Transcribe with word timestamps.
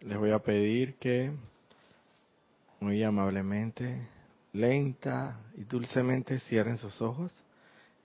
les 0.00 0.16
voy 0.16 0.30
a 0.30 0.38
pedir 0.38 0.94
que 0.94 1.30
muy 2.80 3.02
amablemente, 3.02 4.08
lenta 4.52 5.38
y 5.54 5.64
dulcemente 5.64 6.38
cierren 6.40 6.78
sus 6.78 7.02
ojos. 7.02 7.32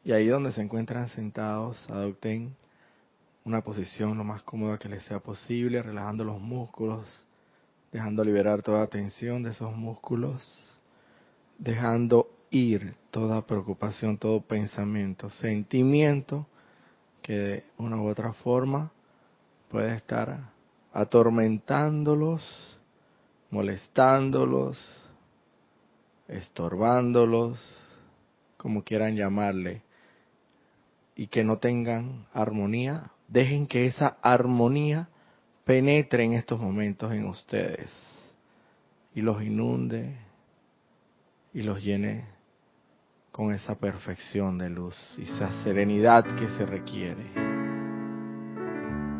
Y 0.04 0.12
ahí 0.12 0.28
donde 0.28 0.52
se 0.52 0.62
encuentran 0.62 1.08
sentados 1.10 1.90
adopten 1.90 2.56
una 3.46 3.62
posición 3.62 4.18
lo 4.18 4.24
más 4.24 4.44
cómoda 4.44 4.78
que 4.78 4.90
les 4.90 5.04
sea 5.04 5.20
posible, 5.20 5.82
relajando 5.82 6.24
los 6.24 6.40
músculos, 6.40 7.08
dejando 7.92 8.24
liberar 8.24 8.62
toda 8.62 8.88
tensión 8.88 9.44
de 9.44 9.52
esos 9.52 9.74
músculos, 9.76 10.44
dejando 11.58 12.30
ir 12.52 12.96
toda 13.10 13.46
preocupación, 13.46 14.18
todo 14.18 14.42
pensamiento, 14.42 15.30
sentimiento 15.30 16.46
que 17.22 17.34
de 17.34 17.64
una 17.78 17.96
u 17.98 18.08
otra 18.08 18.34
forma 18.34 18.92
puede 19.70 19.96
estar 19.96 20.55
atormentándolos, 20.96 22.80
molestándolos, 23.52 24.78
estorbándolos, 26.30 27.60
como 28.56 28.82
quieran 28.82 29.18
llamarle, 29.18 29.82
y 31.14 31.28
que 31.28 31.44
no 31.44 31.58
tengan 31.58 32.26
armonía, 32.34 33.12
dejen 33.28 33.68
que 33.68 33.88
esa 33.88 34.18
armonía 34.22 35.10
penetre 35.66 36.24
en 36.24 36.32
estos 36.32 36.62
momentos 36.62 37.12
en 37.12 37.26
ustedes 37.26 37.92
y 39.14 39.22
los 39.22 39.44
inunde 39.44 40.16
y 41.54 41.64
los 41.64 41.84
llene 41.84 42.24
con 43.34 43.54
esa 43.54 43.76
perfección 43.76 44.58
de 44.58 44.70
luz 44.70 44.96
y 45.18 45.24
esa 45.24 45.62
serenidad 45.64 46.24
que 46.38 46.48
se 46.58 46.66
requiere. 46.66 47.26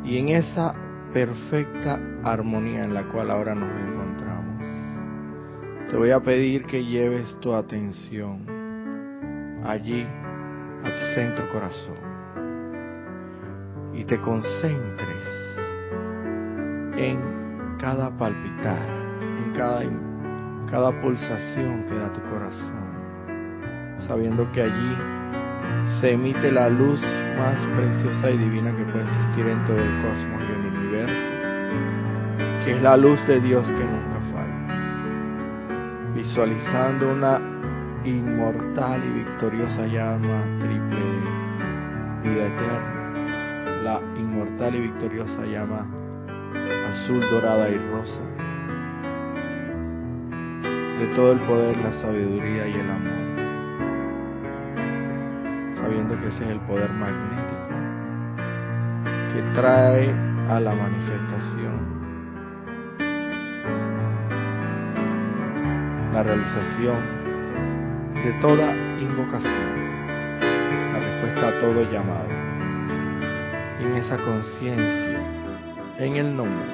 Y 0.06 0.18
en 0.20 0.30
esa 0.30 0.95
perfecta 1.16 1.98
armonía 2.26 2.84
en 2.84 2.94
la 2.94 3.08
cual 3.08 3.32
ahora 3.32 3.56
nos 3.56 3.72
encontramos, 3.80 4.66
te 5.90 5.96
voy 5.96 6.12
a 6.12 6.20
pedir 6.20 6.66
que 6.66 6.84
lleves 6.84 7.40
tu 7.40 7.54
atención 7.54 8.46
allí 9.64 10.06
a 10.84 10.84
tu 10.84 11.16
centro 11.16 11.48
corazón 11.54 11.96
y 13.94 14.04
te 14.04 14.20
concentres 14.20 15.24
en 16.98 17.78
cada 17.80 18.10
palpitar, 18.18 18.86
en 19.38 19.54
cada, 19.54 19.84
cada 20.70 21.02
pulsación 21.02 21.86
que 21.88 21.96
da 21.96 22.12
tu 22.12 22.22
corazón 22.24 22.86
sabiendo 24.00 24.52
que 24.52 24.64
allí 24.64 24.98
se 26.02 26.12
emite 26.12 26.52
la 26.52 26.68
luz 26.68 27.02
más 27.38 27.56
preciosa 27.78 28.32
y 28.32 28.38
divina 28.38 28.76
que 28.76 28.84
puede 28.84 29.06
existir 29.06 29.48
en 29.48 29.64
todo 29.64 29.78
el 29.78 30.02
cosmos 30.02 30.45
que 32.64 32.72
es 32.72 32.82
la 32.82 32.96
luz 32.98 33.26
de 33.28 33.42
Dios 33.42 33.68
que 33.68 33.84
nunca 33.84 34.20
falla, 34.32 36.14
visualizando 36.14 37.12
una 37.12 37.40
inmortal 38.04 39.04
y 39.04 39.10
victoriosa 39.24 39.88
llama 39.88 40.44
triple 40.60 41.00
de 42.24 42.30
vida 42.30 42.46
eterna, 42.46 43.82
la 43.84 44.02
inmortal 44.18 44.76
y 44.76 44.82
victoriosa 44.82 45.46
llama 45.46 45.88
azul, 46.90 47.22
dorada 47.30 47.70
y 47.70 47.78
rosa, 47.90 48.22
de 51.00 51.08
todo 51.16 51.34
el 51.34 51.40
poder, 51.42 51.78
la 51.78 51.92
sabiduría 51.94 52.68
y 52.68 52.74
el 52.74 52.90
amor 52.90 53.26
sabiendo 55.86 56.18
que 56.18 56.28
ese 56.28 56.44
es 56.44 56.50
el 56.50 56.60
poder 56.62 56.90
magnético 56.94 57.70
que 59.34 59.42
trae 59.54 60.25
a 60.50 60.60
la 60.60 60.76
manifestación 60.76 61.96
la 66.16 66.24
realización 66.24 66.96
de 68.24 68.32
toda 68.40 68.74
invocación, 69.02 70.40
la 70.94 71.00
respuesta 71.00 71.50
a 71.50 71.60
todo 71.60 71.92
llamado. 71.92 72.30
En 73.82 73.96
esa 73.96 74.18
conciencia, 74.20 75.20
en 75.98 76.16
el 76.16 76.38
nombre 76.38 76.66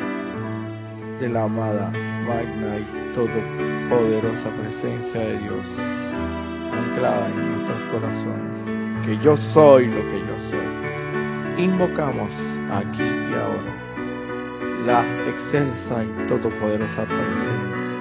de 1.19 1.27
la 1.27 1.45
amada, 1.45 1.89
magna 1.89 2.77
y 2.77 3.15
todopoderosa 3.15 4.51
presencia 4.51 5.21
de 5.21 5.39
Dios, 5.39 5.65
anclada 6.71 7.29
en 7.29 7.53
nuestros 7.53 7.83
corazones, 7.85 9.05
que 9.07 9.17
yo 9.23 9.35
soy 9.37 9.87
lo 9.87 10.01
que 10.07 10.19
yo 10.19 10.37
soy. 10.51 11.63
Invocamos 11.63 12.31
aquí 12.69 13.20
y 13.31 13.33
ahora 13.33 13.91
la 14.85 15.05
excelsa 15.27 16.03
y 16.03 16.27
todopoderosa 16.27 17.05
presencia 17.05 17.91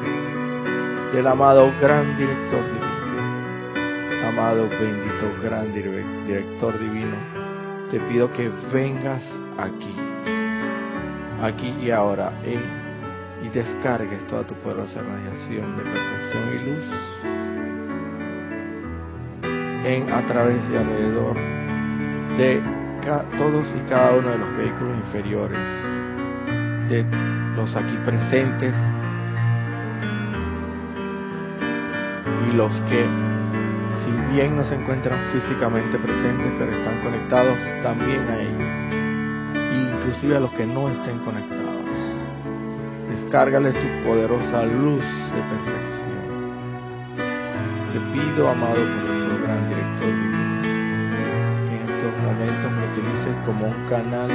del 1.12 1.26
amado 1.26 1.72
gran 1.80 2.16
director 2.16 2.64
divino, 2.64 4.28
amado 4.28 4.68
bendito 4.68 5.42
gran 5.42 5.72
director 5.72 6.78
divino, 6.78 7.16
te 7.90 8.00
pido 8.00 8.32
que 8.32 8.50
vengas 8.72 9.22
aquí, 9.58 9.94
aquí 11.42 11.76
y 11.82 11.90
ahora, 11.90 12.32
eh, 12.44 12.60
y 13.44 13.48
descargues 13.48 14.26
toda 14.26 14.46
tu 14.46 14.54
poderosa 14.54 15.02
radiación 15.02 15.76
de 15.76 15.82
perfección 15.82 16.54
y 16.54 16.58
luz 16.70 16.84
en, 19.84 20.12
a 20.12 20.24
través 20.26 20.62
y 20.70 20.76
alrededor 20.76 21.36
de 22.36 22.79
todos 23.00 23.74
y 23.74 23.88
cada 23.88 24.12
uno 24.12 24.30
de 24.30 24.38
los 24.38 24.56
vehículos 24.56 24.96
inferiores, 24.98 25.58
de 26.88 27.04
los 27.56 27.74
aquí 27.74 27.96
presentes 28.04 28.74
y 32.46 32.52
los 32.52 32.72
que, 32.82 33.04
si 34.04 34.34
bien 34.34 34.56
no 34.56 34.64
se 34.64 34.74
encuentran 34.74 35.18
físicamente 35.32 35.98
presentes, 35.98 36.52
pero 36.58 36.72
están 36.72 37.00
conectados 37.00 37.58
también 37.82 38.22
a 38.28 38.36
ellos, 38.38 38.76
e 39.54 39.96
inclusive 39.96 40.36
a 40.36 40.40
los 40.40 40.50
que 40.52 40.66
no 40.66 40.88
estén 40.88 41.18
conectados. 41.20 41.70
Descárgales 43.10 43.74
tu 43.74 44.08
poderosa 44.08 44.64
luz 44.64 45.04
de 45.34 45.42
perfección. 45.42 46.00
Te 47.92 48.00
pido, 48.12 48.48
amado 48.48 48.74
profesor, 48.74 49.19
como 53.44 53.66
un 53.66 53.86
canal 53.88 54.30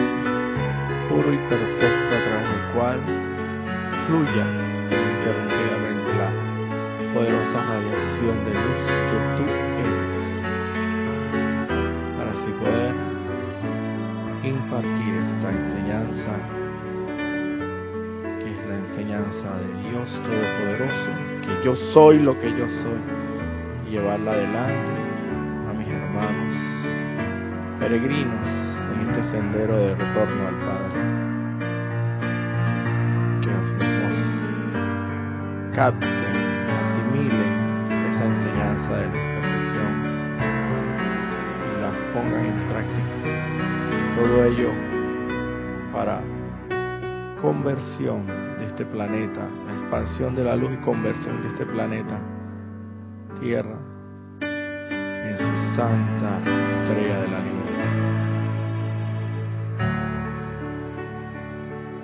puro 1.09 1.33
y 1.33 1.37
perfecto 1.49 2.15
a 2.15 2.21
través 2.21 2.47
del 2.49 2.63
cual 2.73 2.99
fluya 4.07 4.45
interrumpidamente 4.89 6.13
la 6.17 6.29
poderosa 7.13 7.63
radiación 7.63 8.45
de 8.45 8.53
luz 8.53 8.83
que 9.09 9.17
tú 9.37 9.43
eres, 9.83 10.15
para 12.17 12.31
así 12.31 12.51
poder 12.59 12.93
impartir 14.43 15.13
esta 15.15 15.51
enseñanza 15.51 16.39
que 18.39 18.51
es 18.51 18.65
la 18.67 18.77
enseñanza 18.77 19.57
de 19.59 19.89
Dios 19.89 20.21
Todopoderoso, 20.23 21.11
que 21.41 21.65
yo 21.65 21.75
soy 21.93 22.19
lo 22.19 22.37
que 22.37 22.49
yo 22.51 22.67
soy 22.69 23.01
llevarla 23.89 24.31
adelante 24.31 24.91
a 25.69 25.73
mis 25.73 25.87
hermanos 25.87 26.75
peregrinos 27.79 28.64
sendero 29.35 29.75
de 29.77 29.95
retorno 29.95 30.47
al 30.47 30.55
Padre. 30.59 30.99
Que 33.41 33.49
los 33.51 33.69
mismos 33.73 34.17
capten, 35.75 36.35
asimilen 36.83 37.53
esa 38.11 38.25
enseñanza 38.25 38.95
de 38.95 39.05
la 39.07 39.11
perfección 39.11 39.91
y 41.67 41.81
la 41.81 41.91
pongan 42.13 42.45
en 42.45 42.59
práctica. 42.69 43.17
Todo 44.15 44.45
ello 44.45 44.71
para 45.91 46.21
conversión 47.41 48.27
de 48.57 48.65
este 48.67 48.85
planeta, 48.85 49.49
la 49.67 49.73
expansión 49.73 50.33
de 50.33 50.45
la 50.45 50.55
luz 50.55 50.71
y 50.73 50.77
conversión 50.77 51.41
de 51.41 51.49
este 51.49 51.65
planeta 51.65 52.21
Tierra 53.41 53.75
en 54.39 55.37
su 55.37 55.75
santa 55.75 56.39
estrella 56.39 57.19
de 57.19 57.27
la 57.27 57.44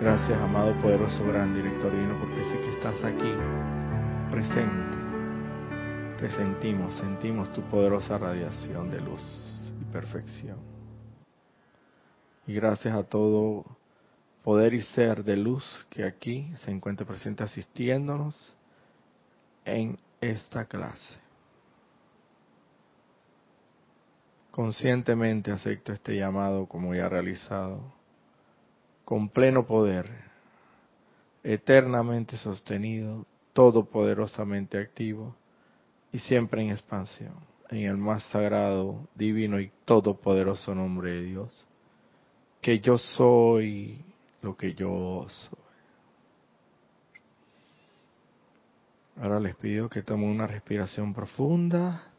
Gracias, 0.02 0.42
amado 0.42 0.74
poderoso 0.82 1.24
gran 1.28 1.54
director 1.54 1.92
divino, 1.92 2.18
porque 2.20 2.44
sé 2.46 2.60
que 2.60 2.72
estás 2.72 3.04
aquí, 3.04 3.32
presente. 4.32 4.98
Te 6.18 6.28
sentimos, 6.32 6.96
sentimos 6.96 7.54
tu 7.54 7.62
poderosa 7.70 8.18
radiación 8.18 8.90
de 8.90 9.00
luz 9.00 9.22
y 9.80 9.86
perfección. 9.94 10.58
Y 12.48 12.56
gracias 12.56 12.96
a 12.96 13.04
todo 13.04 13.64
poder 14.44 14.74
y 14.74 14.82
ser 14.82 15.24
de 15.24 15.38
luz 15.38 15.86
que 15.92 16.04
aquí 16.04 16.52
se 16.64 16.72
encuentre 16.72 17.06
presente 17.06 17.44
asistiéndonos 17.44 18.56
en 19.66 20.00
esta 20.20 20.66
clase. 20.66 21.20
Conscientemente 24.50 25.52
acepto 25.52 25.94
este 25.94 26.18
llamado 26.18 26.66
como 26.66 26.96
ya 26.96 27.08
realizado, 27.08 28.01
con 29.12 29.28
pleno 29.28 29.66
poder, 29.66 30.10
eternamente 31.44 32.38
sostenido, 32.38 33.26
todopoderosamente 33.52 34.78
activo 34.78 35.36
y 36.14 36.20
siempre 36.20 36.62
en 36.62 36.70
expansión, 36.70 37.34
en 37.70 37.88
el 37.88 37.98
más 37.98 38.24
sagrado, 38.30 39.06
divino 39.16 39.60
y 39.60 39.70
todopoderoso 39.84 40.74
nombre 40.74 41.12
de 41.12 41.24
Dios, 41.24 41.66
que 42.62 42.80
yo 42.80 42.98
soy 42.98 44.00
lo 44.42 44.56
que 44.56 44.76
yo 44.76 45.28
soy. 45.28 45.60
Ahora 49.22 49.42
les 49.42 49.58
pido 49.58 49.90
que 49.90 50.04
tomen 50.04 50.30
una 50.30 50.48
respiración 50.48 51.14
profunda. 51.14 52.14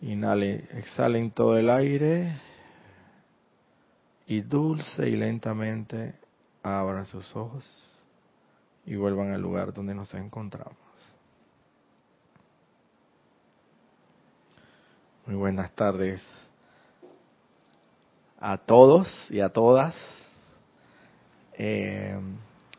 Inhalen, 0.00 0.68
exhalen 0.72 1.30
todo 1.30 1.56
el 1.56 1.70
aire 1.70 2.36
y 4.26 4.40
dulce 4.40 5.08
y 5.08 5.16
lentamente 5.16 6.14
abran 6.62 7.06
sus 7.06 7.34
ojos 7.36 7.64
y 8.86 8.96
vuelvan 8.96 9.32
al 9.32 9.40
lugar 9.40 9.72
donde 9.72 9.94
nos 9.94 10.12
encontramos. 10.14 10.76
Muy 15.26 15.36
buenas 15.36 15.70
tardes 15.72 16.22
a 18.38 18.58
todos 18.58 19.08
y 19.30 19.40
a 19.40 19.48
todas. 19.48 19.94
Eh, 21.56 22.18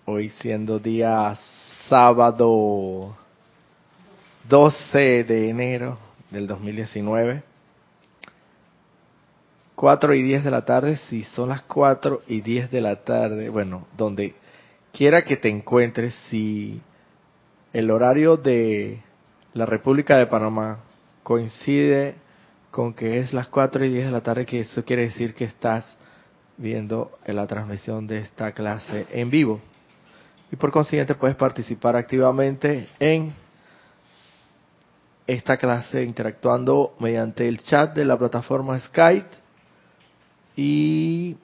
hoy 0.05 0.29
siendo 0.41 0.77
día 0.77 1.37
sábado 1.89 3.17
12 4.47 5.23
de 5.23 5.49
enero 5.49 5.97
del 6.29 6.45
2019, 6.45 7.43
4 9.75 10.13
y 10.13 10.23
10 10.23 10.43
de 10.43 10.51
la 10.51 10.63
tarde, 10.63 10.97
si 11.09 11.23
son 11.23 11.49
las 11.49 11.61
4 11.63 12.23
y 12.27 12.41
10 12.41 12.71
de 12.71 12.81
la 12.81 13.03
tarde, 13.03 13.49
bueno, 13.49 13.87
donde 13.97 14.33
quiera 14.93 15.23
que 15.23 15.37
te 15.37 15.49
encuentres, 15.49 16.13
si 16.29 16.81
el 17.73 17.91
horario 17.91 18.37
de 18.37 19.01
la 19.53 19.65
República 19.65 20.17
de 20.17 20.27
Panamá 20.27 20.79
coincide 21.23 22.15
con 22.71 22.93
que 22.93 23.19
es 23.19 23.33
las 23.33 23.47
4 23.47 23.85
y 23.85 23.89
10 23.89 24.05
de 24.05 24.11
la 24.11 24.21
tarde, 24.21 24.45
que 24.45 24.61
eso 24.61 24.83
quiere 24.85 25.03
decir 25.03 25.33
que 25.33 25.45
estás 25.45 25.85
viendo 26.57 27.11
la 27.25 27.45
transmisión 27.47 28.07
de 28.07 28.19
esta 28.19 28.53
clase 28.53 29.05
en 29.11 29.29
vivo. 29.29 29.59
Y 30.51 30.55
por 30.55 30.71
consiguiente 30.71 31.15
puedes 31.15 31.35
participar 31.35 31.95
activamente 31.95 32.87
en 32.99 33.33
esta 35.27 35.57
clase 35.57 36.03
interactuando 36.03 36.95
mediante 36.99 37.47
el 37.47 37.63
chat 37.63 37.93
de 37.95 38.05
la 38.05 38.17
plataforma 38.17 38.79
Skype 38.79 39.44
y 40.55 41.37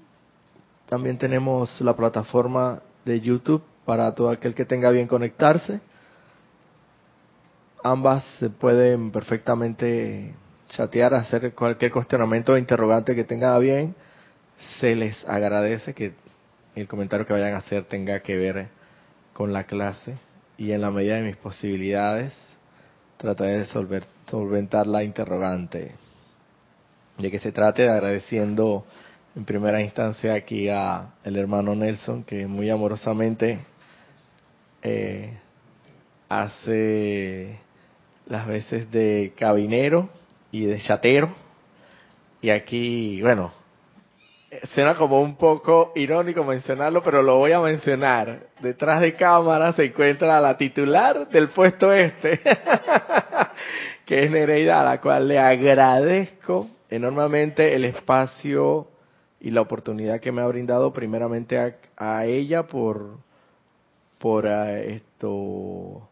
también 0.88 1.18
tenemos 1.18 1.80
la 1.82 1.96
plataforma 1.96 2.82
de 3.06 3.20
YouTube 3.22 3.64
para 3.86 4.14
todo 4.14 4.30
aquel 4.30 4.54
que 4.54 4.66
tenga 4.66 4.90
bien 4.90 5.08
conectarse. 5.08 5.82
Ambas 7.84 8.24
se 8.40 8.50
pueden 8.50 9.12
perfectamente 9.12 10.34
chatear, 10.70 11.14
hacer 11.14 11.54
cualquier 11.54 11.92
cuestionamiento 11.92 12.54
o 12.54 12.58
interrogante 12.58 13.16
que 13.16 13.24
tenga 13.24 13.58
bien, 13.60 13.96
se 14.80 14.96
les 14.96 15.24
agradece 15.28 15.94
que 15.94 16.14
el 16.76 16.88
comentario 16.88 17.26
que 17.26 17.34
vayan 17.34 17.54
a 17.54 17.58
hacer 17.58 17.84
tenga 17.86 18.20
que 18.22 18.38
ver 18.38 18.68
con 19.34 19.52
la 19.52 19.66
clase 19.66 20.18
y 20.58 20.72
en 20.72 20.82
la 20.82 20.92
medida 20.92 21.16
de 21.16 21.24
mis 21.24 21.38
posibilidades 21.38 22.34
trataré 23.18 23.60
de 23.60 23.66
solventar 23.66 24.88
la 24.88 25.04
interrogante. 25.04 25.92
De 27.18 27.30
que 27.30 27.40
se 27.40 27.52
trate 27.52 27.90
agradeciendo 27.90 28.86
en 29.36 29.46
primera 29.46 29.82
instancia 29.82 30.34
aquí 30.34 30.70
a 30.70 31.14
el 31.24 31.38
hermano 31.38 31.76
Nelson 31.76 32.24
que 32.24 32.48
muy 32.48 32.70
amorosamente 32.70 33.60
eh, 34.82 35.38
hace 36.28 37.60
las 38.26 38.48
veces 38.48 38.92
de 38.92 39.34
cabinero 39.38 40.10
y 40.52 40.66
de 40.66 40.82
chatero. 40.82 41.34
Y 42.42 42.50
aquí, 42.50 43.22
bueno, 43.22 43.52
suena 44.74 44.96
como 44.96 45.22
un 45.22 45.36
poco 45.36 45.94
irónico 45.96 46.44
mencionarlo, 46.44 47.04
pero 47.04 47.22
lo 47.22 47.38
voy 47.38 47.52
a 47.52 47.60
mencionar. 47.60 48.48
Detrás 48.60 49.02
de 49.02 49.16
cámara 49.16 49.74
se 49.74 49.86
encuentra 49.86 50.42
la 50.42 50.58
titular 50.58 51.30
del 51.30 51.50
puesto 51.50 51.94
este, 51.94 52.40
que 54.06 54.24
es 54.24 54.32
Nereida, 54.32 54.82
a 54.82 54.84
la 54.84 55.02
cual 55.02 55.28
le 55.28 55.40
agradezco 55.40 56.68
enormemente 56.92 57.74
el 57.74 57.86
espacio 57.86 58.88
y 59.40 59.50
la 59.50 59.62
oportunidad 59.62 60.20
que 60.20 60.32
me 60.32 60.42
ha 60.42 60.48
brindado 60.48 60.94
primeramente 60.94 61.58
a, 61.98 62.26
ella 62.26 62.68
por 62.68 63.18
por 64.20 64.46
eh, 64.46 64.96
esto 64.96 66.08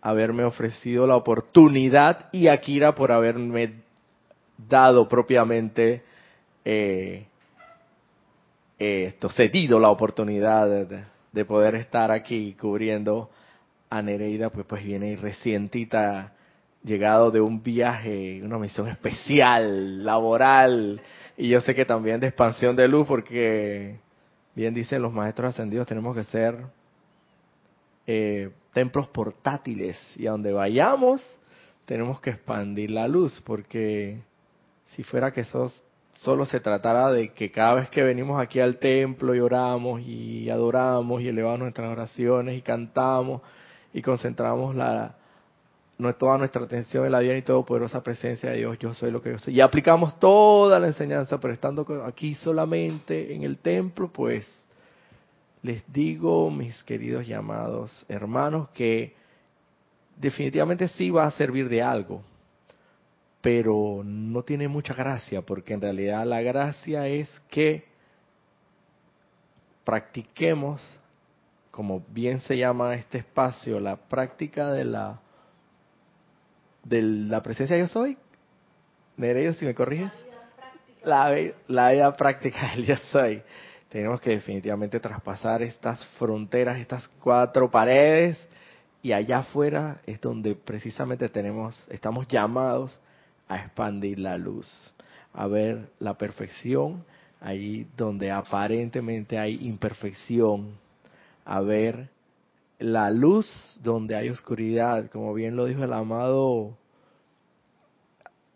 haberme 0.00 0.42
ofrecido 0.42 1.06
la 1.06 1.14
oportunidad 1.14 2.28
y 2.32 2.48
a 2.48 2.60
Kira 2.60 2.96
por 2.96 3.12
haberme 3.12 3.82
dado 4.68 5.08
propiamente 5.08 6.02
eh, 6.64 7.26
esto, 8.78 9.28
cedido 9.28 9.78
la 9.78 9.90
oportunidad 9.90 10.86
de, 11.32 11.44
poder 11.44 11.74
estar 11.74 12.10
aquí 12.10 12.56
cubriendo 12.58 13.30
a 13.90 14.00
Nereida, 14.02 14.50
pues, 14.50 14.66
pues 14.66 14.82
viene 14.82 15.16
recientita, 15.16 16.32
llegado 16.84 17.30
de 17.30 17.40
un 17.40 17.62
viaje, 17.62 18.40
una 18.42 18.58
misión 18.58 18.88
especial, 18.88 20.04
laboral, 20.04 21.00
y 21.36 21.48
yo 21.48 21.60
sé 21.60 21.74
que 21.74 21.84
también 21.84 22.20
de 22.20 22.28
expansión 22.28 22.76
de 22.76 22.88
luz, 22.88 23.06
porque 23.06 23.98
bien 24.54 24.74
dicen 24.74 25.02
los 25.02 25.12
maestros 25.12 25.50
ascendidos, 25.50 25.86
tenemos 25.86 26.16
que 26.16 26.24
ser 26.24 26.56
eh, 28.06 28.50
templos 28.72 29.08
portátiles 29.08 29.96
y 30.16 30.26
a 30.26 30.32
donde 30.32 30.52
vayamos 30.52 31.22
tenemos 31.90 32.20
que 32.20 32.30
expandir 32.30 32.92
la 32.92 33.08
luz 33.08 33.42
porque 33.44 34.20
si 34.86 35.02
fuera 35.02 35.32
que 35.32 35.40
eso 35.40 35.72
solo 36.20 36.46
se 36.46 36.60
tratara 36.60 37.10
de 37.10 37.32
que 37.32 37.50
cada 37.50 37.74
vez 37.74 37.90
que 37.90 38.04
venimos 38.04 38.40
aquí 38.40 38.60
al 38.60 38.76
templo 38.76 39.34
y 39.34 39.40
oramos 39.40 40.00
y 40.02 40.48
adoramos 40.50 41.20
y 41.20 41.26
elevamos 41.26 41.58
nuestras 41.58 41.90
oraciones 41.90 42.56
y 42.56 42.62
cantamos 42.62 43.42
y 43.92 44.02
concentramos 44.02 44.76
la, 44.76 45.16
toda 46.18 46.38
nuestra 46.38 46.62
atención 46.62 47.04
en 47.04 47.12
la 47.12 47.20
bien 47.20 47.36
y 47.36 47.42
todopoderosa 47.42 48.02
presencia 48.02 48.50
de 48.50 48.58
Dios, 48.58 48.78
yo 48.78 48.94
soy 48.94 49.10
lo 49.10 49.22
que 49.22 49.30
yo 49.30 49.38
soy. 49.38 49.54
Y 49.54 49.60
aplicamos 49.60 50.18
toda 50.18 50.78
la 50.78 50.86
enseñanza, 50.86 51.38
pero 51.38 51.52
estando 51.52 51.86
aquí 52.04 52.34
solamente 52.34 53.34
en 53.34 53.42
el 53.42 53.58
templo, 53.58 54.10
pues 54.12 54.46
les 55.62 55.82
digo, 55.92 56.50
mis 56.50 56.82
queridos 56.84 57.26
llamados 57.26 58.04
hermanos, 58.08 58.68
que 58.70 59.14
definitivamente 60.16 60.88
sí 60.88 61.10
va 61.10 61.26
a 61.26 61.30
servir 61.32 61.68
de 61.68 61.82
algo, 61.82 62.22
pero 63.40 64.02
no 64.04 64.42
tiene 64.42 64.68
mucha 64.68 64.94
gracia, 64.94 65.42
porque 65.42 65.74
en 65.74 65.80
realidad 65.80 66.24
la 66.24 66.40
gracia 66.40 67.06
es 67.08 67.28
que 67.50 67.84
practiquemos, 69.84 70.82
como 71.70 72.02
bien 72.08 72.40
se 72.40 72.56
llama 72.56 72.94
este 72.94 73.18
espacio, 73.18 73.80
la 73.80 73.96
práctica 73.96 74.70
de 74.72 74.84
la 74.84 75.20
de 76.84 77.02
la 77.02 77.42
presencia 77.42 77.76
yo 77.76 77.88
soy. 77.88 78.16
Nereida, 79.16 79.52
si 79.54 79.64
me 79.64 79.74
corriges. 79.74 80.12
La, 81.04 81.34
la 81.68 81.90
vida 81.92 82.16
práctica 82.16 82.72
del 82.74 82.86
yo 82.86 82.96
soy 83.10 83.42
tenemos 83.90 84.20
que 84.20 84.30
definitivamente 84.30 85.00
traspasar 85.00 85.62
estas 85.62 86.06
fronteras, 86.16 86.78
estas 86.78 87.08
cuatro 87.20 87.68
paredes, 87.70 88.38
y 89.02 89.12
allá 89.12 89.38
afuera 89.40 90.00
es 90.06 90.20
donde 90.20 90.54
precisamente 90.54 91.28
tenemos, 91.28 91.76
estamos 91.88 92.28
llamados 92.28 92.98
a 93.48 93.58
expandir 93.58 94.18
la 94.20 94.38
luz, 94.38 94.68
a 95.34 95.46
ver 95.48 95.90
la 95.98 96.14
perfección 96.14 97.04
allí 97.40 97.86
donde 97.96 98.30
aparentemente 98.30 99.38
hay 99.38 99.66
imperfección, 99.66 100.78
a 101.44 101.60
ver 101.60 102.10
la 102.80 103.10
luz 103.10 103.46
donde 103.82 104.16
hay 104.16 104.30
oscuridad, 104.30 105.10
como 105.10 105.34
bien 105.34 105.54
lo 105.54 105.66
dijo 105.66 105.84
el 105.84 105.92
amado 105.92 106.76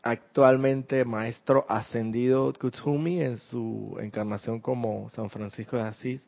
actualmente 0.02 1.04
maestro 1.04 1.64
ascendido 1.68 2.52
Kutsumi 2.52 3.22
en 3.22 3.38
su 3.38 3.96
encarnación 4.00 4.60
como 4.60 5.08
San 5.10 5.30
Francisco 5.30 5.76
de 5.76 5.82
Asís, 5.82 6.22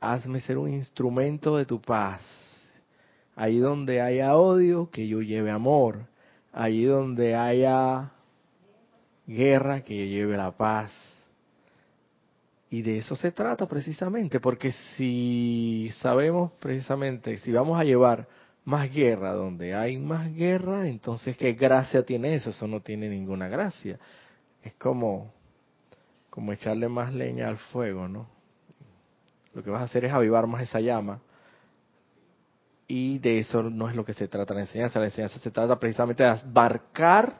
hazme 0.00 0.40
ser 0.40 0.58
un 0.58 0.72
instrumento 0.72 1.56
de 1.56 1.66
tu 1.66 1.80
paz. 1.80 2.20
Ahí 3.36 3.58
donde 3.58 4.00
haya 4.00 4.36
odio, 4.36 4.90
que 4.90 5.06
yo 5.06 5.22
lleve 5.22 5.50
amor. 5.50 6.06
Allí 6.52 6.84
donde 6.84 7.34
haya 7.34 8.10
guerra, 9.26 9.82
que 9.82 9.96
yo 9.96 10.04
lleve 10.04 10.36
la 10.36 10.50
paz. 10.50 10.90
Y 12.72 12.80
de 12.80 12.96
eso 12.96 13.14
se 13.16 13.32
trata 13.32 13.66
precisamente, 13.66 14.40
porque 14.40 14.72
si 14.96 15.92
sabemos 15.98 16.52
precisamente, 16.52 17.36
si 17.36 17.52
vamos 17.52 17.78
a 17.78 17.84
llevar 17.84 18.26
más 18.64 18.90
guerra, 18.90 19.34
donde 19.34 19.74
hay 19.74 19.98
más 19.98 20.34
guerra, 20.34 20.88
entonces 20.88 21.36
¿qué 21.36 21.52
gracia 21.52 22.02
tiene 22.02 22.34
eso? 22.34 22.48
Eso 22.48 22.66
no 22.66 22.80
tiene 22.80 23.10
ninguna 23.10 23.46
gracia. 23.46 23.98
Es 24.62 24.72
como, 24.72 25.34
como 26.30 26.50
echarle 26.50 26.88
más 26.88 27.12
leña 27.12 27.46
al 27.48 27.58
fuego, 27.58 28.08
¿no? 28.08 28.26
lo 29.52 29.62
que 29.62 29.68
vas 29.68 29.82
a 29.82 29.84
hacer 29.84 30.06
es 30.06 30.12
avivar 30.14 30.46
más 30.46 30.62
esa 30.62 30.80
llama. 30.80 31.20
Y 32.88 33.18
de 33.18 33.40
eso 33.40 33.62
no 33.62 33.90
es 33.90 33.94
lo 33.94 34.02
que 34.02 34.14
se 34.14 34.28
trata 34.28 34.54
la 34.54 34.60
enseñanza. 34.60 34.98
La 34.98 35.06
enseñanza 35.06 35.38
se 35.38 35.50
trata 35.50 35.78
precisamente 35.78 36.22
de 36.22 36.36
marcar, 36.50 37.34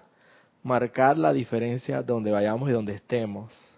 marcar 0.62 1.16
la 1.16 1.32
diferencia 1.32 2.02
donde 2.02 2.30
vayamos 2.30 2.68
y 2.68 2.72
donde 2.74 2.96
estemos. 2.96 3.71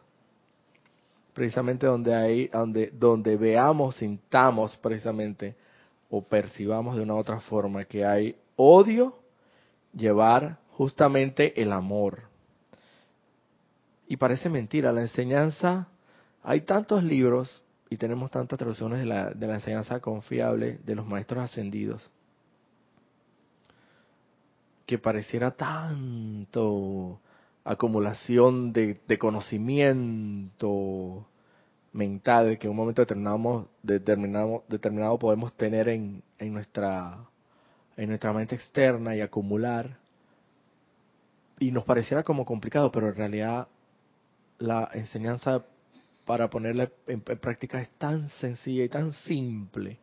Precisamente 1.34 1.86
donde 1.86 2.14
hay, 2.14 2.46
donde, 2.48 2.90
donde 2.92 3.36
veamos, 3.36 3.96
sintamos 3.96 4.76
precisamente 4.76 5.56
o 6.08 6.22
percibamos 6.22 6.96
de 6.96 7.02
una 7.02 7.16
otra 7.16 7.40
forma 7.40 7.84
que 7.84 8.04
hay 8.04 8.36
odio, 8.56 9.18
llevar 9.92 10.58
justamente 10.70 11.60
el 11.60 11.72
amor. 11.72 12.22
Y 14.06 14.16
parece 14.16 14.48
mentira, 14.48 14.92
la 14.92 15.00
enseñanza, 15.00 15.88
hay 16.42 16.60
tantos 16.60 17.02
libros 17.02 17.62
y 17.90 17.96
tenemos 17.96 18.30
tantas 18.30 18.58
traducciones 18.58 19.00
de 19.00 19.06
la, 19.06 19.30
de 19.30 19.46
la 19.46 19.54
enseñanza 19.54 20.00
confiable 20.00 20.78
de 20.84 20.94
los 20.94 21.06
maestros 21.06 21.44
ascendidos, 21.44 22.08
que 24.86 24.98
pareciera 24.98 25.50
tanto 25.50 27.20
acumulación 27.64 28.72
de, 28.72 29.18
conocimiento 29.18 31.26
mental 31.92 32.58
que 32.58 32.66
en 32.66 32.72
un 32.72 32.76
momento 32.76 33.02
determinado, 33.02 33.68
determinado, 33.82 34.64
determinado 34.68 35.18
podemos 35.18 35.52
tener 35.54 35.88
en, 35.88 36.22
en, 36.38 36.52
nuestra, 36.52 37.24
en 37.96 38.08
nuestra 38.08 38.32
mente 38.32 38.54
externa 38.54 39.16
y 39.16 39.20
acumular. 39.20 39.96
Y 41.58 41.70
nos 41.70 41.84
pareciera 41.84 42.22
como 42.22 42.44
complicado, 42.44 42.92
pero 42.92 43.08
en 43.08 43.14
realidad 43.14 43.68
la 44.58 44.90
enseñanza 44.92 45.64
para 46.24 46.48
ponerla 46.48 46.90
en, 47.06 47.20
práctica 47.20 47.80
es 47.80 47.90
tan 47.90 48.28
sencilla 48.28 48.84
y 48.84 48.88
tan 48.88 49.12
simple. 49.12 49.98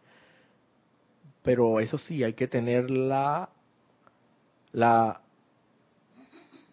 Pero 1.44 1.80
eso 1.80 1.98
sí, 1.98 2.24
hay 2.24 2.34
que 2.34 2.48
tener 2.48 2.92
la, 2.92 3.50
la 4.72 5.22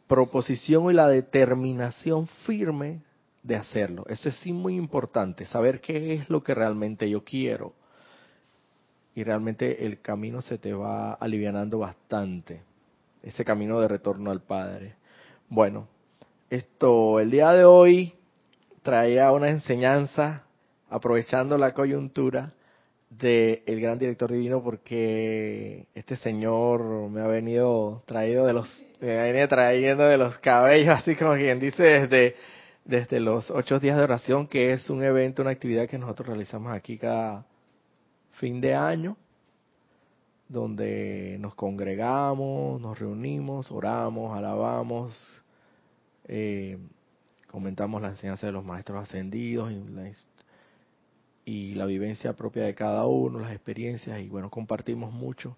proposición 0.08 0.90
y 0.90 0.94
la 0.94 1.08
determinación 1.08 2.26
firme 2.46 3.02
de 3.42 3.56
hacerlo. 3.56 4.04
Eso 4.08 4.28
es 4.28 4.36
sí 4.36 4.52
muy 4.52 4.74
importante, 4.74 5.44
saber 5.44 5.80
qué 5.80 6.14
es 6.14 6.30
lo 6.30 6.42
que 6.42 6.54
realmente 6.54 7.08
yo 7.08 7.22
quiero. 7.22 7.74
Y 9.14 9.22
realmente 9.22 9.86
el 9.86 10.00
camino 10.00 10.42
se 10.42 10.58
te 10.58 10.72
va 10.72 11.12
alivianando 11.12 11.78
bastante. 11.78 12.62
Ese 13.22 13.44
camino 13.44 13.80
de 13.80 13.88
retorno 13.88 14.30
al 14.30 14.40
Padre. 14.40 14.94
Bueno, 15.48 15.88
esto, 16.50 17.20
el 17.20 17.30
día 17.30 17.52
de 17.52 17.64
hoy 17.64 18.14
traía 18.82 19.30
una 19.32 19.50
enseñanza, 19.50 20.44
aprovechando 20.88 21.58
la 21.58 21.74
coyuntura 21.74 22.52
del 23.10 23.62
el 23.66 23.80
gran 23.80 23.98
director 23.98 24.30
divino, 24.30 24.62
porque 24.62 25.86
este 25.94 26.16
señor 26.16 27.08
me 27.10 27.20
ha 27.20 27.26
venido 27.26 28.02
traído 28.06 28.46
de 28.46 28.52
los, 28.52 28.84
me 29.00 29.48
trayendo 29.48 30.04
de 30.04 30.18
los 30.18 30.38
cabellos, 30.38 30.88
así 30.98 31.16
como 31.16 31.34
quien 31.34 31.58
dice, 31.58 31.82
desde, 31.82 32.36
desde 32.84 33.20
los 33.20 33.50
ocho 33.50 33.80
días 33.80 33.96
de 33.96 34.04
oración, 34.04 34.46
que 34.46 34.72
es 34.72 34.90
un 34.90 35.02
evento, 35.02 35.42
una 35.42 35.52
actividad 35.52 35.88
que 35.88 35.98
nosotros 35.98 36.28
realizamos 36.28 36.72
aquí 36.72 36.98
cada 36.98 37.46
fin 38.32 38.60
de 38.60 38.74
año, 38.74 39.16
donde 40.48 41.36
nos 41.40 41.54
congregamos, 41.54 42.80
nos 42.80 42.98
reunimos, 42.98 43.70
oramos, 43.70 44.36
alabamos, 44.36 45.42
eh, 46.26 46.78
comentamos 47.50 48.00
la 48.00 48.08
enseñanza 48.08 48.46
de 48.46 48.52
los 48.52 48.64
maestros 48.64 49.02
ascendidos 49.02 49.72
y 49.72 49.76
la, 49.90 50.08
y 51.48 51.72
la 51.72 51.86
vivencia 51.86 52.34
propia 52.34 52.64
de 52.64 52.74
cada 52.74 53.06
uno, 53.06 53.40
las 53.40 53.52
experiencias, 53.52 54.20
y 54.20 54.28
bueno, 54.28 54.50
compartimos 54.50 55.14
mucho 55.14 55.56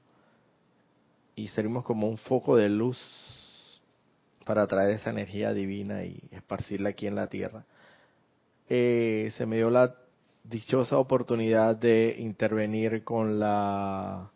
y 1.34 1.48
servimos 1.48 1.82
como 1.82 2.08
un 2.08 2.16
foco 2.16 2.54
de 2.54 2.68
luz 2.68 2.96
para 4.44 4.68
traer 4.68 4.92
esa 4.92 5.10
energía 5.10 5.52
divina 5.52 6.04
y 6.04 6.22
esparcirla 6.30 6.90
aquí 6.90 7.08
en 7.08 7.16
la 7.16 7.26
tierra. 7.26 7.64
Eh, 8.68 9.32
se 9.36 9.46
me 9.46 9.56
dio 9.56 9.68
la 9.68 9.96
dichosa 10.44 10.96
oportunidad 10.96 11.74
de 11.74 12.14
intervenir 12.20 13.02
con 13.02 13.40
la 13.40 14.30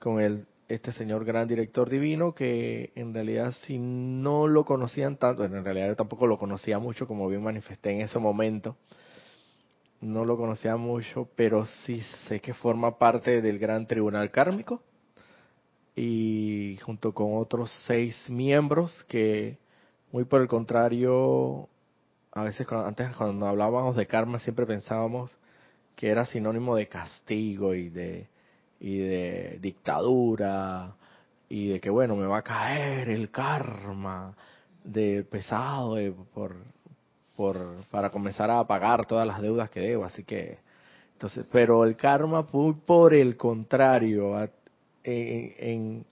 con 0.00 0.20
el 0.20 0.46
este 0.66 0.90
señor 0.90 1.24
gran 1.24 1.46
director 1.46 1.88
divino 1.88 2.34
que 2.34 2.90
en 2.96 3.14
realidad 3.14 3.54
si 3.66 3.78
no 3.78 4.48
lo 4.48 4.64
conocían 4.64 5.16
tanto, 5.16 5.44
en 5.44 5.64
realidad 5.64 5.86
yo 5.86 5.96
tampoco 5.96 6.26
lo 6.26 6.38
conocía 6.38 6.80
mucho 6.80 7.06
como 7.06 7.28
bien 7.28 7.42
manifesté 7.44 7.92
en 7.92 8.00
ese 8.00 8.18
momento, 8.18 8.76
no 10.02 10.24
lo 10.24 10.36
conocía 10.36 10.76
mucho, 10.76 11.28
pero 11.36 11.64
sí 11.84 12.02
sé 12.28 12.40
que 12.40 12.52
forma 12.52 12.98
parte 12.98 13.40
del 13.40 13.58
gran 13.58 13.86
tribunal 13.86 14.30
kármico 14.30 14.82
y 15.94 16.76
junto 16.82 17.12
con 17.14 17.36
otros 17.36 17.70
seis 17.86 18.28
miembros 18.28 19.04
que 19.08 19.58
muy 20.10 20.24
por 20.24 20.42
el 20.42 20.48
contrario, 20.48 21.68
a 22.32 22.42
veces 22.42 22.66
antes 22.70 23.14
cuando 23.16 23.46
hablábamos 23.46 23.94
de 23.96 24.06
karma 24.06 24.40
siempre 24.40 24.66
pensábamos 24.66 25.36
que 25.94 26.08
era 26.08 26.24
sinónimo 26.26 26.76
de 26.76 26.88
castigo 26.88 27.74
y 27.74 27.88
de 27.88 28.28
y 28.80 28.98
de 28.98 29.58
dictadura 29.60 30.96
y 31.48 31.68
de 31.68 31.80
que 31.80 31.90
bueno 31.90 32.16
me 32.16 32.26
va 32.26 32.38
a 32.38 32.42
caer 32.42 33.08
el 33.08 33.30
karma 33.30 34.34
de 34.82 35.22
pesado 35.22 35.96
por 36.34 36.56
por 37.36 37.56
para 37.90 38.10
comenzar 38.10 38.50
a 38.50 38.64
pagar 38.66 39.06
todas 39.06 39.26
las 39.26 39.40
deudas 39.40 39.70
que 39.70 39.80
debo 39.80 40.04
así 40.04 40.24
que 40.24 40.58
entonces 41.14 41.44
pero 41.50 41.84
el 41.84 41.96
karma 41.96 42.46
por 42.46 43.14
el 43.14 43.36
contrario 43.36 44.38
en, 45.04 46.04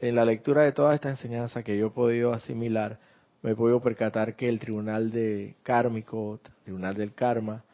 en, 0.00 0.14
la 0.14 0.24
lectura 0.24 0.62
de 0.62 0.72
toda 0.72 0.94
esta 0.94 1.10
enseñanza 1.10 1.62
que 1.62 1.76
yo 1.76 1.88
he 1.88 1.90
podido 1.90 2.32
asimilar 2.32 2.98
me 3.42 3.52
he 3.52 3.56
podido 3.56 3.80
percatar 3.80 4.34
que 4.34 4.48
el 4.48 4.58
tribunal 4.58 5.10
de 5.10 5.54
kármico 5.62 6.40
tribunal 6.64 6.94
del 6.94 7.14
karma 7.14 7.64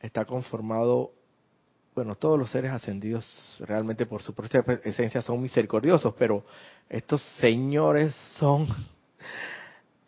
está 0.00 0.24
conformado 0.24 1.12
bueno, 1.96 2.14
todos 2.14 2.38
los 2.38 2.50
seres 2.50 2.72
ascendidos 2.72 3.56
realmente 3.60 4.04
por 4.04 4.22
su 4.22 4.34
propia 4.34 4.62
esencia 4.84 5.22
son 5.22 5.40
misericordiosos, 5.40 6.14
pero 6.18 6.44
estos 6.90 7.22
señores 7.40 8.14
son, 8.38 8.68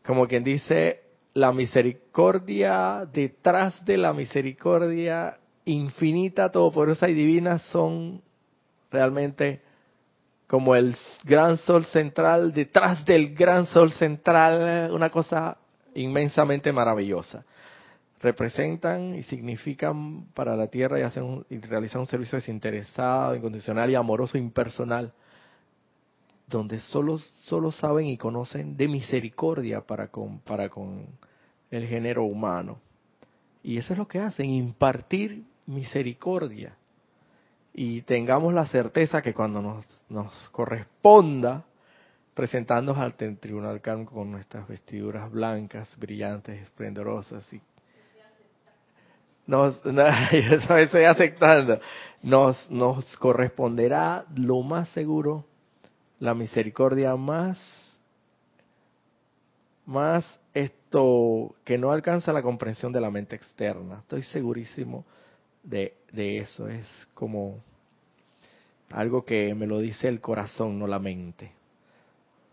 como 0.04 0.28
quien 0.28 0.44
dice, 0.44 1.00
la 1.34 1.52
misericordia 1.52 3.06
detrás 3.12 3.84
de 3.84 3.96
la 3.96 4.12
misericordia 4.12 5.38
infinita, 5.64 6.50
todopoderosa 6.50 7.08
y 7.08 7.14
divina 7.14 7.58
son 7.58 8.22
realmente 8.90 9.60
como 10.46 10.74
el 10.74 10.96
gran 11.24 11.58
sol 11.58 11.84
central 11.84 12.52
detrás 12.52 13.04
del 13.04 13.34
gran 13.34 13.66
sol 13.66 13.92
central, 13.92 14.90
una 14.92 15.10
cosa 15.10 15.58
inmensamente 15.94 16.72
maravillosa. 16.72 17.44
Representan 18.20 19.14
y 19.14 19.22
significan 19.22 20.24
para 20.34 20.56
la 20.56 20.66
tierra 20.66 20.98
y, 20.98 21.02
hacen 21.02 21.44
y 21.50 21.58
realizan 21.58 22.00
un 22.00 22.06
servicio 22.06 22.36
desinteresado, 22.36 23.36
incondicional 23.36 23.90
y 23.90 23.94
amoroso, 23.94 24.38
impersonal, 24.38 25.12
donde 26.48 26.80
solo, 26.80 27.18
solo 27.18 27.70
saben 27.70 28.06
y 28.06 28.16
conocen 28.16 28.76
de 28.76 28.88
misericordia 28.88 29.82
para 29.82 30.08
con, 30.08 30.40
para 30.40 30.68
con 30.68 31.06
el 31.70 31.86
género 31.86 32.24
humano. 32.24 32.80
Y 33.62 33.76
eso 33.76 33.92
es 33.92 33.98
lo 33.98 34.08
que 34.08 34.18
hacen, 34.18 34.50
impartir 34.50 35.44
misericordia. 35.66 36.76
Y 37.74 38.02
tengamos 38.02 38.54
la 38.54 38.66
certeza 38.66 39.20
que 39.20 39.34
cuando 39.34 39.60
nos, 39.60 40.04
nos 40.08 40.48
corresponda, 40.50 41.64
presentándonos 42.34 43.00
al 43.00 43.14
tribunal 43.14 43.80
kármico 43.80 44.14
con 44.14 44.30
nuestras 44.30 44.66
vestiduras 44.66 45.30
blancas, 45.30 45.96
brillantes, 45.98 46.62
esplendorosas 46.62 47.52
y 47.52 47.60
nos, 49.48 49.82
no, 49.84 50.02
eso 50.32 50.76
estoy 50.76 51.04
aceptando, 51.04 51.80
nos, 52.22 52.70
nos 52.70 53.16
corresponderá 53.16 54.26
lo 54.36 54.60
más 54.62 54.90
seguro, 54.90 55.46
la 56.20 56.34
misericordia 56.34 57.14
más, 57.16 57.58
más 59.86 60.38
esto 60.54 61.54
que 61.64 61.78
no 61.78 61.92
alcanza 61.92 62.32
la 62.32 62.42
comprensión 62.42 62.92
de 62.92 63.00
la 63.00 63.10
mente 63.10 63.36
externa. 63.36 64.00
Estoy 64.00 64.22
segurísimo 64.22 65.04
de, 65.62 65.94
de 66.12 66.38
eso, 66.38 66.68
es 66.68 66.86
como 67.14 67.62
algo 68.90 69.24
que 69.24 69.54
me 69.54 69.66
lo 69.66 69.78
dice 69.78 70.08
el 70.08 70.20
corazón, 70.20 70.78
no 70.78 70.86
la 70.86 70.98
mente. 70.98 71.52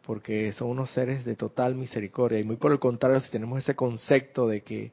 Porque 0.06 0.54
son 0.54 0.70
unos 0.70 0.92
seres 0.92 1.26
de 1.26 1.36
total 1.36 1.74
misericordia. 1.74 2.40
Y 2.40 2.44
muy 2.44 2.58
por 2.58 2.72
el 2.72 2.80
contrario, 2.80 3.20
si 3.20 3.32
tenemos 3.32 3.60
ese 3.60 3.76
concepto 3.76 4.48
de 4.48 4.62
que 4.62 4.92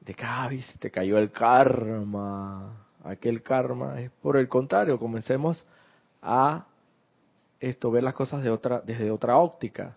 de 0.00 0.14
que, 0.14 0.24
ah, 0.24 0.48
te 0.78 0.90
cayó 0.90 1.18
el 1.18 1.30
karma, 1.30 2.86
aquel 3.04 3.42
karma, 3.42 4.00
es 4.00 4.10
por 4.22 4.38
el 4.38 4.48
contrario, 4.48 4.98
comencemos 4.98 5.62
a 6.22 6.66
esto, 7.60 7.90
ver 7.90 8.04
las 8.04 8.14
cosas 8.14 8.42
de 8.42 8.50
otra, 8.50 8.80
desde 8.80 9.10
otra 9.10 9.38
óptica 9.38 9.96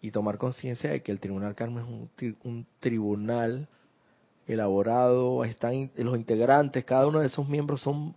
y 0.00 0.10
tomar 0.10 0.38
conciencia 0.38 0.90
de 0.90 1.02
que 1.02 1.12
el 1.12 1.20
tribunal 1.20 1.54
karma 1.54 1.82
es 1.82 1.86
un, 1.86 2.36
un 2.44 2.66
tribunal 2.80 3.68
elaborado, 4.46 5.44
están 5.44 5.90
los 5.96 6.16
integrantes, 6.16 6.84
cada 6.84 7.06
uno 7.06 7.20
de 7.20 7.26
esos 7.26 7.48
miembros 7.48 7.80
son 7.80 8.14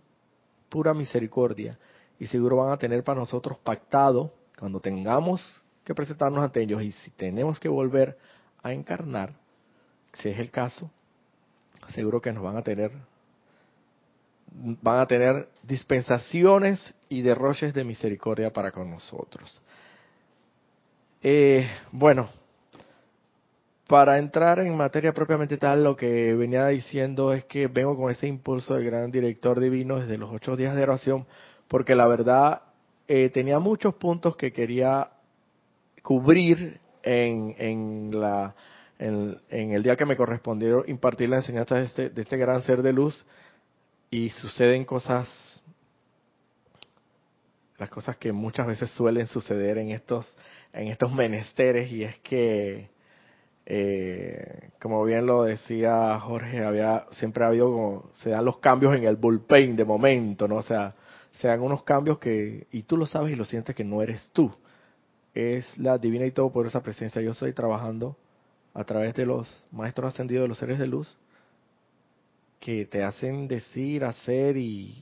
pura 0.68 0.92
misericordia 0.94 1.78
y 2.18 2.26
seguro 2.26 2.56
van 2.56 2.72
a 2.72 2.78
tener 2.78 3.04
para 3.04 3.20
nosotros 3.20 3.58
pactado 3.58 4.32
cuando 4.58 4.80
tengamos 4.80 5.64
que 5.84 5.94
presentarnos 5.94 6.42
ante 6.42 6.62
ellos 6.62 6.82
y 6.82 6.92
si 6.92 7.10
tenemos 7.12 7.60
que 7.60 7.68
volver 7.68 8.18
a 8.62 8.72
encarnar, 8.72 9.34
si 10.14 10.28
es 10.28 10.38
el 10.38 10.50
caso, 10.50 10.90
seguro 11.88 12.20
que 12.20 12.32
nos 12.32 12.42
van 12.42 12.56
a 12.56 12.62
tener 12.62 12.90
van 14.58 15.00
a 15.00 15.06
tener 15.06 15.48
dispensaciones 15.62 16.94
y 17.08 17.22
derroches 17.22 17.74
de 17.74 17.84
misericordia 17.84 18.52
para 18.52 18.70
con 18.70 18.90
nosotros. 18.90 19.60
Eh, 21.22 21.68
bueno, 21.92 22.28
para 23.86 24.18
entrar 24.18 24.58
en 24.60 24.76
materia 24.76 25.12
propiamente 25.12 25.58
tal, 25.58 25.84
lo 25.84 25.96
que 25.96 26.34
venía 26.34 26.66
diciendo 26.68 27.32
es 27.32 27.44
que 27.44 27.66
vengo 27.66 27.96
con 27.96 28.10
ese 28.10 28.26
impulso 28.26 28.74
del 28.74 28.84
gran 28.84 29.10
director 29.10 29.60
divino 29.60 30.00
desde 30.00 30.18
los 30.18 30.32
ocho 30.32 30.56
días 30.56 30.74
de 30.74 30.82
oración, 30.82 31.26
porque 31.68 31.94
la 31.94 32.06
verdad 32.06 32.62
eh, 33.08 33.28
tenía 33.30 33.58
muchos 33.58 33.94
puntos 33.94 34.36
que 34.36 34.52
quería 34.52 35.10
cubrir 36.02 36.80
en, 37.02 37.54
en 37.58 38.20
la 38.20 38.54
en, 38.98 39.40
el 39.50 39.82
día 39.82 39.96
que 39.96 40.06
me 40.06 40.16
correspondió 40.16 40.84
impartir 40.86 41.28
la 41.28 41.36
enseñanza 41.36 41.76
de 41.76 41.84
este, 41.84 42.10
de 42.10 42.22
este 42.22 42.36
gran 42.36 42.62
ser 42.62 42.82
de 42.82 42.92
luz 42.92 43.26
y 44.10 44.30
suceden 44.30 44.84
cosas, 44.84 45.28
las 47.78 47.88
cosas 47.90 48.16
que 48.16 48.32
muchas 48.32 48.66
veces 48.66 48.90
suelen 48.90 49.26
suceder 49.26 49.78
en 49.78 49.90
estos, 49.90 50.26
en 50.72 50.88
estos 50.88 51.12
menesteres 51.12 51.90
y 51.90 52.04
es 52.04 52.18
que, 52.20 52.88
eh, 53.66 54.70
como 54.80 55.04
bien 55.04 55.26
lo 55.26 55.44
decía 55.44 56.18
Jorge, 56.20 56.64
había, 56.64 57.06
siempre 57.12 57.44
ha 57.44 57.48
habido 57.48 57.72
como, 57.72 58.10
se 58.14 58.30
dan 58.30 58.44
los 58.44 58.58
cambios 58.58 58.96
en 58.96 59.04
el 59.04 59.16
bullpen 59.16 59.76
de 59.76 59.84
momento, 59.84 60.46
¿no? 60.46 60.56
O 60.56 60.62
sea, 60.62 60.94
se 61.32 61.48
dan 61.48 61.60
unos 61.60 61.82
cambios 61.82 62.18
que, 62.18 62.66
y 62.70 62.82
tú 62.84 62.96
lo 62.96 63.06
sabes 63.06 63.32
y 63.32 63.36
lo 63.36 63.44
sientes 63.44 63.74
que 63.74 63.84
no 63.84 64.00
eres 64.02 64.30
tú. 64.32 64.54
Es 65.34 65.76
la 65.76 65.98
divina 65.98 66.24
y 66.24 66.30
todo 66.30 66.50
por 66.50 66.66
esa 66.66 66.82
presencia. 66.82 67.20
Yo 67.20 67.32
estoy 67.32 67.52
trabajando 67.52 68.16
a 68.72 68.84
través 68.84 69.14
de 69.14 69.26
los 69.26 69.66
maestros 69.70 70.14
ascendidos 70.14 70.44
de 70.44 70.48
los 70.48 70.58
seres 70.58 70.78
de 70.78 70.86
luz 70.86 71.18
que 72.66 72.84
te 72.84 73.04
hacen 73.04 73.46
decir, 73.46 74.02
hacer 74.02 74.56
y 74.56 75.00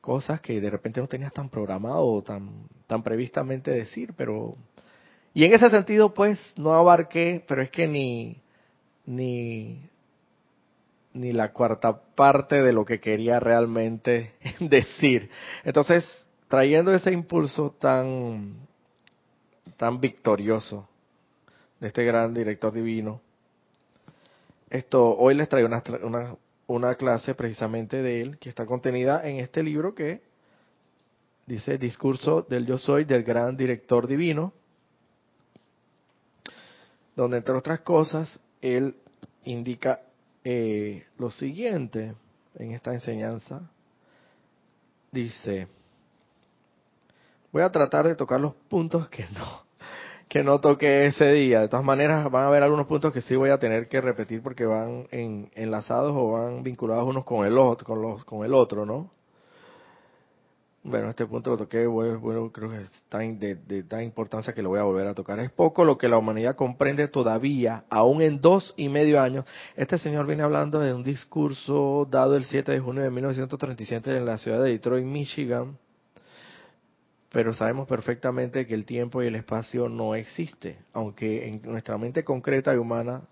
cosas 0.00 0.40
que 0.40 0.62
de 0.62 0.70
repente 0.70 0.98
no 0.98 1.08
tenías 1.08 1.30
tan 1.30 1.50
programado 1.50 2.06
o 2.06 2.22
tan, 2.22 2.70
tan 2.86 3.02
previstamente 3.02 3.70
decir, 3.70 4.14
pero... 4.16 4.56
Y 5.34 5.44
en 5.44 5.52
ese 5.52 5.68
sentido, 5.68 6.14
pues, 6.14 6.40
no 6.56 6.72
abarqué, 6.72 7.44
pero 7.46 7.60
es 7.60 7.68
que 7.68 7.86
ni, 7.86 8.40
ni, 9.04 9.90
ni 11.12 11.34
la 11.34 11.52
cuarta 11.52 12.00
parte 12.14 12.62
de 12.62 12.72
lo 12.72 12.86
que 12.86 12.98
quería 12.98 13.40
realmente 13.40 14.32
decir. 14.58 15.28
Entonces, 15.64 16.06
trayendo 16.48 16.94
ese 16.94 17.12
impulso 17.12 17.72
tan, 17.78 18.54
tan 19.76 20.00
victorioso 20.00 20.88
de 21.78 21.88
este 21.88 22.06
gran 22.06 22.32
director 22.32 22.72
divino. 22.72 23.20
Esto, 24.70 25.14
hoy 25.14 25.34
les 25.34 25.46
traigo 25.46 25.68
una, 25.68 25.82
una, 26.02 26.36
una 26.74 26.94
clase 26.94 27.34
precisamente 27.34 28.00
de 28.00 28.20
él 28.20 28.38
que 28.38 28.48
está 28.48 28.64
contenida 28.64 29.28
en 29.28 29.38
este 29.40 29.60
libro 29.60 29.92
que 29.92 30.22
dice 31.44 31.78
Discurso 31.78 32.46
del 32.48 32.64
Yo 32.64 32.78
Soy 32.78 33.04
del 33.04 33.24
Gran 33.24 33.56
Director 33.56 34.06
Divino, 34.06 34.52
donde 37.16 37.38
entre 37.38 37.56
otras 37.56 37.80
cosas 37.80 38.38
él 38.60 38.94
indica 39.44 40.02
eh, 40.44 41.06
lo 41.18 41.32
siguiente 41.32 42.14
en 42.54 42.70
esta 42.70 42.94
enseñanza. 42.94 43.68
Dice, 45.10 45.66
voy 47.50 47.62
a 47.62 47.72
tratar 47.72 48.06
de 48.06 48.14
tocar 48.14 48.40
los 48.40 48.54
puntos 48.54 49.08
que 49.08 49.26
no 49.30 49.69
que 50.30 50.44
no 50.44 50.60
toque 50.60 51.06
ese 51.06 51.32
día. 51.32 51.60
De 51.60 51.68
todas 51.68 51.84
maneras, 51.84 52.30
van 52.30 52.44
a 52.44 52.46
haber 52.46 52.62
algunos 52.62 52.86
puntos 52.86 53.12
que 53.12 53.20
sí 53.20 53.34
voy 53.34 53.50
a 53.50 53.58
tener 53.58 53.88
que 53.88 54.00
repetir 54.00 54.40
porque 54.42 54.64
van 54.64 55.08
en, 55.10 55.50
enlazados 55.56 56.12
o 56.14 56.30
van 56.30 56.62
vinculados 56.62 57.04
unos 57.04 57.24
con 57.24 57.44
el 57.44 57.58
otro, 57.58 57.84
con 57.84 58.00
los, 58.00 58.24
con 58.24 58.44
el 58.44 58.54
otro, 58.54 58.86
¿no? 58.86 59.10
Bueno, 60.84 61.10
este 61.10 61.26
punto 61.26 61.50
lo 61.50 61.56
toqué, 61.58 61.84
bueno, 61.84 62.50
creo 62.52 62.70
que 62.70 62.82
es 62.82 62.90
tan 63.08 63.40
de, 63.40 63.56
de 63.56 63.82
tan 63.82 64.02
importancia 64.02 64.54
que 64.54 64.62
lo 64.62 64.68
voy 64.68 64.78
a 64.78 64.84
volver 64.84 65.08
a 65.08 65.14
tocar. 65.14 65.40
Es 65.40 65.50
poco 65.50 65.84
lo 65.84 65.98
que 65.98 66.08
la 66.08 66.16
humanidad 66.16 66.54
comprende 66.54 67.08
todavía, 67.08 67.84
aún 67.90 68.22
en 68.22 68.40
dos 68.40 68.72
y 68.76 68.88
medio 68.88 69.20
años. 69.20 69.44
Este 69.74 69.98
señor 69.98 70.26
viene 70.26 70.44
hablando 70.44 70.78
de 70.78 70.94
un 70.94 71.02
discurso 71.02 72.06
dado 72.08 72.36
el 72.36 72.44
7 72.44 72.70
de 72.70 72.78
junio 72.78 73.02
de 73.02 73.10
1937 73.10 74.16
en 74.16 74.24
la 74.24 74.38
ciudad 74.38 74.62
de 74.62 74.70
Detroit, 74.70 75.04
Michigan, 75.04 75.76
pero 77.32 77.52
sabemos 77.52 77.86
perfectamente 77.86 78.66
que 78.66 78.74
el 78.74 78.84
tiempo 78.84 79.22
y 79.22 79.26
el 79.26 79.36
espacio 79.36 79.88
no 79.88 80.14
existe, 80.14 80.78
aunque 80.92 81.46
en 81.46 81.62
nuestra 81.62 81.96
mente 81.96 82.24
concreta 82.24 82.74
y 82.74 82.76
humana 82.76 83.22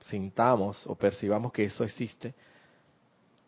sintamos 0.00 0.86
o 0.86 0.94
percibamos 0.94 1.52
que 1.52 1.64
eso 1.64 1.84
existe. 1.84 2.34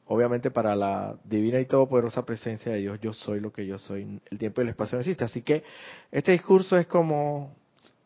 Obviamente 0.06 0.50
para 0.50 0.74
la 0.74 1.16
divina 1.24 1.60
y 1.60 1.66
todopoderosa 1.66 2.24
presencia 2.24 2.72
de 2.72 2.78
Dios, 2.78 3.00
yo 3.00 3.12
soy 3.12 3.40
lo 3.40 3.52
que 3.52 3.66
yo 3.66 3.78
soy, 3.78 4.20
el 4.30 4.38
tiempo 4.38 4.60
y 4.60 4.64
el 4.64 4.70
espacio 4.70 4.96
no 4.96 5.00
existe. 5.00 5.24
Así 5.24 5.42
que 5.42 5.64
este 6.10 6.32
discurso 6.32 6.76
es 6.76 6.86
como, 6.86 7.54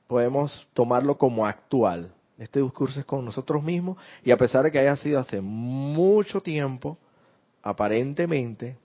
podemos 0.06 0.68
tomarlo 0.74 1.18
como 1.18 1.46
actual. 1.46 2.12
Este 2.38 2.60
discurso 2.60 2.98
es 2.98 3.06
con 3.06 3.24
nosotros 3.24 3.62
mismos 3.62 3.98
y 4.24 4.30
a 4.30 4.36
pesar 4.36 4.64
de 4.64 4.70
que 4.70 4.78
haya 4.78 4.96
sido 4.96 5.18
hace 5.18 5.40
mucho 5.40 6.40
tiempo, 6.40 6.98
aparentemente 7.62 8.78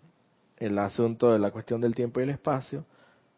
el 0.58 0.78
asunto 0.80 1.32
de 1.32 1.40
la 1.40 1.52
cuestión 1.52 1.82
del 1.82 1.96
tiempo 1.96 2.20
y 2.20 2.24
el 2.24 2.30
espacio, 2.32 2.86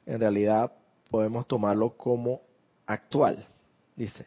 en 0.06 0.20
realidad 0.20 0.72
podemos 1.10 1.48
tomarlo 1.48 1.96
como 1.98 2.42
actual. 2.86 3.46
Dice, 3.96 4.26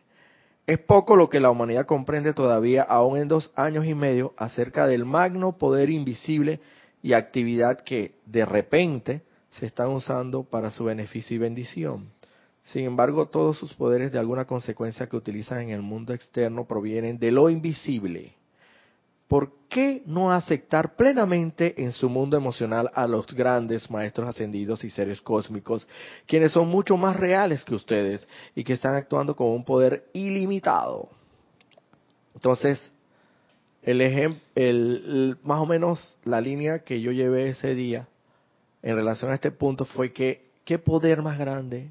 es 0.66 0.78
poco 0.78 1.16
lo 1.16 1.28
que 1.28 1.40
la 1.40 1.50
humanidad 1.50 1.86
comprende 1.86 2.34
todavía, 2.34 2.82
aún 2.82 3.18
en 3.18 3.28
dos 3.28 3.50
años 3.56 3.86
y 3.86 3.94
medio, 3.94 4.34
acerca 4.36 4.86
del 4.86 5.04
magno 5.04 5.58
poder 5.58 5.90
invisible 5.90 6.60
y 7.02 7.14
actividad 7.14 7.80
que, 7.80 8.14
de 8.26 8.44
repente, 8.44 9.22
se 9.50 9.66
están 9.66 9.90
usando 9.90 10.44
para 10.44 10.70
su 10.70 10.84
beneficio 10.84 11.36
y 11.36 11.38
bendición. 11.38 12.10
Sin 12.62 12.84
embargo, 12.84 13.26
todos 13.26 13.58
sus 13.58 13.74
poderes 13.74 14.12
de 14.12 14.18
alguna 14.18 14.44
consecuencia 14.44 15.08
que 15.08 15.16
utilizan 15.16 15.62
en 15.62 15.70
el 15.70 15.82
mundo 15.82 16.14
externo 16.14 16.64
provienen 16.64 17.18
de 17.18 17.32
lo 17.32 17.50
invisible 17.50 18.36
¿por 19.32 19.50
qué 19.70 20.02
no 20.04 20.30
aceptar 20.30 20.94
plenamente 20.94 21.82
en 21.82 21.92
su 21.92 22.10
mundo 22.10 22.36
emocional 22.36 22.90
a 22.92 23.06
los 23.06 23.26
grandes 23.28 23.90
maestros 23.90 24.28
ascendidos 24.28 24.84
y 24.84 24.90
seres 24.90 25.22
cósmicos, 25.22 25.88
quienes 26.26 26.52
son 26.52 26.68
mucho 26.68 26.98
más 26.98 27.16
reales 27.16 27.64
que 27.64 27.74
ustedes 27.74 28.28
y 28.54 28.62
que 28.62 28.74
están 28.74 28.94
actuando 28.94 29.34
con 29.34 29.46
un 29.46 29.64
poder 29.64 30.04
ilimitado? 30.12 31.08
Entonces, 32.34 32.92
el 33.82 34.02
el, 34.54 35.38
más 35.42 35.60
o 35.60 35.64
menos 35.64 36.18
la 36.24 36.42
línea 36.42 36.80
que 36.80 37.00
yo 37.00 37.10
llevé 37.10 37.48
ese 37.48 37.74
día 37.74 38.08
en 38.82 38.96
relación 38.96 39.30
a 39.30 39.36
este 39.36 39.50
punto 39.50 39.86
fue 39.86 40.12
que 40.12 40.44
qué 40.66 40.78
poder 40.78 41.22
más 41.22 41.38
grande 41.38 41.90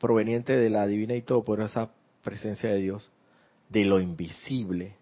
proveniente 0.00 0.56
de 0.56 0.68
la 0.68 0.88
divina 0.88 1.14
y 1.14 1.22
todo 1.22 1.44
por 1.44 1.60
esa 1.60 1.90
presencia 2.24 2.70
de 2.70 2.78
Dios, 2.78 3.12
de 3.68 3.84
lo 3.84 4.00
invisible, 4.00 4.96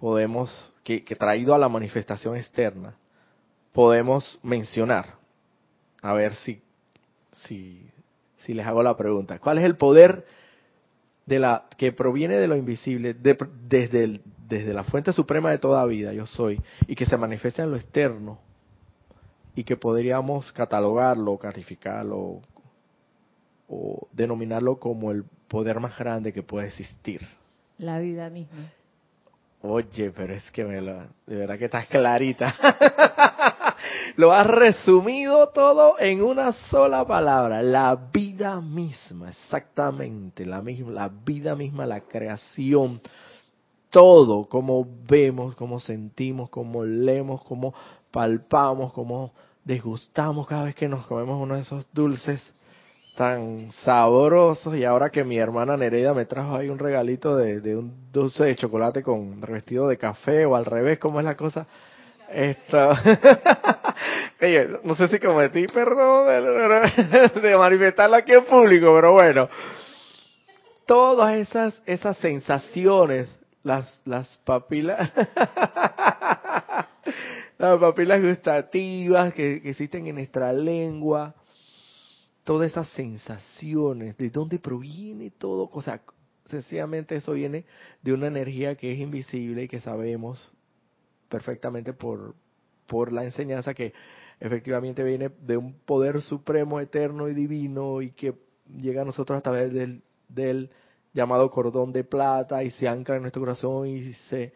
podemos, 0.00 0.74
que, 0.84 1.00
traído 1.00 1.54
a 1.54 1.58
la 1.58 1.68
manifestación 1.68 2.36
externa, 2.36 2.94
podemos 3.72 4.38
mencionar. 4.42 5.14
A 6.02 6.12
ver 6.12 6.34
si, 6.34 6.60
si, 7.32 7.90
les 8.46 8.66
hago 8.66 8.82
la 8.82 8.96
pregunta. 8.96 9.38
¿Cuál 9.38 9.58
es 9.58 9.64
el 9.64 9.76
poder 9.76 10.24
de 11.24 11.38
la 11.40 11.66
que 11.76 11.92
proviene 11.92 12.36
de 12.36 12.46
lo 12.46 12.56
invisible, 12.56 13.14
desde, 13.14 14.20
desde 14.48 14.72
la 14.72 14.84
fuente 14.84 15.12
suprema 15.12 15.50
de 15.50 15.58
toda 15.58 15.84
vida, 15.86 16.12
yo 16.12 16.26
soy, 16.26 16.60
y 16.86 16.94
que 16.94 17.06
se 17.06 17.16
manifiesta 17.16 17.64
en 17.64 17.72
lo 17.72 17.76
externo, 17.76 18.38
y 19.56 19.64
que 19.64 19.76
podríamos 19.76 20.52
catalogarlo, 20.52 21.36
calificarlo 21.38 22.42
o 23.68 24.08
denominarlo 24.12 24.78
como 24.78 25.10
el 25.10 25.24
poder 25.48 25.80
más 25.80 25.98
grande 25.98 26.32
que 26.32 26.42
puede 26.42 26.68
existir? 26.68 27.26
La 27.78 27.98
vida 27.98 28.30
misma. 28.30 28.70
Oye, 29.68 30.12
pero 30.12 30.34
es 30.34 30.48
que 30.52 30.64
me 30.64 30.80
lo, 30.80 30.94
de 31.26 31.36
verdad 31.36 31.58
que 31.58 31.64
estás 31.64 31.88
clarita. 31.88 32.54
lo 34.16 34.32
has 34.32 34.46
resumido 34.46 35.48
todo 35.48 35.98
en 35.98 36.22
una 36.22 36.52
sola 36.52 37.04
palabra, 37.04 37.62
la 37.62 37.96
vida 37.96 38.60
misma, 38.60 39.30
exactamente, 39.30 40.46
la 40.46 40.62
misma, 40.62 40.92
la 40.92 41.08
vida 41.08 41.56
misma, 41.56 41.84
la 41.84 42.00
creación, 42.00 43.00
todo, 43.90 44.48
como 44.48 44.86
vemos, 45.08 45.56
como 45.56 45.80
sentimos, 45.80 46.48
como 46.48 46.84
leemos, 46.84 47.42
como 47.44 47.74
palpamos, 48.12 48.92
como 48.92 49.32
desgustamos 49.64 50.46
cada 50.46 50.64
vez 50.64 50.76
que 50.76 50.88
nos 50.88 51.06
comemos 51.06 51.42
uno 51.42 51.56
de 51.56 51.62
esos 51.62 51.86
dulces 51.92 52.40
tan 53.16 53.72
sabrosos. 53.72 54.76
Y 54.76 54.84
ahora 54.84 55.10
que 55.10 55.24
mi 55.24 55.38
hermana 55.38 55.76
Nereida 55.76 56.14
me 56.14 56.26
trajo 56.26 56.54
ahí 56.54 56.68
un 56.68 56.78
regalito 56.78 57.36
de, 57.36 57.74
un 57.74 58.12
dulce 58.12 58.44
de 58.44 58.54
chocolate 58.54 59.02
con 59.02 59.42
revestido 59.42 59.88
de 59.88 59.98
café 59.98 60.46
o 60.46 60.54
al 60.54 60.64
revés, 60.64 60.98
¿cómo 60.98 61.18
es 61.18 61.24
la 61.24 61.36
cosa? 61.36 61.66
Esto, 62.30 62.90
no 64.84 64.94
sé 64.96 65.08
si 65.08 65.18
cometí 65.20 65.66
perdón 65.68 66.26
de 67.42 67.56
manifestarlo 67.56 68.16
aquí 68.16 68.32
en 68.32 68.44
público, 68.44 68.92
pero 68.94 69.12
bueno, 69.12 69.48
todas 70.86 71.36
esas 71.36 71.80
esas 71.86 72.16
sensaciones, 72.18 73.28
las 73.62 74.00
las 74.04 74.26
papilas, 74.38 75.08
las 77.58 77.78
papilas 77.78 78.20
gustativas 78.20 79.32
que 79.32 79.62
existen 79.64 80.08
en 80.08 80.16
nuestra 80.16 80.52
lengua, 80.52 81.32
todas 82.46 82.70
esas 82.70 82.88
sensaciones, 82.90 84.16
de 84.16 84.30
dónde 84.30 84.60
proviene 84.60 85.32
todo, 85.32 85.68
o 85.72 85.82
sea, 85.82 86.00
sencillamente 86.44 87.16
eso 87.16 87.32
viene 87.32 87.64
de 88.02 88.12
una 88.12 88.28
energía 88.28 88.76
que 88.76 88.92
es 88.92 89.00
invisible 89.00 89.64
y 89.64 89.68
que 89.68 89.80
sabemos 89.80 90.48
perfectamente 91.28 91.92
por, 91.92 92.36
por 92.86 93.12
la 93.12 93.24
enseñanza 93.24 93.74
que 93.74 93.92
efectivamente 94.38 95.02
viene 95.02 95.30
de 95.40 95.56
un 95.56 95.72
poder 95.72 96.22
supremo, 96.22 96.78
eterno 96.78 97.28
y 97.28 97.34
divino 97.34 98.00
y 98.00 98.12
que 98.12 98.34
llega 98.80 99.02
a 99.02 99.04
nosotros 99.04 99.36
a 99.36 99.42
través 99.42 99.72
del, 99.72 100.04
del 100.28 100.70
llamado 101.12 101.50
cordón 101.50 101.92
de 101.92 102.04
plata 102.04 102.62
y 102.62 102.70
se 102.70 102.86
ancla 102.86 103.16
en 103.16 103.22
nuestro 103.22 103.42
corazón 103.42 103.88
y 103.88 104.12
se 104.12 104.52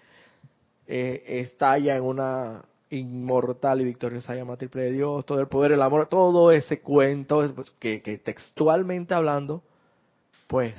eh, 0.87 1.25
estalla 1.27 1.97
en 1.97 2.05
una 2.05 2.65
inmortal 2.91 3.81
y 3.81 3.85
victoriosa 3.85 4.35
llama 4.35 4.57
triple 4.57 4.83
de 4.83 4.93
Dios, 4.93 5.25
todo 5.25 5.41
el 5.41 5.49
poder, 5.49 5.73
el 5.73 5.83
amor, 5.83 6.09
todo 6.09 6.51
ese 6.51 6.81
cuento 6.81 7.53
pues, 7.55 7.71
que, 7.79 8.03
que 8.03 8.19
textualmente 8.19 9.15
hablando, 9.15 9.63
pues 10.47 10.75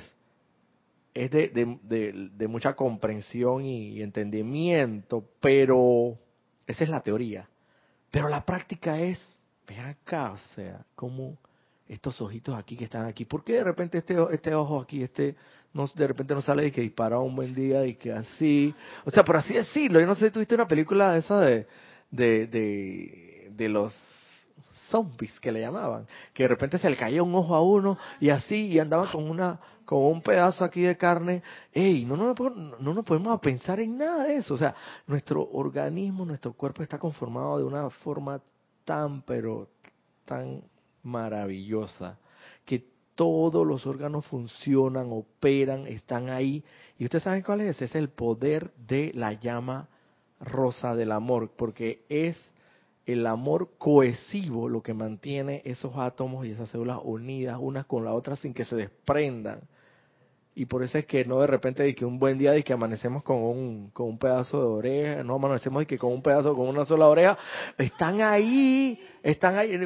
es 1.14 1.30
de, 1.30 1.48
de, 1.48 2.30
de, 2.34 2.48
mucha 2.48 2.74
comprensión 2.74 3.64
y, 3.64 4.00
entendimiento, 4.02 5.24
pero 5.40 6.18
esa 6.66 6.84
es 6.84 6.90
la 6.90 7.00
teoría. 7.00 7.48
Pero 8.10 8.28
la 8.28 8.44
práctica 8.44 8.98
es, 8.98 9.20
ve 9.66 9.78
acá, 9.78 10.32
o 10.32 10.38
sea, 10.54 10.84
como 10.94 11.36
estos 11.86 12.20
ojitos 12.22 12.54
aquí 12.56 12.76
que 12.76 12.84
están 12.84 13.06
aquí, 13.06 13.24
¿por 13.24 13.44
qué 13.44 13.54
de 13.54 13.64
repente 13.64 13.98
este, 13.98 14.16
este 14.32 14.54
ojo 14.54 14.80
aquí, 14.80 15.02
este, 15.02 15.36
no, 15.74 15.86
de 15.86 16.06
repente 16.06 16.34
no 16.34 16.40
sale 16.40 16.66
y 16.66 16.70
que 16.70 16.80
dispara 16.80 17.18
un 17.18 17.36
buen 17.36 17.54
día 17.54 17.84
y 17.84 17.94
que 17.94 18.12
así, 18.12 18.74
o 19.04 19.10
sea, 19.10 19.22
por 19.24 19.36
así 19.36 19.54
decirlo, 19.54 20.00
yo 20.00 20.06
no 20.06 20.14
sé 20.14 20.26
si 20.26 20.30
tuviste 20.30 20.54
una 20.54 20.68
película 20.68 21.12
de 21.12 21.18
esa 21.18 21.40
de, 21.40 21.66
de, 22.12 23.50
de, 23.56 23.68
los 23.68 23.92
zombies 24.90 25.40
que 25.40 25.50
le 25.50 25.60
llamaban, 25.60 26.06
que 26.32 26.44
de 26.44 26.48
repente 26.48 26.78
se 26.78 26.88
le 26.88 26.96
caía 26.96 27.22
un 27.22 27.34
ojo 27.34 27.54
a 27.54 27.62
uno 27.62 27.98
y 28.20 28.28
así, 28.28 28.66
y 28.66 28.78
andaban 28.78 29.10
con 29.10 29.28
una 29.28 29.58
con 29.84 30.04
un 30.04 30.22
pedazo 30.22 30.64
aquí 30.64 30.82
de 30.82 30.96
carne, 30.96 31.42
ey, 31.72 32.04
no, 32.04 32.16
no, 32.16 32.34
no 32.34 32.94
nos 32.94 33.04
podemos 33.04 33.40
pensar 33.40 33.80
en 33.80 33.98
nada 33.98 34.24
de 34.24 34.36
eso, 34.36 34.54
o 34.54 34.56
sea, 34.56 34.74
nuestro 35.06 35.42
organismo, 35.50 36.24
nuestro 36.24 36.52
cuerpo 36.52 36.82
está 36.82 36.98
conformado 36.98 37.58
de 37.58 37.64
una 37.64 37.90
forma 37.90 38.40
tan, 38.84 39.22
pero 39.22 39.68
tan 40.24 40.62
maravillosa, 41.02 42.16
que 42.64 42.86
todos 43.16 43.66
los 43.66 43.84
órganos 43.86 44.24
funcionan, 44.26 45.08
operan, 45.10 45.86
están 45.86 46.30
ahí, 46.30 46.64
y 46.96 47.04
ustedes 47.04 47.24
saben 47.24 47.42
cuál 47.42 47.62
es, 47.62 47.82
es 47.82 47.94
el 47.96 48.08
poder 48.08 48.72
de 48.76 49.10
la 49.14 49.32
llama 49.32 49.88
rosa 50.42 50.94
del 50.94 51.12
amor, 51.12 51.50
porque 51.56 52.04
es 52.08 52.36
el 53.06 53.26
amor 53.26 53.70
cohesivo 53.78 54.68
lo 54.68 54.82
que 54.82 54.94
mantiene 54.94 55.62
esos 55.64 55.96
átomos 55.96 56.46
y 56.46 56.50
esas 56.50 56.70
células 56.70 56.98
unidas 57.02 57.58
unas 57.60 57.86
con 57.86 58.04
la 58.04 58.12
otra 58.12 58.36
sin 58.36 58.54
que 58.54 58.64
se 58.64 58.76
desprendan. 58.76 59.60
Y 60.54 60.66
por 60.66 60.82
eso 60.82 60.98
es 60.98 61.06
que 61.06 61.24
no 61.24 61.40
de 61.40 61.46
repente 61.46 61.82
de 61.82 61.94
que 61.94 62.04
un 62.04 62.18
buen 62.18 62.36
día 62.36 62.52
de 62.52 62.62
que 62.62 62.74
amanecemos 62.74 63.22
con 63.22 63.38
un, 63.38 63.90
con 63.90 64.06
un 64.06 64.18
pedazo 64.18 64.60
de 64.60 64.66
oreja, 64.66 65.24
no 65.24 65.36
amanecemos 65.36 65.80
de 65.80 65.86
que 65.86 65.96
con 65.96 66.12
un 66.12 66.22
pedazo, 66.22 66.54
con 66.54 66.68
una 66.68 66.84
sola 66.84 67.08
oreja, 67.08 67.38
están 67.78 68.20
ahí, 68.20 69.00
están 69.22 69.56
ahí. 69.56 69.78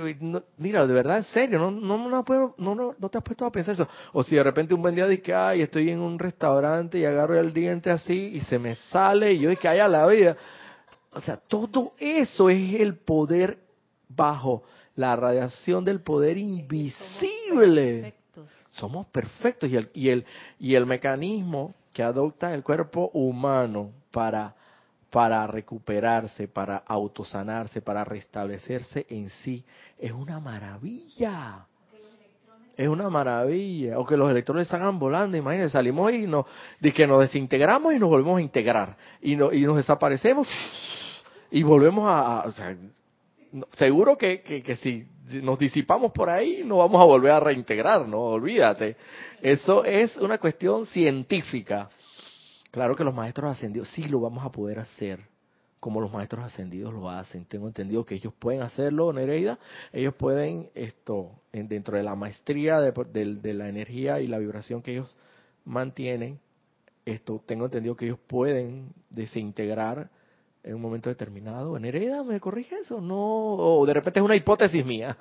mira, 0.59 0.85
de 0.85 0.93
verdad, 0.93 1.19
en 1.19 1.25
serio, 1.25 1.61
no, 1.61 1.71
no, 1.71 2.09
no, 2.09 2.25
puedo, 2.25 2.57
no, 2.59 2.75
no, 2.75 3.09
te 3.09 3.19
has 3.19 3.23
puesto 3.23 3.45
a 3.45 3.53
pensar 3.53 3.75
eso. 3.75 3.87
O 4.13 4.25
si 4.25 4.35
de 4.35 4.43
repente 4.43 4.75
un 4.75 4.83
buen 4.83 4.97
día 4.97 5.07
de 5.07 5.23
que, 5.23 5.33
ay, 5.33 5.63
estoy 5.63 5.89
en 5.91 6.01
un 6.01 6.19
restaurante 6.19 6.99
y 6.99 7.05
agarro 7.05 7.39
el 7.39 7.53
diente 7.53 7.89
así 7.91 8.33
y 8.35 8.41
se 8.41 8.59
me 8.59 8.75
sale 8.75 9.35
y 9.35 9.39
yo 9.39 9.51
de 9.51 9.57
que, 9.57 9.69
ay, 9.69 9.79
a 9.79 9.87
la 9.87 10.05
vida. 10.09 10.37
O 11.13 11.21
sea, 11.21 11.37
todo 11.37 11.93
eso 11.97 12.51
es 12.51 12.75
el 12.75 12.97
poder 12.97 13.59
bajo 14.09 14.65
la 14.97 15.15
radiación 15.15 15.85
del 15.85 16.01
poder 16.01 16.39
invisible 16.39 18.16
somos 18.77 19.07
perfectos 19.07 19.71
y 19.71 19.77
el, 19.77 19.91
y 19.95 20.09
el, 20.09 20.25
y 20.59 20.75
el 20.75 20.87
mecanismo 20.87 21.75
que 21.93 22.03
adopta 22.03 22.55
el 22.55 22.63
cuerpo 22.63 23.11
humano 23.15 23.91
para, 24.11 24.55
para 25.11 25.47
recuperarse, 25.47 26.49
para 26.49 26.77
autosanarse, 26.79 27.81
para 27.81 28.05
restablecerse 28.05 29.07
en 29.09 29.31
sí, 29.31 29.65
es 29.99 30.13
una 30.13 30.41
maravilla. 30.41 31.67
Es 32.77 32.89
una 32.89 33.09
maravilla. 33.09 33.99
O 33.99 34.05
que 34.05 34.19
los 34.19 34.31
electrones 34.31 34.69
salgan 34.69 34.99
volando, 34.99 35.39
imagínense, 35.39 35.73
salimos 35.73 36.13
y 36.13 36.27
nos, 36.27 36.45
de 36.79 36.93
que 36.93 37.07
nos 37.07 37.21
desintegramos 37.21 37.95
y 37.95 37.99
nos 37.99 38.11
volvemos 38.11 38.39
a 38.39 38.43
integrar. 38.43 38.97
Y, 39.23 39.35
no, 39.35 39.51
y 39.51 39.63
nos 39.63 39.77
desaparecemos 39.77 40.47
y 41.51 41.63
volvemos 41.63 42.05
a... 42.07 42.45
o 42.47 42.53
sea, 42.53 42.77
seguro 43.77 44.17
que, 44.17 44.43
que, 44.43 44.77
si 44.77 45.07
nos 45.43 45.59
disipamos 45.59 46.13
por 46.13 46.31
ahí, 46.31 46.63
no 46.65 46.79
vamos 46.79 47.01
a 47.01 47.05
volver 47.05 47.33
a 47.33 47.41
reintegrar, 47.41 48.09
no 48.09 48.19
olvídate. 48.19 48.97
Eso 49.43 49.85
es 49.85 50.17
una 50.17 50.39
cuestión 50.39 50.87
científica. 50.87 51.91
Claro 52.71 52.95
que 52.95 53.05
los 53.05 53.15
maestros 53.15 53.53
ascendidos 53.53 53.89
sí 53.91 54.05
lo 54.05 54.21
vamos 54.21 54.45
a 54.45 54.51
poder 54.51 54.79
hacer, 54.79 55.21
como 55.81 56.01
los 56.01 56.13
maestros 56.13 56.45
ascendidos 56.45 56.93
lo 56.93 57.09
hacen. 57.09 57.45
Tengo 57.47 57.67
entendido 57.67 58.05
que 58.05 58.17
ellos 58.17 58.33
pueden 58.39 58.63
hacerlo, 58.63 59.13
Nereida. 59.13 59.59
Ellos 59.93 60.15
pueden, 60.15 60.71
esto, 60.75 61.33
dentro 61.53 61.97
de 61.97 62.03
la 62.03 62.15
maestría 62.15 62.81
de, 62.81 62.93
de 62.93 63.55
la 63.55 63.69
energía 63.69 64.21
y 64.21 64.27
la 64.27 64.39
vibración 64.39 64.83
que 64.83 64.93
ellos 64.93 65.17
mantienen, 65.65 66.39
esto, 67.05 67.43
tengo 67.47 67.67
entendido 67.67 67.97
que 67.97 68.07
ellos 68.07 68.19
pueden 68.27 68.93
desintegrar 69.11 70.11
en 70.67 70.75
un 70.75 70.83
momento 70.83 71.09
determinado. 71.09 71.77
¿En 71.77 71.85
hereda 71.85 72.25
me 72.25 72.41
corrige 72.41 72.81
eso? 72.81 73.01
No, 73.01 73.17
o 73.17 73.87
de 73.87 73.95
repente 73.95 74.19
es 74.19 74.25
una 74.25 74.37
hipótesis 74.37 74.85
mía. 74.85 75.17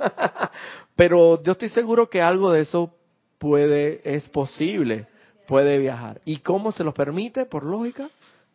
Pero 0.95 1.41
yo 1.43 1.51
estoy 1.51 1.69
seguro 1.69 2.09
que 2.09 2.21
algo 2.21 2.51
de 2.51 2.61
eso 2.61 2.91
puede, 3.37 4.01
es 4.03 4.27
posible, 4.29 5.07
puede 5.47 5.77
viajar. 5.77 6.19
¿Y 6.25 6.39
cómo 6.39 6.71
se 6.71 6.83
los 6.83 6.95
permite? 6.95 7.45
Por 7.45 7.63
lógica, 7.63 8.09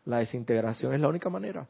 la 0.04 0.18
desintegración 0.18 0.92
es 0.92 1.00
la 1.00 1.08
única 1.08 1.30
manera. 1.30 1.68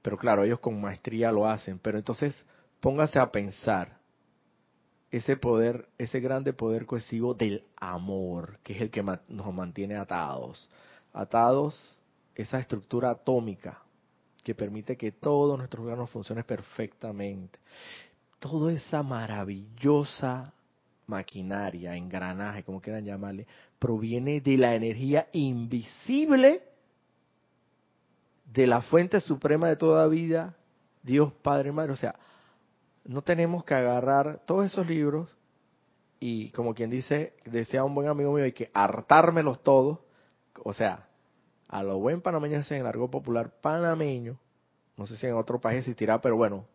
Pero 0.00 0.16
claro, 0.16 0.44
ellos 0.44 0.60
con 0.60 0.80
maestría 0.80 1.30
lo 1.30 1.46
hacen. 1.46 1.78
Pero 1.78 1.98
entonces, 1.98 2.34
póngase 2.80 3.18
a 3.18 3.30
pensar 3.30 3.98
ese 5.10 5.36
poder, 5.36 5.88
ese 5.98 6.20
grande 6.20 6.54
poder 6.54 6.86
cohesivo 6.86 7.34
del 7.34 7.64
amor, 7.76 8.58
que 8.62 8.72
es 8.72 8.80
el 8.80 8.90
que 8.90 9.02
nos 9.02 9.54
mantiene 9.54 9.96
atados. 9.96 10.70
Atados 11.12 11.95
esa 12.36 12.58
estructura 12.58 13.10
atómica 13.10 13.82
que 14.44 14.54
permite 14.54 14.96
que 14.96 15.12
todos 15.12 15.58
nuestros 15.58 15.84
órganos 15.84 16.10
funcionen 16.10 16.44
perfectamente. 16.44 17.58
Toda 18.38 18.72
esa 18.72 19.02
maravillosa 19.02 20.52
maquinaria, 21.06 21.96
engranaje, 21.96 22.62
como 22.62 22.80
quieran 22.80 23.04
llamarle, 23.04 23.46
proviene 23.78 24.40
de 24.40 24.56
la 24.56 24.74
energía 24.74 25.28
invisible 25.32 26.62
de 28.52 28.66
la 28.66 28.82
fuente 28.82 29.20
suprema 29.20 29.68
de 29.68 29.76
toda 29.76 30.06
vida, 30.06 30.56
Dios 31.02 31.32
Padre 31.42 31.72
Madre. 31.72 31.92
O 31.92 31.96
sea, 31.96 32.14
no 33.04 33.22
tenemos 33.22 33.64
que 33.64 33.74
agarrar 33.74 34.42
todos 34.46 34.66
esos 34.66 34.86
libros 34.86 35.36
y, 36.20 36.50
como 36.50 36.74
quien 36.74 36.90
dice, 36.90 37.34
decía 37.44 37.84
un 37.84 37.94
buen 37.94 38.08
amigo 38.08 38.32
mío, 38.32 38.44
hay 38.44 38.52
que 38.52 38.70
hartármelos 38.72 39.62
todos. 39.62 39.98
O 40.62 40.72
sea, 40.72 41.08
a 41.68 41.82
lo 41.82 41.98
buen 41.98 42.20
panameño 42.20 42.62
en 42.68 42.76
el 42.76 42.86
argot 42.86 43.10
popular 43.10 43.52
panameño, 43.60 44.38
no 44.96 45.06
sé 45.06 45.16
si 45.16 45.26
en 45.26 45.34
otro 45.34 45.60
país 45.60 45.80
existirá, 45.80 46.20
pero 46.20 46.36
bueno, 46.36 46.66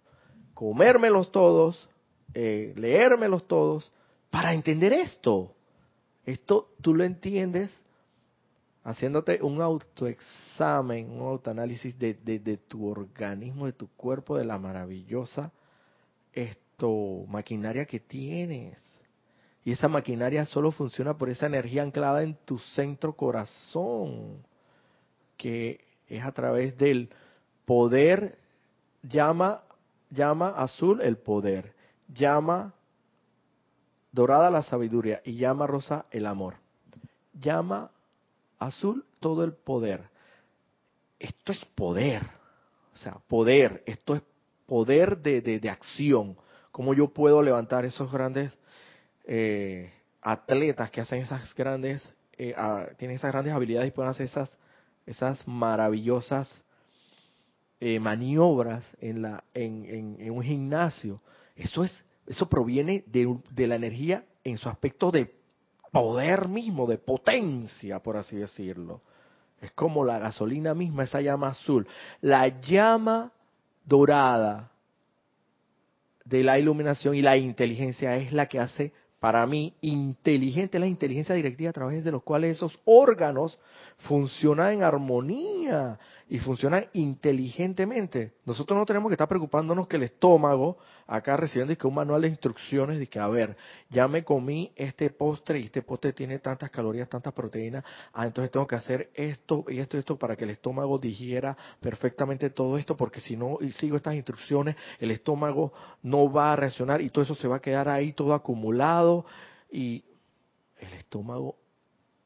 comérmelos 0.54 1.32
todos, 1.32 1.90
eh, 2.34 2.74
leérmelos 2.76 3.48
todos, 3.48 3.92
para 4.30 4.54
entender 4.54 4.94
esto. 4.94 5.54
Esto 6.26 6.70
tú 6.82 6.94
lo 6.94 7.04
entiendes 7.04 7.72
haciéndote 8.84 9.40
un 9.42 9.62
autoexamen, 9.62 11.10
un 11.10 11.28
autoanálisis 11.28 11.98
de, 11.98 12.14
de, 12.16 12.40
de, 12.40 12.58
tu 12.58 12.88
organismo, 12.88 13.66
de 13.66 13.74
tu 13.74 13.88
cuerpo, 13.90 14.38
de 14.38 14.46
la 14.46 14.58
maravillosa 14.58 15.52
esto, 16.34 17.26
maquinaria 17.28 17.86
que 17.86 18.00
tienes. 18.00 18.78
Y 19.64 19.72
esa 19.74 19.88
maquinaria 19.88 20.46
solo 20.46 20.72
funciona 20.72 21.18
por 21.18 21.30
esa 21.30 21.46
energía 21.46 21.84
anclada 21.84 22.24
en 22.24 22.36
tu 22.46 22.58
centro 22.58 23.14
corazón 23.14 24.44
que 25.42 25.84
es 26.08 26.24
a 26.24 26.32
través 26.34 26.78
del 26.78 27.10
poder, 27.66 28.38
llama, 29.02 29.64
llama 30.12 30.50
azul 30.50 31.02
el 31.02 31.18
poder, 31.18 31.74
llama 32.08 32.76
dorada 34.12 34.52
la 34.52 34.62
sabiduría 34.62 35.20
y 35.26 35.38
llama 35.38 35.66
rosa 35.66 36.06
el 36.12 36.28
amor. 36.28 36.58
Llama 37.34 37.90
azul 38.60 39.04
todo 39.20 39.44
el 39.44 39.54
poder. 39.54 40.10
Esto 41.18 41.54
es 41.54 41.66
poder. 41.74 42.22
O 42.94 42.98
sea, 42.98 43.18
poder. 43.28 43.82
Esto 43.88 44.14
es 44.14 44.22
poder 44.68 45.18
de, 45.18 45.42
de, 45.42 45.70
acción. 45.72 46.38
Cómo 46.72 46.94
yo 46.94 47.08
puedo 47.08 47.42
levantar 47.42 47.84
esos 47.84 48.12
grandes 48.12 48.54
eh, 49.24 49.92
atletas 50.22 50.92
que 50.92 51.02
hacen 51.02 51.22
esas 51.22 51.56
grandes, 51.56 52.08
eh, 52.38 52.54
tienen 53.00 53.18
esas 53.18 53.32
grandes 53.32 53.56
habilidades 53.56 53.88
y 53.88 53.92
pueden 53.92 54.12
hacer 54.12 54.28
esas, 54.28 54.56
esas 55.06 55.48
maravillosas 55.48 56.62
eh, 57.80 58.00
maniobras 58.00 58.86
en, 59.00 59.24
la, 59.24 59.44
en, 59.54 60.18
en, 60.20 60.32
un 60.32 60.44
gimnasio. 60.44 61.22
Eso 61.56 61.84
es, 61.84 62.06
eso 62.28 62.48
proviene 62.48 63.04
de, 63.08 63.38
de 63.50 63.68
la 63.68 63.76
energía 63.76 64.26
en 64.44 64.58
su 64.58 64.70
aspecto 64.70 65.12
de 65.12 65.34
poder 65.92 66.48
mismo, 66.48 66.88
de 66.88 66.98
potencia, 66.98 68.00
por 68.00 68.18
así 68.18 68.38
decirlo. 68.38 69.02
Es 69.62 69.72
como 69.72 70.06
la 70.06 70.20
gasolina 70.20 70.74
misma, 70.74 71.04
esa 71.04 71.22
llama 71.22 71.50
azul. 71.50 71.88
La 72.22 72.48
llama 72.62 73.32
dorada 73.86 74.72
de 76.26 76.44
la 76.44 76.58
iluminación 76.58 77.16
y 77.16 77.22
la 77.22 77.38
inteligencia 77.38 78.16
es 78.16 78.32
la 78.32 78.48
que 78.48 78.60
hace 78.60 78.94
para 79.22 79.46
mí, 79.46 79.76
inteligente 79.82 80.80
la 80.80 80.88
inteligencia 80.88 81.36
directiva 81.36 81.70
a 81.70 81.74
través 81.74 82.04
de 82.04 82.12
los 82.12 82.24
cuales 82.24 82.58
esos 82.58 82.80
órganos 82.86 83.60
funcionan 84.00 84.74
en 84.74 84.84
armonía 84.84 86.00
y 86.28 86.40
funcionan 86.40 86.86
inteligentemente. 86.94 88.34
Nosotros 88.46 88.80
no 88.80 88.84
tenemos 88.84 89.10
que 89.10 89.14
estar 89.14 89.28
preocupándonos 89.28 89.88
que 89.88 89.98
el 89.98 90.04
estómago, 90.04 90.80
acá 91.06 91.38
recibiendo 91.38 91.76
un 91.88 91.94
manual 91.94 92.24
de 92.24 92.30
instrucciones 92.30 92.98
de 92.98 93.06
que, 93.06 93.20
a 93.20 93.28
ver, 93.28 93.56
ya 93.92 94.08
me 94.08 94.24
comí 94.24 94.72
este 94.76 95.12
postre 95.12 95.60
y 95.60 95.66
este 95.66 95.84
postre 95.84 96.14
tiene 96.14 96.40
tantas 96.40 96.72
calorías, 96.72 97.08
tantas 97.08 97.34
proteínas, 97.34 97.84
ah, 98.14 98.26
entonces 98.26 98.50
tengo 98.50 98.66
que 98.66 98.76
hacer 98.76 99.12
esto 99.14 99.66
y 99.68 99.78
esto 99.78 99.98
y 99.98 100.00
esto 100.00 100.18
para 100.18 100.36
que 100.36 100.46
el 100.46 100.50
estómago 100.50 100.98
digiera 100.98 101.56
perfectamente 101.80 102.50
todo 102.50 102.76
esto, 102.76 102.98
porque 102.98 103.22
si 103.22 103.38
no 103.38 103.60
sigo 103.78 103.98
estas 103.98 104.16
instrucciones, 104.16 104.76
el 105.00 105.12
estómago 105.12 105.74
no 106.02 106.32
va 106.32 106.54
a 106.54 106.56
reaccionar 106.56 107.02
y 107.02 107.12
todo 107.12 107.24
eso 107.24 107.36
se 107.36 107.48
va 107.48 107.58
a 107.58 107.62
quedar 107.62 107.88
ahí 107.88 108.14
todo 108.14 108.34
acumulado 108.34 109.11
y 109.72 110.04
el 110.80 110.94
estómago 110.94 111.56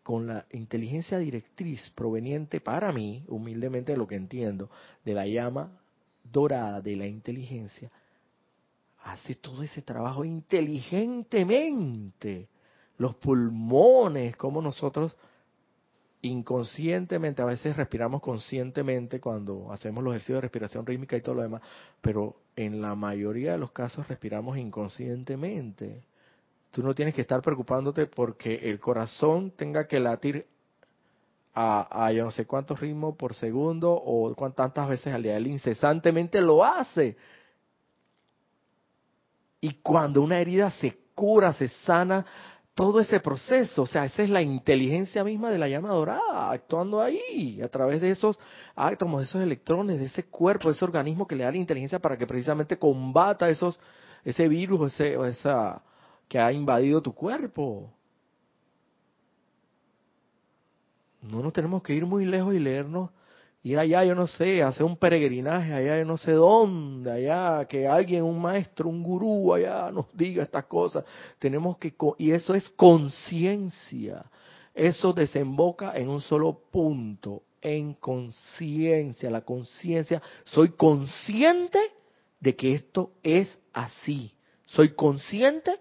con 0.03 0.27
la 0.27 0.45
inteligencia 0.51 1.17
directriz 1.17 1.89
proveniente 1.95 2.59
para 2.61 2.91
mí, 2.91 3.23
humildemente 3.27 3.93
de 3.93 3.97
lo 3.97 4.07
que 4.07 4.15
entiendo, 4.15 4.69
de 5.03 5.13
la 5.13 5.25
llama 5.25 5.71
dorada 6.23 6.81
de 6.81 6.95
la 6.95 7.07
inteligencia, 7.07 7.91
hace 9.03 9.35
todo 9.35 9.63
ese 9.63 9.81
trabajo 9.81 10.23
inteligentemente. 10.23 12.47
Los 12.97 13.15
pulmones, 13.15 14.37
como 14.37 14.61
nosotros 14.61 15.15
inconscientemente, 16.21 17.41
a 17.41 17.45
veces 17.45 17.75
respiramos 17.75 18.21
conscientemente 18.21 19.19
cuando 19.19 19.71
hacemos 19.71 20.03
los 20.03 20.13
ejercicios 20.13 20.37
de 20.37 20.41
respiración 20.41 20.85
rítmica 20.85 21.17
y 21.17 21.21
todo 21.21 21.35
lo 21.35 21.41
demás, 21.43 21.61
pero 22.01 22.35
en 22.55 22.81
la 22.81 22.95
mayoría 22.95 23.51
de 23.53 23.57
los 23.57 23.71
casos 23.71 24.07
respiramos 24.07 24.57
inconscientemente. 24.57 26.03
Tú 26.75 26.83
no 26.83 26.93
tienes 26.93 27.15
que 27.15 27.21
estar 27.21 27.41
preocupándote 27.41 28.05
porque 28.05 28.53
el 28.55 28.81
corazón 28.81 29.51
tenga 29.51 29.87
que 29.87 29.97
latir 29.97 30.45
a, 31.53 32.11
yo 32.11 32.25
no 32.25 32.31
sé 32.31 32.45
cuántos 32.45 32.81
ritmos 32.81 33.15
por 33.15 33.33
segundo 33.33 33.93
o 33.93 34.35
cuántas 34.35 34.89
veces 34.89 35.13
al 35.13 35.23
día. 35.23 35.37
Él 35.37 35.47
incesantemente 35.47 36.41
lo 36.41 36.65
hace. 36.65 37.15
Y 39.61 39.75
cuando 39.75 40.21
una 40.21 40.37
herida 40.37 40.69
se 40.69 40.97
cura, 41.15 41.53
se 41.53 41.69
sana, 41.69 42.25
todo 42.73 42.99
ese 42.99 43.21
proceso, 43.21 43.83
o 43.83 43.87
sea, 43.87 44.03
esa 44.03 44.23
es 44.23 44.29
la 44.29 44.41
inteligencia 44.41 45.23
misma 45.23 45.51
de 45.51 45.59
la 45.59 45.69
llama 45.69 45.91
dorada, 45.91 46.51
actuando 46.51 47.01
ahí, 47.01 47.61
a 47.61 47.69
través 47.69 48.01
de 48.01 48.11
esos 48.11 48.37
átomos, 48.75 49.21
de 49.21 49.27
esos 49.27 49.41
electrones, 49.41 49.97
de 49.97 50.07
ese 50.07 50.25
cuerpo, 50.25 50.67
de 50.67 50.75
ese 50.75 50.83
organismo 50.83 51.25
que 51.25 51.37
le 51.37 51.45
da 51.45 51.51
la 51.51 51.57
inteligencia 51.57 51.99
para 51.99 52.17
que 52.17 52.27
precisamente 52.27 52.77
combata 52.77 53.47
esos, 53.47 53.79
ese 54.25 54.49
virus, 54.49 54.91
ese, 54.91 55.15
esa, 55.29 55.81
que 56.27 56.39
ha 56.39 56.51
invadido 56.51 57.01
tu 57.01 57.13
cuerpo. 57.13 57.91
No 61.21 61.41
nos 61.41 61.53
tenemos 61.53 61.81
que 61.81 61.93
ir 61.93 62.05
muy 62.05 62.25
lejos 62.25 62.53
y 62.53 62.59
leernos, 62.59 63.09
ir 63.63 63.79
allá, 63.79 64.03
yo 64.05 64.13
no 64.13 64.27
sé, 64.27 64.61
hacer 64.61 64.85
un 64.85 64.95
peregrinaje 64.95 65.73
allá, 65.73 65.97
yo 65.97 66.05
no 66.05 66.17
sé 66.17 66.33
dónde, 66.33 67.11
allá, 67.11 67.65
que 67.65 67.87
alguien, 67.87 68.23
un 68.23 68.39
maestro, 68.39 68.89
un 68.89 69.01
gurú 69.01 69.53
allá 69.53 69.89
nos 69.91 70.05
diga 70.13 70.43
estas 70.43 70.65
cosas. 70.65 71.03
Tenemos 71.39 71.77
que, 71.77 71.93
y 72.19 72.31
eso 72.31 72.53
es 72.53 72.69
conciencia. 72.69 74.23
Eso 74.75 75.13
desemboca 75.13 75.95
en 75.95 76.09
un 76.09 76.21
solo 76.21 76.59
punto, 76.69 77.43
en 77.61 77.95
conciencia. 77.95 79.31
La 79.31 79.41
conciencia, 79.41 80.21
soy 80.43 80.73
consciente 80.73 81.79
de 82.39 82.55
que 82.55 82.73
esto 82.73 83.13
es 83.23 83.57
así. 83.73 84.31
Soy 84.65 84.93
consciente 84.93 85.79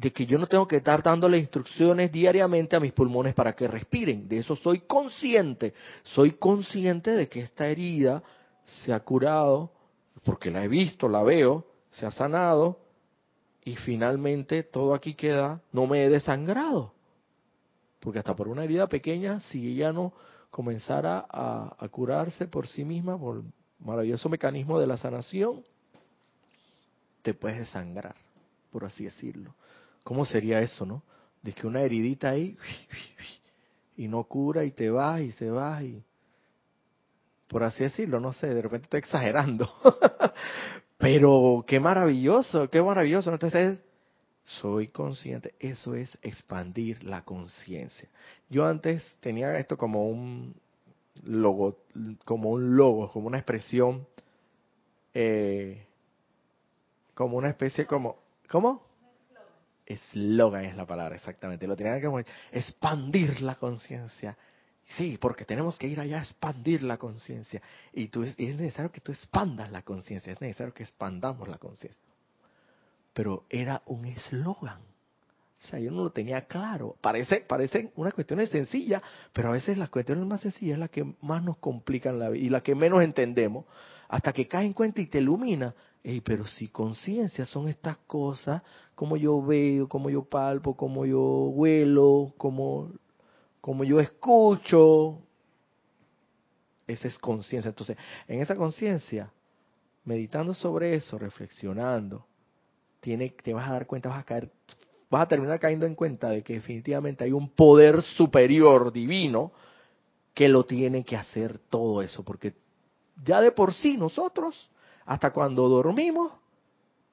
de 0.00 0.14
que 0.14 0.24
yo 0.24 0.38
no 0.38 0.46
tengo 0.46 0.66
que 0.66 0.76
estar 0.76 1.02
dándole 1.02 1.36
instrucciones 1.36 2.10
diariamente 2.10 2.74
a 2.74 2.80
mis 2.80 2.92
pulmones 2.92 3.34
para 3.34 3.54
que 3.54 3.68
respiren. 3.68 4.26
De 4.26 4.38
eso 4.38 4.56
soy 4.56 4.80
consciente. 4.80 5.74
Soy 6.04 6.32
consciente 6.32 7.10
de 7.10 7.28
que 7.28 7.40
esta 7.40 7.68
herida 7.68 8.22
se 8.64 8.94
ha 8.94 9.00
curado, 9.00 9.70
porque 10.24 10.50
la 10.50 10.64
he 10.64 10.68
visto, 10.68 11.06
la 11.06 11.22
veo, 11.22 11.66
se 11.90 12.06
ha 12.06 12.10
sanado, 12.10 12.80
y 13.62 13.76
finalmente 13.76 14.62
todo 14.62 14.94
aquí 14.94 15.12
queda, 15.12 15.60
no 15.70 15.86
me 15.86 16.02
he 16.02 16.08
desangrado. 16.08 16.94
Porque 17.98 18.20
hasta 18.20 18.34
por 18.34 18.48
una 18.48 18.64
herida 18.64 18.86
pequeña, 18.86 19.40
si 19.40 19.70
ella 19.70 19.92
no 19.92 20.14
comenzara 20.50 21.26
a, 21.28 21.86
curarse 21.90 22.48
por 22.48 22.66
sí 22.68 22.86
misma, 22.86 23.18
por 23.18 23.36
el 23.36 23.42
maravilloso 23.80 24.30
mecanismo 24.30 24.80
de 24.80 24.86
la 24.86 24.96
sanación, 24.96 25.62
te 27.20 27.34
puedes 27.34 27.58
desangrar, 27.58 28.14
por 28.72 28.86
así 28.86 29.04
decirlo. 29.04 29.54
¿Cómo 30.04 30.24
sería 30.24 30.60
eso, 30.60 30.86
no? 30.86 31.02
De 31.42 31.52
que 31.52 31.66
una 31.66 31.82
heridita 31.82 32.30
ahí 32.30 32.56
y 33.96 34.08
no 34.08 34.24
cura 34.24 34.64
y 34.64 34.70
te 34.70 34.90
vas 34.90 35.20
y 35.20 35.32
se 35.32 35.50
va 35.50 35.82
y 35.82 36.02
por 37.50 37.64
así 37.64 37.82
decirlo, 37.82 38.20
no 38.20 38.32
sé, 38.32 38.54
de 38.54 38.62
repente 38.62 38.84
estoy 38.84 38.98
exagerando. 38.98 39.68
Pero 40.98 41.64
qué 41.66 41.80
maravilloso, 41.80 42.70
qué 42.70 42.80
maravilloso. 42.80 43.32
Entonces, 43.32 43.80
soy 44.44 44.88
consciente, 44.88 45.54
eso 45.58 45.94
es 45.94 46.16
expandir 46.22 47.02
la 47.02 47.24
conciencia. 47.24 48.08
Yo 48.48 48.66
antes 48.66 49.02
tenía 49.20 49.58
esto 49.58 49.76
como 49.76 50.08
un 50.08 50.54
logo, 51.24 51.78
como 52.24 52.50
un 52.50 52.76
logo, 52.76 53.10
como 53.10 53.26
una 53.26 53.38
expresión, 53.38 54.06
eh, 55.12 55.86
como 57.14 57.36
una 57.36 57.50
especie 57.50 57.84
como, 57.84 58.16
¿cómo? 58.48 58.89
Eslogan 59.92 60.64
es 60.64 60.76
la 60.76 60.86
palabra, 60.86 61.16
exactamente. 61.16 61.66
Lo 61.66 61.76
tenían 61.76 62.00
que 62.00 62.24
expandir 62.52 63.40
la 63.40 63.56
conciencia. 63.56 64.36
Sí, 64.96 65.18
porque 65.20 65.44
tenemos 65.44 65.78
que 65.78 65.86
ir 65.86 66.00
allá 66.00 66.18
a 66.18 66.22
expandir 66.22 66.82
la 66.82 66.96
conciencia. 66.96 67.62
Y, 67.92 68.10
es 68.14 68.56
necesario 68.56 68.90
que 68.90 69.00
tú 69.00 69.12
expandas 69.12 69.70
la 69.70 69.82
conciencia, 69.82 70.32
es 70.32 70.40
necesario 70.40 70.74
que 70.74 70.82
expandamos 70.82 71.48
la 71.48 71.58
conciencia. 71.58 72.00
Pero 73.12 73.44
era 73.48 73.82
un 73.86 74.06
eslogan. 74.06 74.80
O 75.62 75.66
sea, 75.66 75.78
yo 75.78 75.90
no 75.90 76.04
lo 76.04 76.10
tenía 76.10 76.46
claro. 76.46 76.96
Parece, 77.00 77.40
parecen 77.40 77.92
unas 77.96 78.14
cuestiones 78.14 78.50
sencillas, 78.50 79.02
pero 79.32 79.50
a 79.50 79.52
veces 79.52 79.76
las 79.76 79.90
cuestiones 79.90 80.24
más 80.26 80.40
sencillas 80.40 80.74
es 80.74 80.78
las 80.78 80.90
que 80.90 81.04
más 81.20 81.42
nos 81.44 81.58
complican 81.58 82.18
la 82.18 82.30
vida 82.30 82.44
y 82.44 82.48
las 82.48 82.62
que 82.62 82.74
menos 82.74 83.02
entendemos. 83.02 83.66
Hasta 84.08 84.32
que 84.32 84.48
caes 84.48 84.66
en 84.66 84.72
cuenta 84.72 85.00
y 85.00 85.06
te 85.06 85.18
ilumina 85.18 85.74
pero 86.24 86.46
si 86.46 86.68
conciencia 86.68 87.44
son 87.44 87.68
estas 87.68 87.98
cosas, 87.98 88.62
como 88.94 89.16
yo 89.16 89.42
veo, 89.42 89.88
como 89.88 90.08
yo 90.08 90.24
palpo, 90.24 90.74
como 90.74 91.04
yo 91.04 91.20
huelo, 91.20 92.32
como, 92.38 92.90
como 93.60 93.84
yo 93.84 94.00
escucho, 94.00 95.18
esa 96.86 97.08
es 97.08 97.18
conciencia. 97.18 97.68
Entonces, 97.68 97.96
en 98.26 98.40
esa 98.40 98.56
conciencia, 98.56 99.30
meditando 100.04 100.54
sobre 100.54 100.94
eso, 100.94 101.18
reflexionando, 101.18 102.26
tiene, 103.00 103.30
te 103.42 103.52
vas 103.52 103.68
a 103.68 103.72
dar 103.72 103.86
cuenta, 103.86 104.08
vas 104.08 104.20
a 104.20 104.24
caer, 104.24 104.50
vas 105.10 105.22
a 105.22 105.28
terminar 105.28 105.60
cayendo 105.60 105.86
en 105.86 105.94
cuenta 105.94 106.30
de 106.30 106.42
que 106.42 106.54
definitivamente 106.54 107.24
hay 107.24 107.32
un 107.32 107.50
poder 107.50 108.02
superior 108.02 108.92
divino 108.92 109.52
que 110.32 110.48
lo 110.48 110.64
tiene 110.64 111.04
que 111.04 111.16
hacer 111.16 111.58
todo 111.70 112.00
eso, 112.00 112.22
porque 112.22 112.54
ya 113.22 113.40
de 113.42 113.52
por 113.52 113.74
sí 113.74 113.96
nosotros 113.96 114.70
hasta 115.10 115.32
cuando 115.32 115.68
dormimos, 115.68 116.30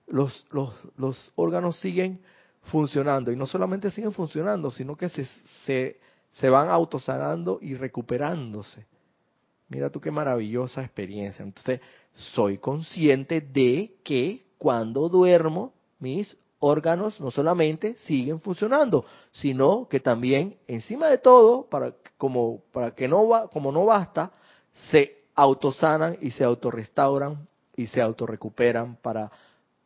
los, 0.06 0.46
los, 0.52 0.72
los 0.98 1.32
órganos 1.34 1.80
siguen 1.80 2.22
funcionando. 2.66 3.32
Y 3.32 3.36
no 3.36 3.48
solamente 3.48 3.90
siguen 3.90 4.12
funcionando, 4.12 4.70
sino 4.70 4.96
que 4.96 5.10
se, 5.10 5.26
se, 5.66 6.00
se 6.32 6.48
van 6.48 6.70
autosanando 6.70 7.58
y 7.60 7.74
recuperándose. 7.74 8.86
Mira 9.70 9.90
tú 9.90 10.00
qué 10.00 10.12
maravillosa 10.12 10.84
experiencia. 10.84 11.42
Entonces, 11.42 11.82
soy 12.14 12.60
consciente 12.60 13.42
de 13.42 13.96
que 14.04 14.46
cuando 14.60 15.10
duermo, 15.10 15.74
mis 15.98 16.38
órganos 16.60 17.20
no 17.20 17.32
solamente 17.32 17.96
siguen 18.06 18.40
funcionando, 18.40 19.06
sino 19.32 19.88
que 19.90 20.00
también 20.00 20.58
encima 20.68 21.08
de 21.08 21.18
todo, 21.18 21.68
para 21.68 21.96
como 22.20 22.62
para 22.72 22.92
que 22.92 23.08
no 23.08 23.28
va, 23.28 23.48
como 23.48 23.72
no 23.72 23.86
basta, 23.86 24.34
se 24.92 25.24
autosanan 25.34 26.16
y 26.22 26.30
se 26.30 26.44
autorrestauran 26.44 27.48
y 27.78 27.88
se 27.88 28.02
autorrecuperan 28.02 28.98
para 28.98 29.32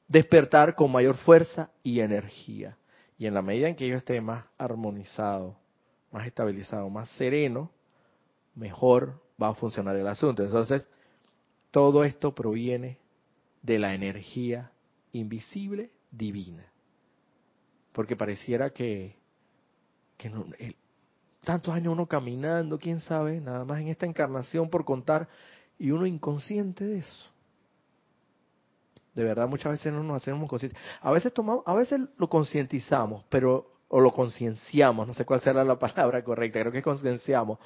despertar 0.08 0.74
con 0.74 0.92
mayor 0.92 1.18
fuerza 1.18 1.70
y 1.84 2.00
energía. 2.00 2.78
Y 3.20 3.28
en 3.28 3.36
la 3.36 3.44
medida 3.44 3.68
en 3.68 3.76
que 3.76 3.88
yo 3.88 3.98
esté 3.98 4.20
más 4.22 4.46
armonizado, 4.58 5.56
más 6.12 6.26
estabilizado, 6.26 6.90
más 6.90 7.10
sereno, 7.12 7.70
mejor 8.56 9.22
va 9.42 9.50
a 9.50 9.56
funcionar 9.56 9.96
el 9.96 10.08
asunto. 10.08 10.44
Entonces, 10.44 10.88
todo 11.70 12.04
esto 12.04 12.34
proviene 12.34 12.98
de 13.62 13.78
la 13.78 13.94
energía 13.94 14.72
invisible 15.12 15.92
divina. 16.12 16.66
Porque 17.92 18.16
pareciera 18.16 18.72
que, 18.72 19.18
que 20.18 20.32
tantos 21.44 21.74
años 21.74 21.94
uno 21.94 22.08
caminando, 22.08 22.80
quién 22.80 23.02
sabe, 23.02 23.42
nada 23.42 23.66
más 23.66 23.82
en 23.82 23.90
esta 23.90 24.06
encarnación 24.06 24.70
por 24.70 24.86
contar, 24.86 25.28
y 25.78 25.92
uno 25.92 26.06
inconsciente 26.06 26.86
de 26.86 27.00
eso. 27.00 27.31
De 29.14 29.24
verdad, 29.24 29.48
muchas 29.48 29.74
veces 29.74 29.92
no 29.92 30.04
nos 30.04 30.22
hacemos 30.22 30.50
conscientes. 30.50 30.82
A 31.02 31.12
veces 31.12 31.34
tomamos, 31.34 31.64
a 31.66 31.76
veces 31.76 32.00
lo 32.18 32.30
concientizamos, 32.30 33.26
pero 33.30 33.68
o 33.94 34.00
lo 34.00 34.12
concienciamos, 34.12 35.06
no 35.06 35.14
sé 35.14 35.26
cuál 35.26 35.42
será 35.42 35.66
la 35.66 35.78
palabra 35.80 36.24
correcta, 36.24 36.62
creo 36.62 36.72
que 36.72 36.82
concienciamos, 36.82 37.60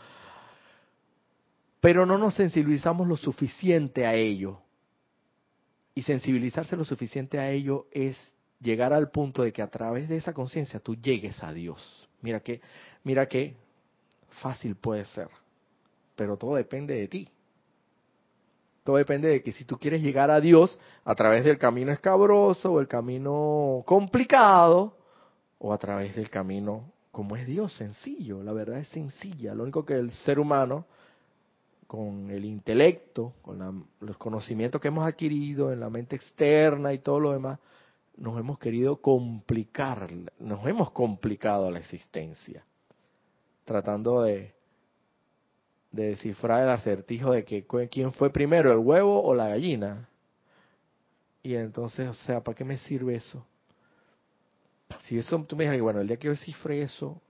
pero 1.80 2.06
no 2.06 2.18
nos 2.18 2.34
sensibilizamos 2.34 3.08
lo 3.08 3.16
suficiente 3.16 4.08
a 4.08 4.16
ello. 4.16 4.60
Y 5.94 6.02
sensibilizarse 6.02 6.76
lo 6.76 6.84
suficiente 6.84 7.40
a 7.40 7.52
ello 7.52 7.86
es 7.92 8.18
llegar 8.60 8.92
al 8.92 9.12
punto 9.12 9.44
de 9.44 9.54
que 9.54 9.62
a 9.62 9.70
través 9.70 10.10
de 10.10 10.18
esa 10.18 10.34
conciencia 10.34 10.80
tú 10.80 10.96
llegues 10.96 11.42
a 11.44 11.54
Dios. 11.54 12.10
Mira 12.22 12.40
que, 12.40 12.60
mira 13.04 13.28
que 13.28 13.56
fácil 14.42 14.76
puede 14.76 15.06
ser, 15.06 15.30
pero 16.16 16.38
todo 16.38 16.56
depende 16.56 16.96
de 16.96 17.08
ti. 17.08 17.30
Todo 18.86 18.98
depende 18.98 19.30
de 19.30 19.42
que 19.42 19.52
si 19.52 19.66
tú 19.66 19.80
quieres 19.80 20.04
llegar 20.04 20.30
a 20.30 20.40
Dios 20.40 20.78
a 21.06 21.16
través 21.16 21.44
del 21.44 21.58
camino 21.58 21.92
escabroso 21.92 22.72
o 22.72 22.80
el 22.80 22.88
camino 22.88 23.82
complicado 23.84 24.96
o 25.58 25.74
a 25.74 25.78
través 25.80 26.16
del 26.16 26.30
camino 26.30 26.92
como 27.12 27.36
es 27.36 27.48
Dios, 27.48 27.74
sencillo. 27.74 28.44
La 28.44 28.54
verdad 28.54 28.78
es 28.78 28.88
sencilla. 28.90 29.56
Lo 29.56 29.64
único 29.64 29.84
que 29.84 29.96
el 29.96 30.12
ser 30.12 30.40
humano 30.40 30.86
con 31.88 32.30
el 32.30 32.46
intelecto, 32.46 33.34
con 33.42 33.88
los 34.02 34.18
conocimientos 34.18 34.80
que 34.80 34.90
hemos 34.90 35.08
adquirido 35.08 35.74
en 35.74 35.80
la 35.80 35.90
mente 35.90 36.16
externa 36.16 36.94
y 36.94 37.00
todo 37.00 37.20
lo 37.20 37.32
demás, 37.32 37.58
nos 38.18 38.40
hemos 38.40 38.60
querido 38.60 38.98
complicar, 38.98 40.12
nos 40.38 40.68
hemos 40.68 40.92
complicado 40.92 41.72
la 41.72 41.80
existencia, 41.80 42.64
tratando 43.64 44.22
de, 44.22 44.55
de 45.96 46.08
descifrar 46.08 46.64
el 46.64 46.70
acertijo 46.70 47.32
de 47.32 47.46
que 47.46 47.66
quién 47.90 48.12
fue 48.14 48.30
primero, 48.30 48.72
el 48.72 48.80
huevo 48.80 49.24
o 49.24 49.34
la 49.34 49.50
gallina. 49.50 50.10
Y 51.42 51.56
entonces, 51.56 52.08
o 52.08 52.14
sea, 52.14 52.42
¿para 52.42 52.56
qué 52.56 52.64
me 52.64 52.78
sirve 52.78 53.16
eso? 53.16 53.46
Si 55.02 55.18
eso 55.18 55.44
tú 55.44 55.56
me 55.56 55.66
dices, 55.66 55.82
bueno, 55.82 56.02
el 56.02 56.08
día 56.08 56.18
que 56.18 56.26
yo 56.26 56.32
descifre 56.32 56.82
eso, 56.82 57.22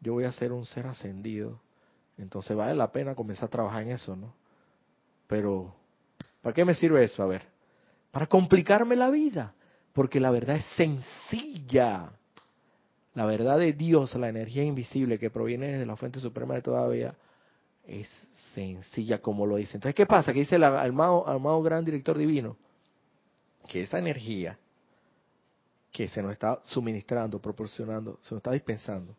yo 0.00 0.12
voy 0.12 0.24
a 0.24 0.32
ser 0.32 0.52
un 0.52 0.64
ser 0.64 0.86
ascendido 0.86 1.60
entonces 2.18 2.56
vale 2.56 2.74
la 2.74 2.92
pena 2.92 3.14
comenzar 3.14 3.46
a 3.46 3.50
trabajar 3.50 3.82
en 3.82 3.90
eso, 3.90 4.14
¿no? 4.14 4.34
Pero, 5.26 5.74
¿para 6.42 6.54
qué 6.54 6.64
me 6.64 6.74
sirve 6.74 7.04
eso? 7.04 7.22
A 7.22 7.26
ver, 7.26 7.42
para 8.10 8.26
complicarme 8.26 8.96
la 8.96 9.10
vida, 9.10 9.54
porque 9.92 10.20
la 10.20 10.30
verdad 10.30 10.56
es 10.56 10.64
sencilla. 10.76 12.12
La 13.14 13.26
verdad 13.26 13.58
de 13.58 13.72
Dios, 13.72 14.14
la 14.16 14.28
energía 14.28 14.64
invisible 14.64 15.18
que 15.18 15.30
proviene 15.30 15.78
de 15.78 15.86
la 15.86 15.96
fuente 15.96 16.20
suprema 16.20 16.54
de 16.54 16.62
toda 16.62 16.86
vida, 16.88 17.14
es 17.86 18.08
sencilla 18.54 19.20
como 19.20 19.46
lo 19.46 19.56
dice. 19.56 19.76
Entonces, 19.76 19.94
¿qué 19.94 20.06
pasa? 20.06 20.32
Que 20.32 20.40
dice 20.40 20.56
el 20.56 20.64
amado, 20.64 21.62
gran 21.62 21.84
director 21.84 22.16
divino, 22.16 22.56
que 23.68 23.82
esa 23.82 23.98
energía 23.98 24.58
que 25.92 26.08
se 26.08 26.22
nos 26.22 26.32
está 26.32 26.60
suministrando, 26.64 27.40
proporcionando, 27.40 28.18
se 28.22 28.34
nos 28.34 28.40
está 28.40 28.52
dispensando 28.52 29.14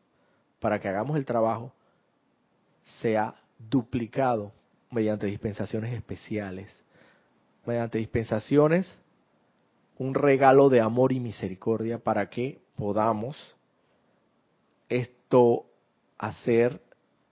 para 0.60 0.80
que 0.80 0.88
hagamos 0.88 1.16
el 1.18 1.26
trabajo, 1.26 1.72
se 3.02 3.18
ha 3.18 3.36
duplicado 3.58 4.52
mediante 4.92 5.28
dispensaciones 5.28 5.94
especiales, 5.94 6.70
mediante 7.66 7.98
dispensaciones, 7.98 8.92
un 9.98 10.14
regalo 10.14 10.70
de 10.70 10.82
amor 10.82 11.12
y 11.14 11.20
misericordia 11.20 12.00
para 12.00 12.30
que 12.30 12.60
podamos 12.76 13.38
esto 14.90 15.66
hacer, 16.18 16.82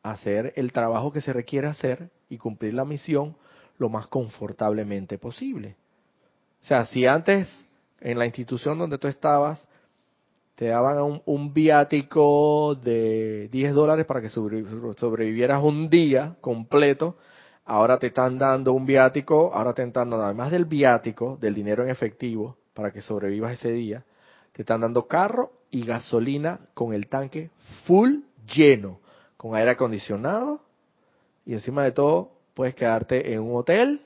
hacer 0.04 0.54
el 0.56 0.72
trabajo 0.72 1.12
que 1.12 1.22
se 1.22 1.34
requiere 1.34 1.68
hacer 1.68 2.10
y 2.30 2.38
cumplir 2.38 2.74
la 2.74 2.86
misión 2.86 3.36
lo 3.78 3.90
más 3.90 4.08
confortablemente 4.08 5.18
posible. 5.18 5.76
O 6.62 6.66
sea, 6.66 6.86
si 6.86 7.08
antes 7.08 7.50
en 8.00 8.20
la 8.20 8.26
institución 8.26 8.78
donde 8.78 8.98
tú 8.98 9.08
estabas 9.08 9.68
te 10.56 10.68
daban 10.68 11.22
un, 11.26 11.54
viático 11.54 12.76
de 12.76 13.50
10 13.52 13.74
dólares 13.74 14.06
para 14.06 14.22
que 14.22 14.30
sobrevivieras 14.30 15.64
un 15.64 15.90
día 15.90 16.36
completo. 16.42 17.18
Ahora 17.66 17.98
te 17.98 18.08
están 18.08 18.38
dando 18.38 18.74
un 18.74 18.86
viático, 18.86 19.54
ahora 19.54 19.74
te 19.74 19.84
están 19.84 20.10
dando, 20.10 20.24
además 20.24 20.52
del 20.52 20.66
viático, 20.66 21.38
del 21.38 21.56
dinero 21.56 21.84
en 21.84 21.90
efectivo, 21.90 22.58
para 22.74 22.92
que 22.92 23.02
sobrevivas 23.02 23.54
ese 23.54 23.72
día, 23.72 24.04
te 24.52 24.62
están 24.64 24.82
dando 24.82 25.08
carro 25.08 25.54
y 25.72 25.86
gasolina 25.86 26.60
con 26.74 26.94
el 26.94 27.08
tanque 27.08 27.50
full 27.86 28.18
lleno, 28.54 29.00
con 29.44 29.56
aire 29.56 29.72
acondicionado, 29.72 30.62
y 31.46 31.52
encima 31.52 31.84
de 31.84 31.92
todo 31.92 32.32
puedes 32.54 32.76
quedarte 32.76 33.34
en 33.34 33.42
un 33.42 33.58
hotel 33.58 34.00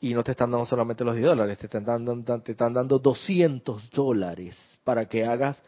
y 0.00 0.12
no 0.12 0.22
te 0.22 0.32
están 0.32 0.50
dando 0.50 0.66
solamente 0.66 1.02
los 1.02 1.14
10 1.14 1.28
dólares, 1.28 1.56
te 1.56 1.64
están 1.64 1.86
dando, 1.86 2.42
te 2.42 2.52
están 2.52 2.74
dando 2.74 2.98
200 2.98 3.88
dólares 3.90 4.54
para 4.84 5.06
que 5.06 5.24
hagas 5.24 5.62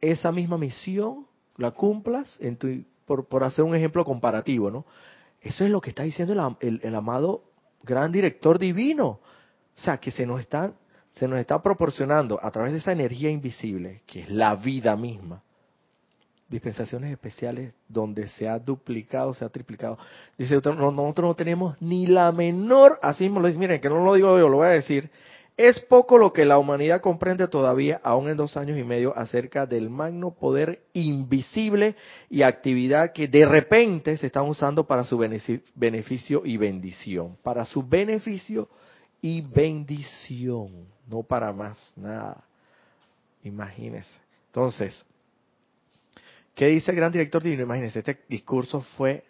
esa 0.00 0.32
misma 0.32 0.58
misión, 0.58 1.28
la 1.58 1.70
cumplas, 1.70 2.36
en 2.40 2.56
tu, 2.56 2.82
por, 3.06 3.26
por 3.26 3.44
hacer 3.44 3.64
un 3.64 3.76
ejemplo 3.76 4.04
comparativo, 4.04 4.68
¿no? 4.68 4.84
Eso 5.40 5.64
es 5.64 5.70
lo 5.70 5.80
que 5.80 5.90
está 5.90 6.02
diciendo 6.02 6.56
el, 6.58 6.80
el, 6.82 6.94
amado 6.96 7.44
gran 7.84 8.10
director 8.10 8.58
divino. 8.58 9.06
O 9.06 9.80
sea, 9.80 9.98
que 9.98 10.10
se 10.10 10.26
nos 10.26 10.40
está, 10.40 10.72
se 11.12 11.28
nos 11.28 11.38
está 11.38 11.62
proporcionando 11.62 12.40
a 12.42 12.50
través 12.50 12.72
de 12.72 12.78
esa 12.78 12.90
energía 12.90 13.30
invisible, 13.30 14.02
que 14.08 14.22
es 14.22 14.28
la 14.28 14.56
vida 14.56 14.96
misma, 14.96 15.43
dispensaciones 16.48 17.10
especiales 17.10 17.72
donde 17.88 18.28
se 18.28 18.48
ha 18.48 18.58
duplicado, 18.58 19.34
se 19.34 19.44
ha 19.44 19.48
triplicado. 19.48 19.98
Dice, 20.38 20.54
nosotros 20.54 21.18
no 21.18 21.34
tenemos 21.34 21.80
ni 21.80 22.06
la 22.06 22.30
menor, 22.32 22.98
así 23.02 23.24
mismo 23.24 23.40
lo 23.40 23.48
dice, 23.48 23.58
miren, 23.58 23.80
que 23.80 23.88
no 23.88 24.04
lo 24.04 24.14
digo 24.14 24.38
yo, 24.38 24.48
lo 24.48 24.58
voy 24.58 24.66
a 24.66 24.70
decir, 24.70 25.10
es 25.56 25.78
poco 25.78 26.18
lo 26.18 26.32
que 26.32 26.44
la 26.44 26.58
humanidad 26.58 27.00
comprende 27.00 27.46
todavía, 27.46 28.00
aún 28.02 28.28
en 28.28 28.36
dos 28.36 28.56
años 28.56 28.76
y 28.76 28.82
medio, 28.82 29.16
acerca 29.16 29.66
del 29.66 29.88
magno 29.88 30.32
poder 30.32 30.82
invisible 30.92 31.94
y 32.28 32.42
actividad 32.42 33.12
que 33.12 33.28
de 33.28 33.46
repente 33.46 34.16
se 34.16 34.26
están 34.26 34.48
usando 34.48 34.84
para 34.86 35.04
su 35.04 35.16
beneficio 35.16 36.42
y 36.44 36.56
bendición. 36.56 37.36
Para 37.42 37.64
su 37.64 37.84
beneficio 37.84 38.68
y 39.22 39.42
bendición, 39.42 40.88
no 41.06 41.22
para 41.22 41.52
más 41.52 41.92
nada. 41.94 42.44
Imagínense. 43.44 44.10
Entonces, 44.46 45.06
¿qué 46.54 46.66
dice 46.66 46.90
el 46.90 46.96
gran 46.96 47.12
director 47.12 47.42
divino? 47.42 47.62
Imagínense, 47.62 48.00
este 48.00 48.20
discurso 48.28 48.82
fue 48.96 49.24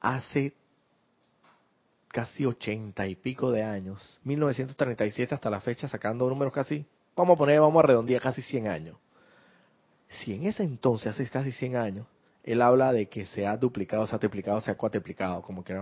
hace 0.00 0.52
casi 2.08 2.44
ochenta 2.44 3.06
y 3.06 3.14
pico 3.14 3.50
de 3.50 3.62
años, 3.62 4.20
1937 4.24 5.34
hasta 5.34 5.50
la 5.50 5.60
fecha, 5.60 5.88
sacando 5.88 6.28
números 6.28 6.52
casi, 6.52 6.84
vamos 7.16 7.34
a 7.34 7.38
poner, 7.38 7.60
vamos 7.60 7.82
a 7.82 7.86
redondear 7.86 8.20
casi 8.20 8.42
100 8.42 8.68
años. 8.68 8.96
Si 10.08 10.34
en 10.34 10.44
ese 10.44 10.62
entonces, 10.62 11.08
hace 11.08 11.26
casi 11.30 11.52
100 11.52 11.76
años, 11.76 12.06
él 12.44 12.60
habla 12.60 12.92
de 12.92 13.08
que 13.08 13.24
se 13.24 13.46
ha 13.46 13.56
duplicado, 13.56 14.06
se 14.06 14.14
ha 14.14 14.18
triplicado, 14.18 14.60
se 14.60 14.70
ha 14.70 14.74
cuatriplicado, 14.74 15.40
como 15.42 15.64
que 15.64 15.78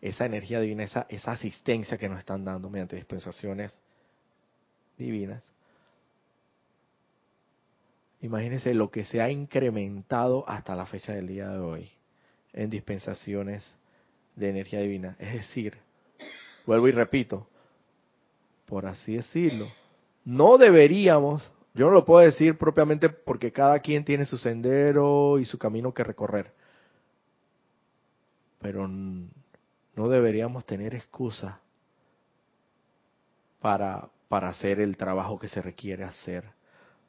esa 0.00 0.26
energía 0.26 0.60
divina, 0.60 0.84
esa, 0.84 1.06
esa 1.08 1.32
asistencia 1.32 1.98
que 1.98 2.08
nos 2.08 2.18
están 2.18 2.44
dando 2.44 2.70
mediante 2.70 2.96
dispensaciones 2.96 3.76
divinas. 4.96 5.42
Imagínense 8.22 8.72
lo 8.72 8.90
que 8.90 9.04
se 9.04 9.20
ha 9.20 9.30
incrementado 9.30 10.48
hasta 10.48 10.76
la 10.76 10.86
fecha 10.86 11.12
del 11.12 11.26
día 11.26 11.48
de 11.48 11.58
hoy 11.58 11.90
en 12.52 12.70
dispensaciones 12.70 13.64
de 14.36 14.48
energía 14.48 14.80
divina. 14.80 15.16
Es 15.18 15.32
decir, 15.32 15.76
vuelvo 16.64 16.86
y 16.86 16.92
repito, 16.92 17.48
por 18.66 18.86
así 18.86 19.16
decirlo, 19.16 19.66
no 20.24 20.56
deberíamos, 20.56 21.42
yo 21.74 21.86
no 21.86 21.92
lo 21.92 22.04
puedo 22.04 22.24
decir 22.24 22.56
propiamente 22.56 23.08
porque 23.08 23.50
cada 23.50 23.80
quien 23.80 24.04
tiene 24.04 24.24
su 24.24 24.38
sendero 24.38 25.40
y 25.40 25.44
su 25.44 25.58
camino 25.58 25.92
que 25.92 26.04
recorrer, 26.04 26.52
pero 28.60 28.86
no 28.86 30.08
deberíamos 30.08 30.64
tener 30.64 30.94
excusa 30.94 31.58
para, 33.60 34.08
para 34.28 34.50
hacer 34.50 34.78
el 34.78 34.96
trabajo 34.96 35.40
que 35.40 35.48
se 35.48 35.60
requiere 35.60 36.04
hacer, 36.04 36.44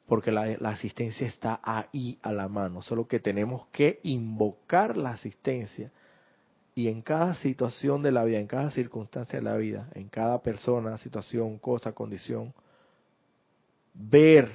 porque 0.06 0.30
la, 0.30 0.42
asistencia 0.68 1.26
está 1.26 1.60
ahí 1.62 2.18
a 2.22 2.32
la 2.32 2.48
mano, 2.48 2.82
solo 2.82 3.08
que 3.08 3.20
tenemos 3.20 3.66
que 3.72 4.00
invocar 4.02 4.96
la 4.96 5.10
asistencia 5.10 5.90
y 6.74 6.88
en 6.88 7.02
cada 7.02 7.34
situación 7.34 8.02
de 8.02 8.12
la 8.12 8.24
vida, 8.24 8.38
en 8.38 8.46
cada 8.46 8.70
circunstancia 8.70 9.38
de 9.38 9.44
la 9.44 9.56
vida, 9.56 9.88
en 9.94 10.08
cada 10.08 10.42
persona, 10.42 10.98
situación, 10.98 11.58
cosa, 11.58 11.92
condición, 11.92 12.52
ver, 13.94 14.50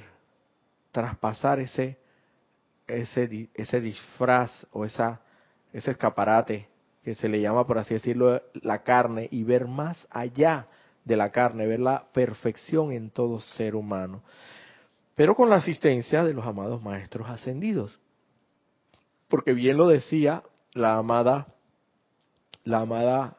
traspasar 0.92 1.60
ese, 1.60 1.98
ese, 2.86 3.48
ese 3.54 3.80
disfraz 3.80 4.66
o 4.70 4.84
esa, 4.84 5.20
ese 5.72 5.92
escaparate 5.92 6.68
que 7.02 7.14
se 7.14 7.28
le 7.28 7.40
llama, 7.40 7.66
por 7.66 7.78
así 7.78 7.94
decirlo, 7.94 8.42
la 8.62 8.82
carne 8.82 9.28
y 9.30 9.42
ver 9.44 9.66
más 9.66 10.06
allá 10.10 10.68
de 11.04 11.16
la 11.16 11.30
carne, 11.30 11.66
ver 11.66 11.80
la 11.80 12.04
perfección 12.12 12.92
en 12.92 13.10
todo 13.10 13.40
ser 13.40 13.74
humano. 13.74 14.22
Pero 15.20 15.34
con 15.34 15.50
la 15.50 15.56
asistencia 15.56 16.24
de 16.24 16.32
los 16.32 16.46
amados 16.46 16.80
maestros 16.82 17.28
ascendidos. 17.28 18.00
Porque 19.28 19.52
bien 19.52 19.76
lo 19.76 19.86
decía 19.86 20.44
la 20.72 20.96
amada 20.96 21.56
la 22.64 22.80
amada 22.80 23.36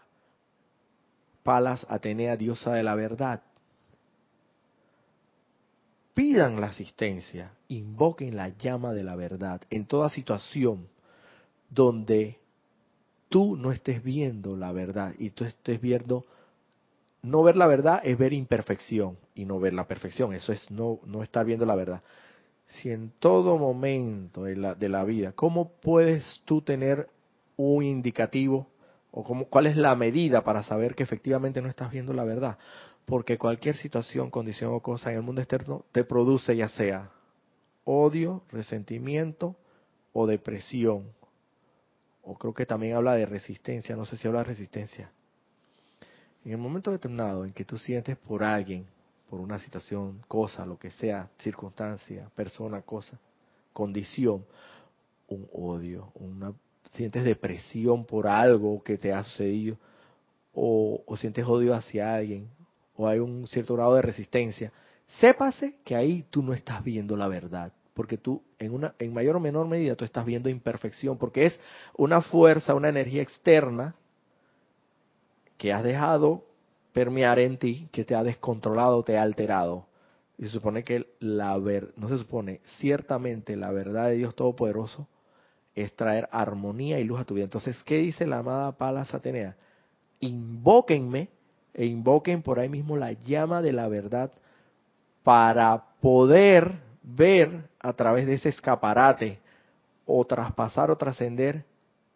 Palas 1.42 1.84
Atenea, 1.90 2.38
diosa 2.38 2.74
de 2.74 2.84
la 2.84 2.94
verdad. 2.94 3.42
Pidan 6.14 6.62
la 6.62 6.68
asistencia, 6.68 7.54
invoquen 7.68 8.36
la 8.36 8.50
llama 8.50 8.94
de 8.94 9.04
la 9.04 9.16
verdad 9.16 9.62
en 9.72 9.88
toda 9.88 10.10
situación 10.10 10.88
donde 11.68 12.38
tú 13.28 13.56
no 13.56 13.72
estés 13.72 14.04
viendo 14.04 14.56
la 14.56 14.72
verdad 14.72 15.16
y 15.18 15.32
tú 15.32 15.46
estés 15.46 15.82
viendo, 15.82 16.28
no 17.22 17.44
ver 17.44 17.56
la 17.56 17.68
verdad 17.68 18.02
es 18.04 18.18
ver 18.18 18.34
imperfección 18.34 19.18
y 19.36 19.46
no 19.46 19.60
ver 19.60 19.74
la 19.74 19.88
perfección, 19.88 20.34
eso 20.34 20.52
es 20.52 20.70
no, 20.72 21.00
no 21.06 21.24
estar 21.24 21.46
viendo 21.46 21.66
la 21.66 21.76
verdad. 21.76 22.02
Si 22.68 22.90
en 22.90 23.12
todo 23.20 23.58
momento 23.58 24.46
de 24.46 24.56
la, 24.56 25.04
vida, 25.04 25.34
¿cómo 25.34 25.72
puedes 25.82 26.42
tú 26.46 26.62
tener 26.62 27.10
un 27.58 27.84
indicativo 27.84 28.68
o 29.12 29.24
cómo, 29.24 29.46
cuál 29.46 29.68
es 29.68 29.76
la 29.76 29.96
medida 29.96 30.44
para 30.44 30.64
saber 30.64 30.96
que 30.96 31.04
efectivamente 31.04 31.62
no 31.62 31.70
estás 31.70 31.92
viendo 31.92 32.14
la 32.14 32.24
verdad. 32.24 32.58
Porque 33.06 33.38
cualquier 33.38 33.76
situación, 33.76 34.30
condición 34.30 34.74
o 34.74 34.80
cosa 34.80 35.12
en 35.12 35.18
el 35.18 35.24
mundo 35.24 35.42
externo 35.42 35.86
te 35.92 36.04
produce 36.04 36.56
ya 36.56 36.70
sea 36.70 37.12
odio, 37.84 38.44
resentimiento 38.50 39.56
o 40.14 40.28
depresión. 40.28 41.12
O 42.24 42.38
creo 42.38 42.54
que 42.54 42.66
también 42.66 42.96
habla 42.96 43.16
de 43.16 43.26
resistencia, 43.26 43.96
no 43.96 44.06
sé 44.06 44.16
si 44.16 44.28
habla 44.28 44.40
de 44.40 44.46
resistencia. 44.46 45.12
En 46.44 46.52
el 46.52 46.58
momento 46.58 46.92
determinado 46.92 47.46
en 47.46 47.52
que 47.52 47.66
tú 47.66 47.78
sientes 47.78 48.18
por 48.18 48.44
alguien, 48.44 48.86
por 49.30 49.40
una 49.40 49.60
situación, 49.60 50.22
cosa, 50.28 50.66
lo 50.66 50.78
que 50.78 50.92
sea, 50.92 51.30
circunstancia, 51.40 52.30
persona, 52.36 52.82
cosa, 52.82 53.20
condición, 53.74 54.46
un 55.28 55.48
odio, 55.54 56.12
una 56.16 56.54
sientes 56.94 57.24
depresión 57.24 58.06
por 58.06 58.28
algo 58.28 58.84
que 58.84 58.98
te 58.98 59.14
ha 59.14 59.24
sucedido, 59.24 59.78
o, 60.54 61.04
sientes 61.18 61.46
odio 61.46 61.74
hacia 61.74 62.14
alguien, 62.14 62.50
o 62.96 63.08
hay 63.08 63.20
un 63.20 63.48
cierto 63.48 63.76
grado 63.76 63.96
de 63.96 64.02
resistencia, 64.02 64.72
sépase 65.20 65.78
que 65.86 65.96
ahí 65.96 66.26
tú 66.30 66.44
no 66.44 66.54
estás 66.54 66.84
viendo 66.84 67.16
la 67.16 67.28
verdad, 67.28 67.72
porque 67.94 68.18
tú 68.18 68.42
en 68.60 68.74
una 68.74 68.96
en 69.00 69.14
mayor 69.14 69.36
o 69.36 69.40
menor 69.40 69.68
medida 69.68 69.96
tú 69.96 70.06
estás 70.06 70.26
viendo 70.26 70.50
imperfección, 70.50 71.18
porque 71.18 71.46
es 71.46 71.60
una 71.98 72.22
fuerza, 72.22 72.76
una 72.76 72.90
energía 72.90 73.22
externa 73.22 73.96
que 75.62 75.72
has 75.72 75.84
dejado 75.84 76.44
permear 76.92 77.38
en 77.38 77.60
ti, 77.60 77.88
que 77.92 78.04
te 78.04 78.16
ha 78.16 78.24
descontrolado, 78.24 79.04
te 79.04 79.20
ha 79.20 79.22
alterado. 79.22 79.86
Y 80.36 80.46
se 80.46 80.54
supone 80.54 80.84
que 80.84 81.06
la 81.20 81.56
ver, 81.60 81.94
no 81.98 82.10
se 82.10 82.18
supone, 82.18 82.62
ciertamente 82.80 83.56
la 83.56 83.70
verdad 83.70 84.08
de 84.08 84.16
Dios 84.16 84.34
Todopoderoso 84.34 85.08
es 85.76 85.96
traer 85.96 86.28
armonía 86.32 87.00
y 87.00 87.04
luz 87.04 87.20
a 87.20 87.26
tu 87.26 87.36
vida. 87.36 87.44
Entonces, 87.44 87.78
¿qué 87.84 87.98
dice 87.98 88.26
la 88.26 88.40
amada 88.40 88.72
Palas 88.72 89.14
Atenea? 89.14 89.56
Invóquenme 90.20 91.30
e 91.76 91.86
invoquen 91.86 92.42
por 92.42 92.58
ahí 92.58 92.68
mismo 92.68 92.98
la 92.98 93.12
llama 93.12 93.62
de 93.62 93.74
la 93.74 93.88
verdad 93.88 94.32
para 95.22 95.84
poder 96.02 96.80
ver 97.04 97.70
a 97.80 97.94
través 97.94 98.26
de 98.26 98.34
ese 98.34 98.50
escaparate 98.50 99.38
o 100.08 100.26
traspasar 100.26 100.90
o 100.90 100.98
trascender 100.98 101.66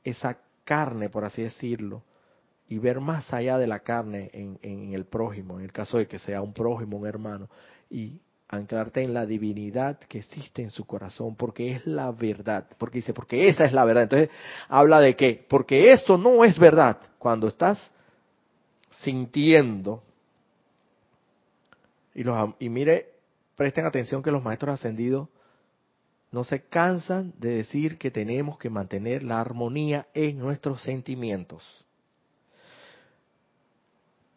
esa 0.04 0.40
carne, 0.64 1.10
por 1.10 1.26
así 1.26 1.44
decirlo, 1.44 2.02
y 2.68 2.80
ver 2.80 3.00
más 3.00 3.32
allá 3.34 3.58
de 3.58 3.68
la 3.68 3.80
carne 3.80 4.30
en, 4.34 4.94
el 4.94 5.06
prójimo, 5.06 5.60
en 5.60 5.66
el 5.66 5.72
caso 5.72 5.98
de 5.98 6.08
que 6.08 6.20
sea 6.20 6.42
un 6.42 6.54
prójimo, 6.54 6.98
un 6.98 7.08
hermano, 7.08 7.50
y 7.90 8.20
anclarte 8.48 9.04
en 9.04 9.14
la 9.14 9.26
divinidad 9.26 10.00
que 10.00 10.20
existe 10.20 10.64
en 10.64 10.72
su 10.72 10.86
corazón, 10.86 11.36
porque 11.36 11.74
es 11.74 11.86
la 11.86 12.12
verdad, 12.12 12.68
porque 12.78 13.00
dice, 13.00 13.14
porque 13.14 13.50
esa 13.50 13.66
es 13.66 13.74
la 13.74 13.86
verdad. 13.86 14.04
Entonces 14.04 14.30
habla 14.68 15.00
de 15.00 15.16
que, 15.16 15.46
porque 15.48 15.92
esto 15.92 16.18
no 16.18 16.44
es 16.44 16.58
verdad, 16.58 16.98
cuando 17.20 17.48
estás 17.48 17.92
sintiendo, 18.90 20.04
y, 22.16 22.24
los, 22.24 22.56
y 22.60 22.70
mire, 22.70 23.14
presten 23.56 23.86
atención 23.86 24.24
que 24.24 24.32
los 24.32 24.44
maestros 24.44 24.76
ascendidos 24.76 25.28
no 26.32 26.44
se 26.44 26.64
cansan 26.64 27.34
de 27.38 27.50
decir 27.50 27.98
que 27.98 28.10
tenemos 28.10 28.58
que 28.58 28.70
mantener 28.70 29.24
la 29.24 29.40
armonía 29.40 30.08
en 30.14 30.40
nuestros 30.40 30.82
sentimientos. 30.82 31.85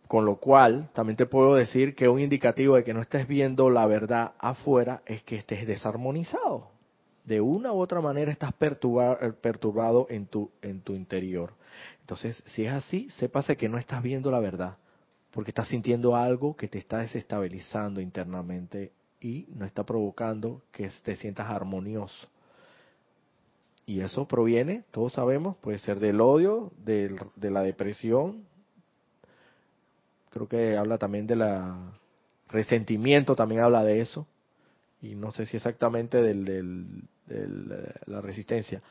Con 0.09 0.25
lo 0.25 0.37
cual, 0.37 0.89
también 0.95 1.19
te 1.19 1.27
puedo 1.27 1.55
decir 1.55 1.95
que 1.95 2.09
un 2.09 2.19
indicativo 2.19 2.77
de 2.77 2.83
que 2.83 2.95
no 2.95 3.03
estés 3.03 3.29
viendo 3.29 3.69
la 3.69 3.87
verdad 3.87 4.33
afuera 4.39 5.03
es 5.05 5.23
que 5.23 5.37
estés 5.37 5.67
desarmonizado. 5.67 6.71
De 7.27 7.43
una 7.43 7.75
u 7.75 7.79
otra 7.79 8.01
manera 8.01 8.33
estás 8.33 8.55
eh, 8.59 9.33
perturbado 9.43 10.07
en 10.09 10.27
tu, 10.27 10.51
en 10.63 10.81
tu 10.81 10.95
interior. 10.95 11.53
Entonces, 12.01 12.43
si 12.47 12.65
es 12.65 12.73
así, 12.73 13.11
sépase 13.11 13.59
que 13.59 13.69
no 13.69 13.77
estás 13.77 14.03
viendo 14.03 14.31
la 14.31 14.41
verdad, 14.41 14.79
porque 15.31 15.51
estás 15.51 15.69
sintiendo 15.69 16.17
algo 16.17 16.57
que 16.57 16.69
te 16.69 16.79
está 16.79 17.01
desestabilizando 17.01 18.01
internamente 18.01 18.93
y 19.21 19.47
no 19.55 19.67
está 19.67 19.85
provocando 19.85 20.63
que 20.73 20.91
te 21.03 21.17
sientas 21.17 21.51
armonioso. 21.51 22.29
Y 23.85 24.01
eso 24.01 24.27
proviene, 24.27 24.85
todos 24.91 25.13
sabemos, 25.13 25.57
puede 25.57 25.79
ser 25.79 26.01
del 26.01 26.23
odio, 26.23 26.73
de 26.79 27.51
la 27.51 27.63
depresión, 27.63 28.47
creo 30.39 30.49
que 30.49 30.77
habla 30.77 30.99
también 30.99 31.27
de 31.27 31.37
la 31.37 31.77
resentimiento, 32.49 33.37
también 33.37 33.61
habla 33.61 33.85
de 33.85 34.01
eso, 34.01 34.27
y 35.03 35.15
no 35.15 35.33
sé 35.33 35.47
si 35.47 35.57
exactamente 35.57 36.23
del, 36.23 36.45
del, 37.27 37.95
la 38.07 38.21
resistencia. 38.21 38.83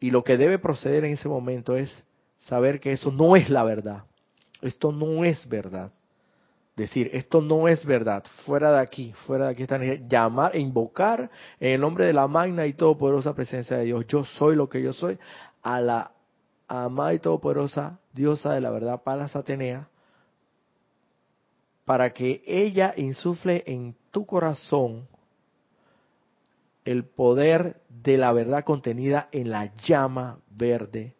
Y 0.00 0.10
lo 0.10 0.22
que 0.22 0.36
debe 0.36 0.58
proceder 0.58 1.04
en 1.04 1.14
ese 1.14 1.28
momento 1.28 1.76
es 1.76 2.04
saber 2.38 2.80
que 2.80 2.92
eso 2.92 3.10
no 3.10 3.34
es 3.36 3.50
la 3.50 3.64
verdad, 3.64 4.04
esto 4.62 4.92
no 4.92 5.24
es 5.24 5.48
verdad. 5.48 5.92
Decir, 6.76 7.10
esto 7.12 7.42
no 7.42 7.66
es 7.66 7.84
verdad, 7.84 8.22
fuera 8.46 8.70
de 8.70 8.78
aquí, 8.78 9.12
fuera 9.26 9.46
de 9.46 9.50
aquí 9.50 9.64
está. 9.64 9.80
Llamar 10.08 10.54
e 10.54 10.60
invocar 10.60 11.28
en 11.58 11.72
el 11.72 11.80
nombre 11.80 12.06
de 12.06 12.12
la 12.12 12.28
magna 12.28 12.66
y 12.66 12.72
todopoderosa 12.72 13.34
presencia 13.34 13.78
de 13.78 13.86
Dios, 13.86 14.06
yo 14.06 14.24
soy 14.24 14.54
lo 14.54 14.68
que 14.68 14.80
yo 14.80 14.92
soy, 14.92 15.18
a 15.60 15.80
la 15.80 16.12
amada 16.68 17.14
y 17.14 17.18
todopoderosa 17.18 17.98
diosa 18.12 18.52
de 18.52 18.60
la 18.60 18.70
verdad, 18.70 19.02
Palas 19.02 19.34
Atenea, 19.34 19.88
para 21.84 22.12
que 22.12 22.42
ella 22.46 22.92
insufle 22.96 23.64
en 23.66 23.96
tu 24.10 24.26
corazón 24.26 25.08
el 26.84 27.04
poder 27.04 27.80
de 27.88 28.18
la 28.18 28.32
verdad 28.32 28.64
contenida 28.64 29.28
en 29.32 29.50
la 29.50 29.74
llama 29.86 30.38
verde 30.50 31.14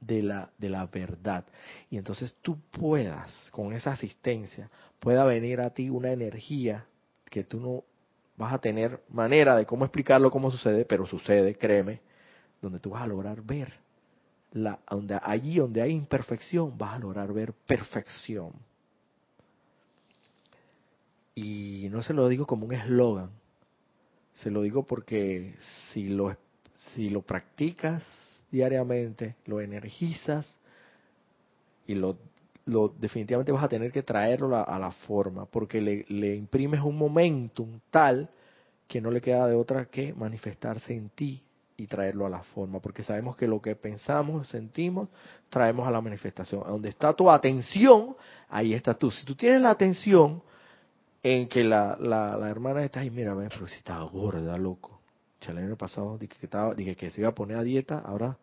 de 0.00 0.22
la, 0.22 0.50
de 0.58 0.68
la 0.68 0.86
verdad. 0.86 1.44
Y 1.90 1.96
entonces 1.96 2.34
tú 2.40 2.58
puedas, 2.70 3.32
con 3.50 3.72
esa 3.72 3.92
asistencia, 3.92 4.70
pueda 5.00 5.24
venir 5.24 5.60
a 5.60 5.70
ti 5.70 5.90
una 5.90 6.10
energía 6.10 6.86
que 7.30 7.44
tú 7.44 7.60
no 7.60 7.84
vas 8.36 8.52
a 8.52 8.60
tener 8.60 9.02
manera 9.08 9.56
de 9.56 9.66
cómo 9.66 9.84
explicarlo, 9.84 10.30
cómo 10.30 10.50
sucede, 10.50 10.84
pero 10.84 11.06
sucede, 11.06 11.56
créeme, 11.56 12.00
donde 12.60 12.78
tú 12.78 12.90
vas 12.90 13.02
a 13.02 13.06
lograr 13.06 13.42
ver. 13.42 13.72
La, 14.52 14.78
donde, 14.90 15.18
allí 15.22 15.58
donde 15.58 15.82
hay 15.82 15.92
imperfección, 15.92 16.76
vas 16.76 16.94
a 16.94 16.98
lograr 16.98 17.32
ver 17.32 17.52
perfección. 17.52 18.52
Y 21.34 21.88
no 21.90 22.02
se 22.02 22.14
lo 22.14 22.28
digo 22.28 22.46
como 22.46 22.66
un 22.66 22.72
eslogan, 22.72 23.30
se 24.34 24.50
lo 24.50 24.62
digo 24.62 24.84
porque 24.84 25.54
si 25.92 26.08
lo, 26.08 26.36
si 26.94 27.10
lo 27.10 27.22
practicas 27.22 28.04
diariamente, 28.50 29.36
lo 29.46 29.60
energizas 29.60 30.56
y 31.86 31.94
lo, 31.94 32.16
lo 32.64 32.88
definitivamente 32.88 33.52
vas 33.52 33.64
a 33.64 33.68
tener 33.68 33.92
que 33.92 34.02
traerlo 34.02 34.56
a, 34.56 34.62
a 34.62 34.78
la 34.78 34.90
forma, 34.90 35.44
porque 35.46 35.80
le, 35.80 36.04
le 36.08 36.34
imprimes 36.34 36.80
un 36.80 36.96
momentum 36.96 37.80
tal 37.90 38.30
que 38.88 39.00
no 39.00 39.10
le 39.10 39.20
queda 39.20 39.46
de 39.46 39.54
otra 39.54 39.84
que 39.84 40.14
manifestarse 40.14 40.94
en 40.94 41.10
ti 41.10 41.42
y 41.80 41.86
traerlo 41.86 42.26
a 42.26 42.28
la 42.28 42.42
forma, 42.42 42.80
porque 42.80 43.04
sabemos 43.04 43.36
que 43.36 43.46
lo 43.46 43.62
que 43.62 43.76
pensamos, 43.76 44.48
sentimos, 44.48 45.08
traemos 45.48 45.86
a 45.86 45.92
la 45.92 46.00
manifestación. 46.00 46.62
A 46.66 46.70
donde 46.70 46.88
está 46.88 47.14
tu 47.14 47.30
atención, 47.30 48.16
ahí 48.48 48.74
está 48.74 48.94
tú. 48.94 49.12
Si 49.12 49.24
tú 49.24 49.36
tienes 49.36 49.62
la 49.62 49.70
atención 49.70 50.42
en 51.22 51.48
que 51.48 51.62
la, 51.62 51.96
la, 52.00 52.50
hermana 52.50 52.82
está 52.82 52.98
ahí, 52.98 53.10
mira, 53.10 53.32
ve, 53.32 53.48
pero 53.48 53.68
si 53.68 53.76
estaba 53.76 54.02
gorda, 54.06 54.58
loco. 54.58 55.00
El 55.40 55.56
año 55.56 55.76
pasado 55.76 56.18
dije 56.18 56.34
que, 56.40 56.46
estaba, 56.46 56.74
dije 56.74 56.96
que 56.96 57.12
se 57.12 57.20
iba 57.20 57.30
a 57.30 57.34
poner 57.34 57.56
a 57.56 57.62
dieta, 57.62 58.00
ahora, 58.00 58.36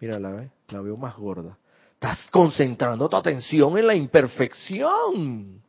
mira, 0.00 0.18
la, 0.18 0.32
ve, 0.32 0.50
la 0.70 0.80
veo 0.80 0.96
más 0.96 1.16
gorda. 1.16 1.56
Estás 1.94 2.28
concentrando 2.32 3.08
tu 3.08 3.16
atención 3.16 3.78
en 3.78 3.86
la 3.86 3.94
imperfección. 3.94 5.62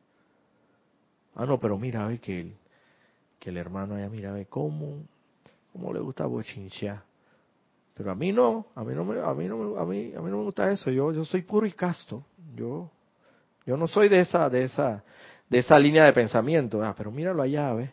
Ah, 1.36 1.45
no, 1.45 1.59
pero 1.59 1.78
mira, 1.78 2.07
ve 2.07 2.17
que 2.17 2.39
el, 2.39 2.55
que 3.39 3.51
el 3.51 3.57
hermano 3.57 3.93
allá, 3.93 4.09
mira, 4.09 4.32
ve 4.32 4.47
cómo, 4.47 5.03
cómo 5.72 5.93
le 5.93 5.99
gusta 5.99 6.26
bochinchear. 6.26 7.11
Pero 7.94 8.12
a 8.12 8.16
mí 8.16 8.32
no, 8.32 8.68
a 8.76 8.84
mí 8.84 8.94
no 8.94 9.04
me, 9.04 9.20
a 9.20 9.34
mí 9.34 9.46
no 9.46 9.58
me, 9.58 9.80
a 9.80 9.86
mí, 9.86 10.14
a 10.16 10.22
mí 10.22 10.32
no 10.32 10.38
me 10.38 10.44
gusta 10.44 10.72
eso. 10.72 10.89
Yo, 10.89 11.12
yo 11.12 11.26
soy 11.26 11.42
puro 11.42 11.66
y 11.66 11.72
casto. 11.74 12.24
Yo, 12.56 12.89
yo 13.66 13.78
no 13.78 13.88
soy 13.88 14.10
de 14.10 14.22
esa, 14.22 14.50
de 14.50 14.64
esa, 14.64 15.04
de 15.50 15.58
esa 15.60 15.78
línea 15.78 16.06
de 16.06 16.14
pensamiento. 16.14 16.84
Ah, 16.84 16.96
pero 16.98 17.12
míralo 17.12 17.42
allá, 17.42 17.74
¿ves? 17.74 17.89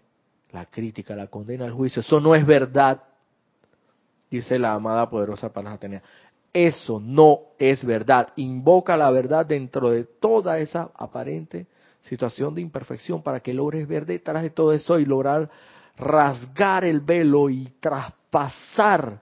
La 0.53 0.67
crítica, 0.67 1.15
la 1.15 1.27
condena, 1.27 1.67
el 1.67 1.73
juicio. 1.73 2.01
Eso 2.01 2.21
no 2.21 2.35
es 2.35 2.47
verdad, 2.47 3.03
dice 4.31 4.59
la 4.59 4.75
amada 4.75 5.11
poderosa 5.11 5.53
Palas. 5.53 5.79
Eso 6.53 7.01
no 7.01 7.41
es 7.59 7.85
verdad. 7.85 8.29
Invoca 8.37 8.97
la 8.97 9.11
verdad 9.11 9.45
dentro 9.45 9.91
de 9.91 10.05
toda 10.05 10.59
esa 10.59 10.91
aparente 10.95 11.67
situación 12.03 12.55
de 12.55 12.63
imperfección 12.63 13.23
para 13.23 13.41
que 13.41 13.53
logres 13.53 13.87
ver 13.87 14.07
detrás 14.07 14.43
de 14.43 14.51
todo 14.51 14.73
eso 14.73 14.99
y 14.99 15.05
lograr 15.05 15.51
rasgar 15.97 16.85
el 16.85 17.01
velo 17.01 17.51
y 17.51 17.67
traspasar 17.81 19.21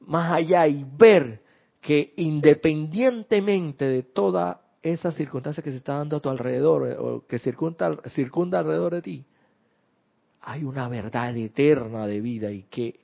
más 0.00 0.32
allá 0.32 0.66
y 0.66 0.84
ver 0.96 1.42
que 1.80 2.12
independientemente 2.16 3.86
de 3.86 4.02
toda 4.02 4.62
esa 4.82 5.12
circunstancia 5.12 5.62
que 5.62 5.70
se 5.70 5.78
está 5.78 5.98
dando 5.98 6.16
a 6.16 6.20
tu 6.20 6.28
alrededor 6.28 6.88
eh, 6.88 6.96
o 6.96 7.26
que 7.26 7.38
circunda, 7.38 7.98
circunda 8.14 8.58
alrededor 8.58 8.94
de 8.94 9.02
ti, 9.02 9.24
hay 10.42 10.64
una 10.64 10.88
verdad 10.88 11.36
eterna 11.36 12.06
de 12.06 12.20
vida 12.20 12.50
y 12.50 12.62
que, 12.62 13.00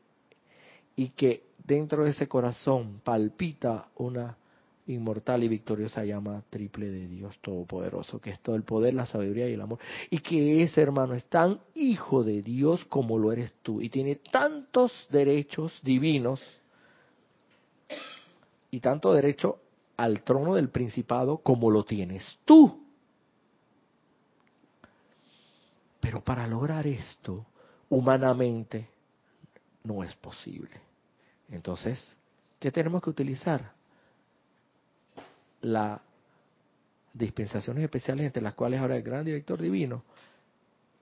y 0.95 1.11
que 1.11 1.45
dentro 1.65 2.05
de 2.05 2.11
ese 2.11 2.29
corazón 2.29 3.01
palpita 3.05 3.89
una 3.97 4.37
inmortal 4.87 5.43
y 5.43 5.49
victoriosa 5.49 6.05
llama 6.05 6.43
triple 6.49 6.87
de 6.89 7.09
Dios 7.09 7.37
Todopoderoso, 7.41 8.21
que 8.21 8.31
es 8.31 8.41
todo 8.41 8.57
el 8.57 8.63
poder, 8.63 8.95
la 8.95 9.05
sabiduría 9.05 9.49
y 9.49 9.55
el 9.55 9.61
amor, 9.61 9.79
y 10.11 10.21
que 10.21 10.63
ese 10.63 10.81
hermano 10.81 11.15
es 11.15 11.27
tan 11.27 11.61
hijo 11.75 12.23
de 12.23 12.41
Dios 12.41 12.85
como 12.85 13.19
lo 13.19 13.33
eres 13.33 13.53
tú, 13.63 13.83
y 13.83 13.89
tiene 13.89 14.17
tantos 14.17 14.93
derechos 15.11 15.79
divinos 15.83 16.41
y 18.71 18.81
tanto 18.81 19.13
derecho 19.13 19.61
al 19.97 20.23
trono 20.23 20.55
del 20.55 20.69
principado 20.69 21.39
como 21.39 21.71
lo 21.71 21.85
tienes 21.85 22.39
tú. 22.45 22.85
Pero 26.01 26.23
para 26.23 26.47
lograr 26.47 26.87
esto, 26.87 27.47
humanamente, 27.89 28.89
no 29.85 30.05
es 30.05 30.15
posible. 30.17 30.81
Entonces, 31.51 32.17
¿qué 32.59 32.71
tenemos 32.71 33.03
que 33.03 33.11
utilizar? 33.11 33.73
Las 35.63 36.01
dispensaciones 37.13 37.85
especiales 37.85 38.27
entre 38.27 38.43
las 38.43 38.55
cuales 38.55 38.81
ahora 38.81 38.97
el 38.97 39.03
gran 39.03 39.25
director 39.25 39.61
divino, 39.61 40.05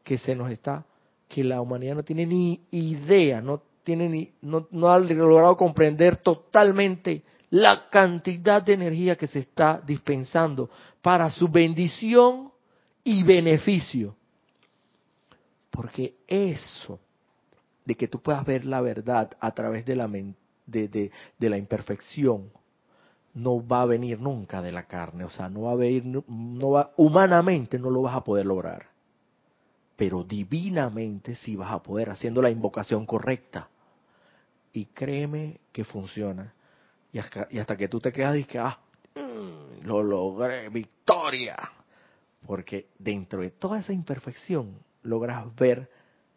que 0.03 0.17
se 0.19 0.37
nos 0.37 0.51
está, 0.51 0.85
que 1.29 1.43
la 1.43 1.61
humanidad 1.61 1.97
no 1.97 2.05
tiene 2.05 2.25
ni 2.27 2.61
idea, 2.71 3.41
no 3.41 3.63
tiene 3.83 4.09
ni, 4.09 4.33
no, 4.43 4.69
no 4.71 4.91
ha 4.91 4.99
logrado 4.99 5.57
comprender 5.57 6.19
totalmente 6.19 7.23
la 7.55 7.89
cantidad 7.89 8.65
de 8.65 8.73
energía 8.73 9.15
que 9.15 9.29
se 9.29 9.39
está 9.39 9.81
dispensando 9.87 10.69
para 11.01 11.31
su 11.31 11.47
bendición 11.47 12.51
y 13.05 13.23
beneficio. 13.23 14.17
Porque 15.71 16.17
eso, 16.27 16.99
de 17.85 17.95
que 17.95 18.09
tú 18.09 18.21
puedas 18.21 18.45
ver 18.45 18.65
la 18.65 18.81
verdad 18.81 19.31
a 19.39 19.53
través 19.53 19.87
de 19.87 19.95
la, 19.95 20.09
de, 20.67 21.13
de, 21.39 21.49
la 21.49 21.57
imperfección, 21.57 22.51
no 23.35 23.65
va 23.65 23.83
a 23.83 23.87
venir 23.87 24.19
nunca 24.19 24.61
de 24.61 24.73
la 24.73 24.89
carne, 24.89 25.23
o 25.23 25.31
sea, 25.31 25.49
no 25.49 25.63
va 25.63 25.73
a 25.73 25.77
venir, 25.77 26.25
no 26.27 26.71
va, 26.71 26.91
humanamente 26.97 27.79
no 27.79 27.89
lo 27.89 28.03
vas 28.03 28.17
a 28.17 28.25
poder 28.25 28.47
lograr, 28.47 28.89
pero 29.95 30.25
divinamente 30.25 31.37
sí 31.37 31.55
vas 31.55 31.71
a 31.71 31.81
poder, 31.81 32.11
haciendo 32.11 32.43
la 32.43 32.51
invocación 32.51 33.07
correcta. 33.07 33.69
Y 34.73 34.87
créeme 34.87 35.61
que 35.71 35.85
funciona. 35.85 36.54
Y 37.15 37.19
hasta, 37.21 37.77
que 37.77 37.87
tú 37.87 38.01
te 38.01 38.13
quedas 38.13 38.37
y 38.37 38.43
que, 38.43 38.59
ah, 38.59 38.77
mm, 39.15 39.87
lo 39.87 40.03
logré, 40.03 40.69
victoria. 40.69 41.57
Porque 42.45 42.89
dentro 42.99 43.41
de 43.41 43.51
toda 43.51 43.79
esa 43.79 43.93
imperfección 43.93 44.81
logras 45.05 45.55
ver, 45.55 45.89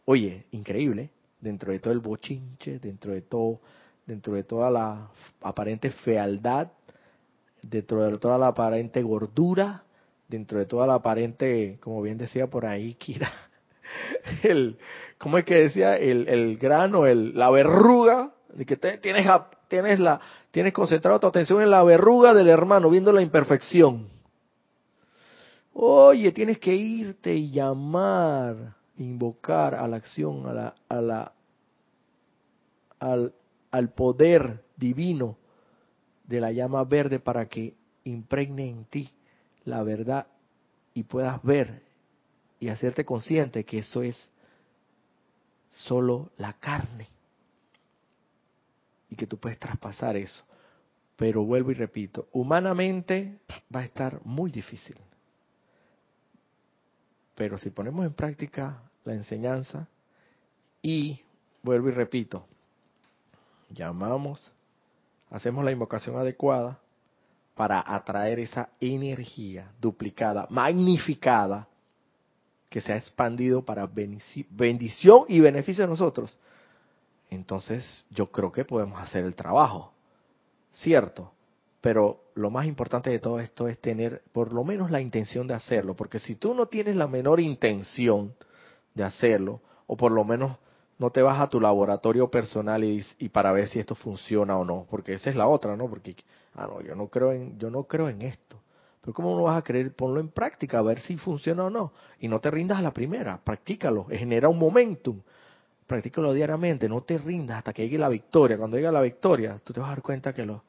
oye, 0.05 0.45
increíble, 0.51 1.09
dentro 1.41 1.71
de 1.71 1.79
todo 1.79 1.93
el 1.93 1.99
bochinche, 1.99 2.77
dentro 2.77 3.11
de 3.11 3.23
todo, 3.23 3.59
dentro 4.05 4.35
de 4.35 4.43
toda 4.43 4.69
la 4.69 5.09
aparente 5.41 5.89
fealdad, 5.89 6.71
dentro 7.63 8.07
de 8.07 8.19
toda 8.19 8.37
la 8.37 8.49
aparente 8.49 9.01
gordura, 9.01 9.83
dentro 10.27 10.59
de 10.59 10.67
toda 10.67 10.85
la 10.85 10.93
aparente, 10.93 11.79
como 11.81 12.03
bien 12.03 12.19
decía 12.19 12.45
por 12.45 12.67
ahí 12.67 12.93
Kira, 12.93 13.31
el, 14.43 14.77
¿cómo 15.17 15.39
es 15.39 15.45
que 15.45 15.55
decía? 15.55 15.97
El, 15.97 16.27
el 16.27 16.57
grano, 16.57 17.07
el, 17.07 17.35
la 17.35 17.49
verruga, 17.49 18.35
de 18.53 18.63
que 18.63 18.77
tienes, 18.77 19.25
tienes, 19.67 19.99
la, 19.99 20.19
tienes 20.51 20.73
concentrado 20.73 21.19
tu 21.19 21.27
atención 21.27 21.61
en 21.61 21.71
la 21.71 21.83
verruga 21.83 22.33
del 22.33 22.47
hermano, 22.47 22.89
viendo 22.89 23.11
la 23.11 23.21
imperfección. 23.21 24.07
Oye, 25.73 26.31
tienes 26.31 26.57
que 26.59 26.75
irte 26.75 27.33
y 27.33 27.51
llamar, 27.51 28.75
invocar 28.97 29.75
a 29.75 29.87
la 29.87 29.97
acción, 29.97 30.47
a 30.47 30.53
la, 30.53 30.73
a 30.89 31.01
la, 31.01 31.31
al, 32.99 33.33
al 33.71 33.89
poder 33.89 34.63
divino 34.75 35.37
de 36.25 36.41
la 36.41 36.51
llama 36.51 36.83
verde 36.83 37.19
para 37.19 37.47
que 37.47 37.75
impregne 38.03 38.69
en 38.69 38.85
ti 38.85 39.09
la 39.65 39.83
verdad 39.83 40.27
y 40.93 41.03
puedas 41.03 41.41
ver 41.43 41.83
y 42.59 42.69
hacerte 42.69 43.05
consciente 43.05 43.63
que 43.63 43.79
eso 43.79 44.01
es 44.01 44.29
solo 45.69 46.31
la 46.37 46.53
carne 46.53 47.07
que 49.17 49.27
tú 49.27 49.37
puedes 49.37 49.59
traspasar 49.59 50.15
eso. 50.15 50.43
Pero 51.17 51.43
vuelvo 51.43 51.71
y 51.71 51.73
repito, 51.73 52.27
humanamente 52.31 53.39
va 53.75 53.81
a 53.81 53.85
estar 53.85 54.21
muy 54.23 54.51
difícil. 54.51 54.95
Pero 57.35 57.57
si 57.57 57.69
ponemos 57.69 58.05
en 58.05 58.13
práctica 58.13 58.81
la 59.03 59.13
enseñanza 59.13 59.87
y, 60.81 61.21
vuelvo 61.63 61.89
y 61.89 61.91
repito, 61.91 62.45
llamamos, 63.69 64.51
hacemos 65.29 65.65
la 65.65 65.71
invocación 65.71 66.15
adecuada 66.15 66.79
para 67.55 67.83
atraer 67.85 68.39
esa 68.39 68.69
energía 68.79 69.71
duplicada, 69.81 70.47
magnificada, 70.49 71.67
que 72.69 72.81
se 72.81 72.93
ha 72.93 72.97
expandido 72.97 73.63
para 73.63 73.87
bendición 73.87 75.25
y 75.27 75.39
beneficio 75.39 75.83
de 75.83 75.89
nosotros, 75.89 76.37
entonces 77.29 78.05
yo 78.09 78.31
creo 78.31 78.51
que 78.51 78.65
podemos 78.65 79.01
hacer 79.01 79.25
el 79.25 79.35
trabajo, 79.35 79.91
¿cierto? 80.71 81.31
Pero 81.81 82.21
lo 82.35 82.49
más 82.49 82.65
importante 82.65 83.09
de 83.09 83.19
todo 83.19 83.39
esto 83.39 83.67
es 83.67 83.79
tener 83.79 84.23
por 84.31 84.53
lo 84.53 84.63
menos 84.63 84.91
la 84.91 85.01
intención 85.01 85.47
de 85.47 85.53
hacerlo, 85.53 85.95
porque 85.95 86.19
si 86.19 86.35
tú 86.35 86.53
no 86.53 86.67
tienes 86.67 86.95
la 86.95 87.07
menor 87.07 87.39
intención 87.39 88.33
de 88.93 89.03
hacerlo, 89.03 89.61
o 89.85 89.95
por 89.95 90.11
lo 90.11 90.23
menos 90.23 90.57
no 90.99 91.11
te 91.11 91.21
vas 91.21 91.39
a 91.39 91.47
tu 91.47 91.61
laboratorio 91.61 92.29
personal 92.29 92.83
y, 92.83 93.29
para 93.29 93.51
ver 93.51 93.69
si 93.69 93.79
esto 93.79 93.95
funciona 93.95 94.57
o 94.57 94.65
no, 94.65 94.85
porque 94.89 95.13
esa 95.13 95.29
es 95.29 95.35
la 95.35 95.47
otra, 95.47 95.75
¿no? 95.75 95.87
Porque 95.87 96.15
ah 96.55 96.67
no, 96.67 96.81
yo 96.81 96.95
no 96.95 97.07
creo 97.07 97.31
en 97.31 97.57
yo 97.59 97.69
no 97.69 97.83
creo 97.83 98.09
en 98.09 98.23
esto. 98.23 98.59
Pero 99.01 99.13
cómo 99.13 99.37
no 99.37 99.43
vas 99.43 99.57
a 99.57 99.63
creer, 99.63 99.95
ponlo 99.95 100.19
en 100.19 100.29
práctica 100.29 100.79
a 100.79 100.81
ver 100.81 100.99
si 101.01 101.17
funciona 101.17 101.65
o 101.65 101.69
no 101.69 101.93
y 102.19 102.27
no 102.27 102.39
te 102.39 102.51
rindas 102.51 102.79
a 102.79 102.81
la 102.81 102.91
primera, 102.91 103.39
practícalo, 103.43 104.05
genera 104.05 104.49
un 104.49 104.57
momentum 104.57 105.21
practícalo 105.87 106.33
diariamente, 106.33 106.89
no 106.89 107.01
te 107.01 107.17
rindas 107.17 107.59
hasta 107.59 107.73
que 107.73 107.83
llegue 107.83 107.97
la 107.97 108.09
victoria. 108.09 108.57
Cuando 108.57 108.77
llegue 108.77 108.91
la 108.91 109.01
victoria, 109.01 109.59
tú 109.63 109.73
te 109.73 109.79
vas 109.79 109.87
a 109.87 109.91
dar 109.91 110.01
cuenta 110.01 110.33
que 110.33 110.45
los, 110.45 110.61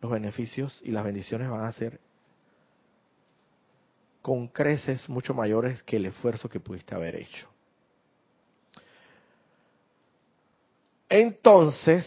los 0.00 0.10
beneficios 0.10 0.80
y 0.82 0.90
las 0.90 1.04
bendiciones 1.04 1.48
van 1.48 1.64
a 1.64 1.72
ser 1.72 2.00
con 4.22 4.48
creces 4.48 5.08
mucho 5.08 5.34
mayores 5.34 5.82
que 5.82 5.96
el 5.96 6.06
esfuerzo 6.06 6.48
que 6.48 6.60
pudiste 6.60 6.94
haber 6.94 7.16
hecho. 7.16 7.48
Entonces, 11.08 12.06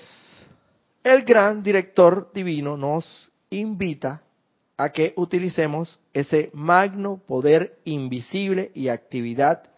el 1.04 1.24
gran 1.24 1.62
director 1.62 2.32
divino 2.34 2.76
nos 2.76 3.32
invita 3.52 4.24
a 4.78 4.90
que 4.90 5.14
utilicemos 5.18 6.00
ese 6.14 6.50
magno 6.54 7.22
poder 7.28 7.78
invisible 7.84 8.72
y 8.74 8.88
actividad 8.88 9.70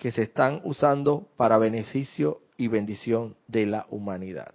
que 0.00 0.10
se 0.10 0.22
están 0.22 0.62
usando 0.64 1.28
para 1.36 1.58
beneficio 1.58 2.40
y 2.56 2.68
bendición 2.68 3.36
de 3.48 3.66
la 3.66 3.86
humanidad. 3.90 4.54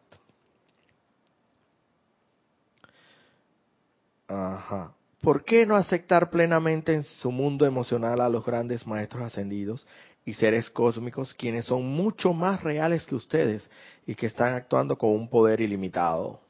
Ajá. 4.27 4.91
¿por 5.21 5.45
qué 5.45 5.67
no 5.67 5.75
aceptar 5.75 6.31
plenamente 6.31 6.93
en 6.93 7.03
su 7.03 7.31
mundo 7.31 7.65
emocional 7.65 8.21
a 8.21 8.29
los 8.29 8.43
grandes 8.43 8.87
maestros 8.87 9.23
ascendidos 9.23 9.85
y 10.25 10.33
seres 10.33 10.69
cósmicos 10.71 11.35
quienes 11.35 11.65
son 11.65 11.87
mucho 11.87 12.33
más 12.33 12.63
reales 12.63 13.05
que 13.05 13.13
ustedes 13.13 13.69
y 14.07 14.15
que 14.15 14.25
están 14.25 14.55
actuando 14.55 14.97
con 14.97 15.11
un 15.11 15.29
poder 15.29 15.61
ilimitado? 15.61 16.44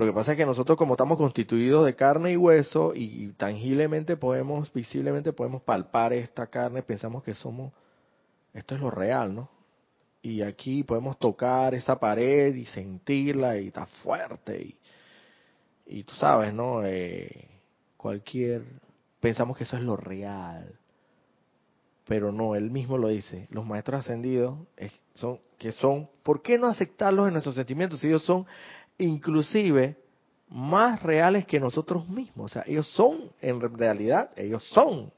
Lo 0.00 0.06
que 0.06 0.14
pasa 0.14 0.32
es 0.32 0.38
que 0.38 0.46
nosotros 0.46 0.78
como 0.78 0.94
estamos 0.94 1.18
constituidos 1.18 1.84
de 1.84 1.94
carne 1.94 2.32
y 2.32 2.36
hueso 2.38 2.94
y 2.94 3.32
tangiblemente 3.32 4.16
podemos, 4.16 4.72
visiblemente 4.72 5.34
podemos 5.34 5.60
palpar 5.60 6.14
esta 6.14 6.46
carne, 6.46 6.82
pensamos 6.82 7.22
que 7.22 7.34
somos, 7.34 7.70
esto 8.54 8.76
es 8.76 8.80
lo 8.80 8.90
real, 8.90 9.34
¿no? 9.34 9.50
Y 10.22 10.40
aquí 10.40 10.84
podemos 10.84 11.18
tocar 11.18 11.74
esa 11.74 12.00
pared 12.00 12.54
y 12.54 12.64
sentirla 12.64 13.58
y 13.58 13.66
está 13.66 13.84
fuerte 13.84 14.62
y, 14.62 14.78
y 15.98 16.04
tú 16.04 16.14
sabes, 16.14 16.54
¿no? 16.54 16.82
Eh, 16.82 17.50
cualquier, 17.98 18.64
pensamos 19.20 19.54
que 19.54 19.64
eso 19.64 19.76
es 19.76 19.82
lo 19.82 19.98
real, 19.98 20.78
pero 22.06 22.32
no, 22.32 22.54
él 22.54 22.70
mismo 22.70 22.96
lo 22.96 23.08
dice, 23.08 23.48
los 23.50 23.66
maestros 23.66 24.00
ascendidos 24.00 24.58
son, 25.12 25.40
que 25.58 25.72
son, 25.72 26.08
¿por 26.22 26.40
qué 26.40 26.56
no 26.56 26.68
aceptarlos 26.68 27.26
en 27.26 27.34
nuestros 27.34 27.54
sentimientos 27.54 28.00
si 28.00 28.06
ellos 28.06 28.24
son 28.24 28.46
inclusive 29.00 29.96
más 30.48 31.02
reales 31.02 31.46
que 31.46 31.60
nosotros 31.60 32.08
mismos. 32.08 32.50
O 32.50 32.54
sea, 32.54 32.64
ellos 32.66 32.86
son, 32.88 33.30
en 33.40 33.60
realidad, 33.60 34.30
ellos 34.36 34.62
son 34.70 35.12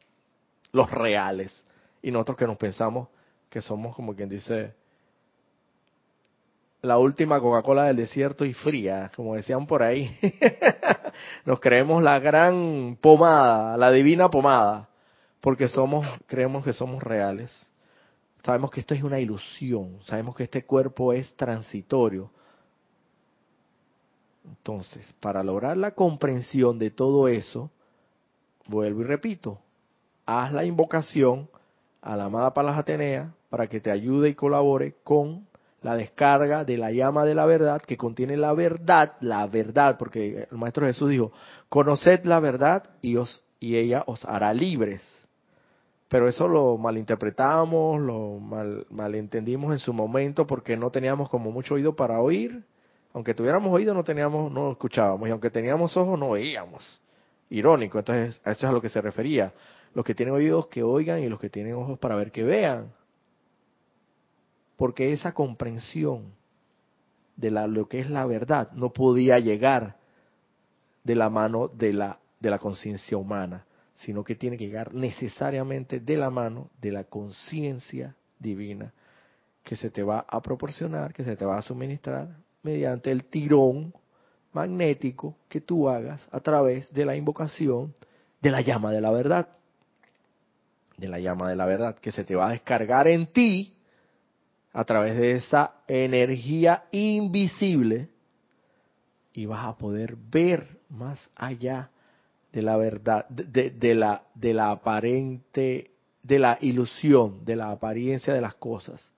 los 0.72 0.90
reales. 0.90 1.64
Y 2.02 2.10
nosotros 2.10 2.36
que 2.36 2.46
nos 2.46 2.56
pensamos 2.56 3.08
que 3.48 3.60
somos, 3.60 3.94
como 3.94 4.14
quien 4.14 4.28
dice, 4.28 4.74
la 6.82 6.98
última 6.98 7.40
Coca-Cola 7.40 7.84
del 7.84 7.96
desierto 7.96 8.44
y 8.44 8.52
fría, 8.52 9.10
como 9.14 9.36
decían 9.36 9.66
por 9.66 9.82
ahí. 9.82 10.10
nos 11.44 11.60
creemos 11.60 12.02
la 12.02 12.18
gran 12.18 12.98
pomada, 13.00 13.76
la 13.76 13.90
divina 13.92 14.28
pomada, 14.28 14.88
porque 15.40 15.68
somos, 15.68 16.06
creemos 16.26 16.64
que 16.64 16.72
somos 16.72 17.02
reales. 17.02 17.70
Sabemos 18.44 18.72
que 18.72 18.80
esto 18.80 18.94
es 18.94 19.04
una 19.04 19.20
ilusión, 19.20 19.98
sabemos 20.02 20.34
que 20.34 20.42
este 20.42 20.64
cuerpo 20.64 21.12
es 21.12 21.32
transitorio, 21.36 22.32
entonces, 24.44 25.14
para 25.20 25.42
lograr 25.42 25.76
la 25.76 25.92
comprensión 25.92 26.78
de 26.78 26.90
todo 26.90 27.28
eso, 27.28 27.70
vuelvo 28.66 29.02
y 29.02 29.04
repito, 29.04 29.58
haz 30.26 30.52
la 30.52 30.64
invocación 30.64 31.48
a 32.00 32.16
la 32.16 32.24
amada 32.24 32.54
Palas 32.54 32.78
Atenea 32.78 33.34
para 33.50 33.68
que 33.68 33.80
te 33.80 33.90
ayude 33.90 34.30
y 34.30 34.34
colabore 34.34 34.94
con 35.04 35.46
la 35.82 35.96
descarga 35.96 36.64
de 36.64 36.78
la 36.78 36.92
llama 36.92 37.24
de 37.24 37.34
la 37.34 37.44
verdad 37.44 37.82
que 37.82 37.96
contiene 37.96 38.36
la 38.36 38.52
verdad, 38.52 39.14
la 39.20 39.46
verdad, 39.46 39.96
porque 39.98 40.46
el 40.50 40.58
Maestro 40.58 40.86
Jesús 40.86 41.10
dijo, 41.10 41.32
conoced 41.68 42.24
la 42.24 42.40
verdad 42.40 42.90
y, 43.00 43.16
os, 43.16 43.42
y 43.60 43.76
ella 43.76 44.04
os 44.06 44.24
hará 44.24 44.54
libres. 44.54 45.02
Pero 46.08 46.28
eso 46.28 46.46
lo 46.46 46.76
malinterpretamos, 46.76 48.00
lo 48.00 48.38
mal, 48.38 48.86
malentendimos 48.90 49.72
en 49.72 49.78
su 49.78 49.92
momento 49.92 50.46
porque 50.46 50.76
no 50.76 50.90
teníamos 50.90 51.28
como 51.28 51.50
mucho 51.50 51.74
oído 51.74 51.96
para 51.96 52.20
oír 52.20 52.64
aunque 53.12 53.34
tuviéramos 53.34 53.72
oído 53.72 53.94
no 53.94 54.04
teníamos, 54.04 54.50
no 54.50 54.72
escuchábamos, 54.72 55.28
y 55.28 55.32
aunque 55.32 55.50
teníamos 55.50 55.96
ojos 55.96 56.18
no 56.18 56.30
veíamos. 56.30 57.00
Irónico, 57.50 57.98
entonces 57.98 58.40
a 58.44 58.52
eso 58.52 58.66
es 58.66 58.70
a 58.70 58.72
lo 58.72 58.80
que 58.80 58.88
se 58.88 59.00
refería. 59.00 59.52
Los 59.94 60.04
que 60.04 60.14
tienen 60.14 60.34
oídos 60.34 60.68
que 60.68 60.82
oigan 60.82 61.20
y 61.20 61.28
los 61.28 61.38
que 61.38 61.50
tienen 61.50 61.74
ojos 61.74 61.98
para 61.98 62.16
ver 62.16 62.32
que 62.32 62.42
vean. 62.42 62.92
Porque 64.76 65.12
esa 65.12 65.32
comprensión 65.32 66.32
de 67.36 67.50
la, 67.50 67.66
lo 67.66 67.88
que 67.88 68.00
es 68.00 68.08
la 68.08 68.24
verdad 68.24 68.72
no 68.72 68.92
podía 68.92 69.38
llegar 69.38 69.96
de 71.04 71.14
la 71.14 71.28
mano 71.28 71.68
de 71.68 71.92
la, 71.92 72.18
de 72.40 72.50
la 72.50 72.58
conciencia 72.58 73.18
humana, 73.18 73.66
sino 73.94 74.24
que 74.24 74.34
tiene 74.34 74.56
que 74.56 74.66
llegar 74.66 74.94
necesariamente 74.94 76.00
de 76.00 76.16
la 76.16 76.30
mano 76.30 76.70
de 76.80 76.92
la 76.92 77.04
conciencia 77.04 78.16
divina 78.38 78.94
que 79.62 79.76
se 79.76 79.90
te 79.90 80.02
va 80.02 80.24
a 80.26 80.40
proporcionar, 80.40 81.12
que 81.12 81.22
se 81.22 81.36
te 81.36 81.44
va 81.44 81.58
a 81.58 81.62
suministrar 81.62 82.28
mediante 82.62 83.10
el 83.10 83.24
tirón 83.24 83.92
magnético 84.52 85.36
que 85.48 85.60
tú 85.60 85.88
hagas 85.88 86.26
a 86.30 86.40
través 86.40 86.92
de 86.92 87.04
la 87.04 87.16
invocación 87.16 87.94
de 88.40 88.50
la 88.50 88.60
llama 88.60 88.92
de 88.92 89.00
la 89.00 89.10
verdad. 89.10 89.48
De 90.96 91.08
la 91.08 91.18
llama 91.18 91.48
de 91.48 91.56
la 91.56 91.66
verdad 91.66 91.96
que 91.96 92.12
se 92.12 92.24
te 92.24 92.34
va 92.34 92.48
a 92.48 92.52
descargar 92.52 93.08
en 93.08 93.26
ti 93.26 93.74
a 94.72 94.84
través 94.84 95.16
de 95.16 95.32
esa 95.32 95.74
energía 95.86 96.84
invisible 96.92 98.08
y 99.32 99.46
vas 99.46 99.66
a 99.66 99.76
poder 99.76 100.16
ver 100.16 100.78
más 100.88 101.30
allá 101.34 101.90
de 102.52 102.62
la 102.62 102.76
verdad, 102.76 103.26
de, 103.28 103.70
de, 103.70 103.94
la, 103.94 104.24
de 104.34 104.52
la 104.52 104.70
aparente, 104.70 105.90
de 106.22 106.38
la 106.38 106.58
ilusión, 106.60 107.44
de 107.44 107.56
la 107.56 107.70
apariencia 107.70 108.34
de 108.34 108.42
las 108.42 108.54
cosas. 108.54 109.10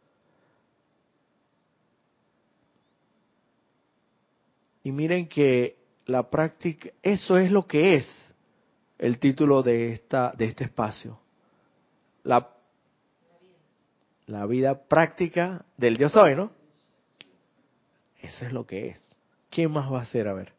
Y 4.85 4.93
miren 4.93 5.29
que 5.29 5.77
la 6.07 6.31
práctica, 6.31 6.91
eso 7.03 7.39
es 7.39 7.51
lo 7.51 7.67
que 7.67 7.97
es 7.97 8.07
el 8.99 9.19
título 9.19 9.63
de 9.63 9.93
esta 9.93 10.33
de 10.37 10.45
este 10.45 10.65
espacio. 10.65 11.19
La 12.23 12.51
la 14.27 14.47
vida 14.47 14.87
práctica 14.87 15.65
del 15.77 15.97
Dios 15.97 16.15
hoy, 16.17 16.35
¿no? 16.35 16.51
Eso 18.21 18.47
es 18.47 18.53
lo 18.53 18.67
que 18.67 18.89
es. 18.89 19.01
¿Qué 19.51 19.69
más 19.69 19.93
va 19.93 20.01
a 20.01 20.03
hacer? 20.03 20.29
A 20.29 20.33
ver. 20.33 20.53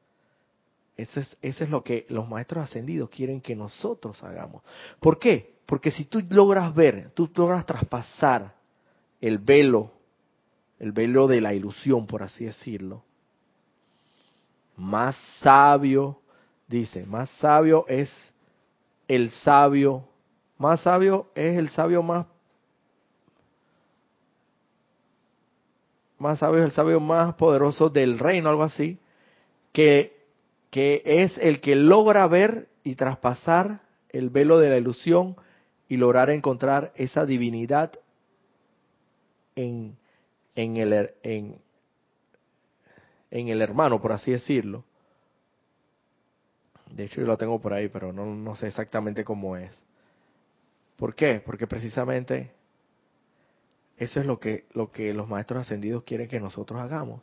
Eso 0.97 1.19
es, 1.19 1.37
eso 1.41 1.63
es 1.63 1.69
lo 1.69 1.83
que 1.83 2.05
los 2.09 2.27
maestros 2.27 2.63
ascendidos 2.63 3.09
quieren 3.09 3.41
que 3.41 3.55
nosotros 3.55 4.23
hagamos. 4.23 4.63
¿Por 4.99 5.19
qué? 5.19 5.55
Porque 5.65 5.91
si 5.91 6.05
tú 6.05 6.23
logras 6.29 6.73
ver, 6.73 7.11
tú 7.13 7.29
logras 7.35 7.65
traspasar 7.65 8.55
el 9.19 9.39
velo, 9.39 9.91
el 10.79 10.91
velo 10.91 11.27
de 11.27 11.41
la 11.41 11.53
ilusión, 11.53 12.05
por 12.05 12.23
así 12.23 12.45
decirlo, 12.45 13.03
más 14.77 15.15
sabio, 15.41 16.19
dice, 16.67 17.05
más 17.05 17.29
sabio 17.39 17.85
es 17.87 18.11
el 19.07 19.31
sabio, 19.31 20.07
más 20.57 20.81
sabio 20.81 21.27
es 21.35 21.57
el 21.57 21.69
sabio 21.69 22.01
más, 22.01 22.25
más 26.17 26.39
sabio 26.39 26.59
es 26.59 26.65
el 26.65 26.71
sabio 26.71 26.99
más 26.99 27.35
poderoso 27.35 27.89
del 27.89 28.19
reino, 28.19 28.49
algo 28.49 28.63
así, 28.63 28.97
que, 29.71 30.17
que 30.71 31.01
es 31.05 31.37
el 31.37 31.61
que 31.61 31.75
logra 31.75 32.27
ver 32.27 32.69
y 32.83 32.95
traspasar 32.95 33.81
el 34.09 34.29
velo 34.29 34.59
de 34.59 34.69
la 34.69 34.77
ilusión 34.77 35.35
y 35.87 35.97
lograr 35.97 36.29
encontrar 36.29 36.93
esa 36.95 37.25
divinidad 37.25 37.91
en, 39.55 39.97
en, 40.55 40.77
el, 40.77 41.11
en, 41.23 41.59
en 43.31 43.49
el 43.49 43.61
hermano, 43.61 44.01
por 44.01 44.11
así 44.11 44.31
decirlo. 44.31 44.83
De 46.91 47.05
hecho, 47.05 47.21
yo 47.21 47.27
lo 47.27 47.37
tengo 47.37 47.59
por 47.59 47.73
ahí, 47.73 47.89
pero 47.89 48.13
no, 48.13 48.25
no 48.25 48.55
sé 48.55 48.67
exactamente 48.67 49.23
cómo 49.23 49.57
es. 49.57 49.73
¿Por 50.95 51.15
qué? 51.15 51.41
Porque 51.45 51.67
precisamente 51.67 52.51
eso 53.97 54.19
es 54.19 54.25
lo 54.25 54.39
que, 54.39 54.65
lo 54.71 54.91
que 54.91 55.13
los 55.13 55.27
maestros 55.27 55.61
ascendidos 55.61 56.03
quieren 56.03 56.27
que 56.27 56.39
nosotros 56.39 56.79
hagamos. 56.79 57.21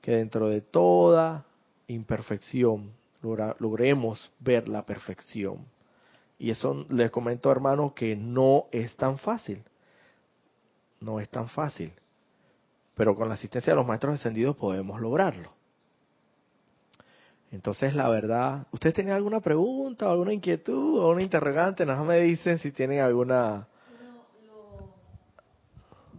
Que 0.00 0.12
dentro 0.16 0.48
de 0.48 0.60
toda 0.60 1.46
imperfección 1.86 2.92
logremos 3.22 4.32
ver 4.40 4.68
la 4.68 4.84
perfección. 4.84 5.66
Y 6.38 6.50
eso 6.50 6.84
les 6.90 7.10
comento, 7.10 7.50
hermano, 7.50 7.94
que 7.94 8.16
no 8.16 8.66
es 8.72 8.96
tan 8.96 9.18
fácil. 9.18 9.62
No 11.00 11.20
es 11.20 11.28
tan 11.28 11.48
fácil 11.48 11.92
pero 12.94 13.14
con 13.14 13.28
la 13.28 13.34
asistencia 13.34 13.72
de 13.72 13.76
los 13.76 13.86
maestros 13.86 14.14
ascendidos 14.14 14.56
podemos 14.56 15.00
lograrlo. 15.00 15.50
Entonces, 17.50 17.94
la 17.94 18.08
verdad, 18.08 18.66
¿ustedes 18.72 18.94
tienen 18.94 19.12
alguna 19.12 19.40
pregunta, 19.40 20.10
alguna 20.10 20.32
inquietud 20.32 20.98
o 20.98 21.10
una 21.10 21.22
interrogante? 21.22 21.86
Nada 21.86 22.02
me 22.02 22.20
dicen 22.20 22.58
si 22.58 22.72
tienen 22.72 23.00
alguna... 23.00 23.68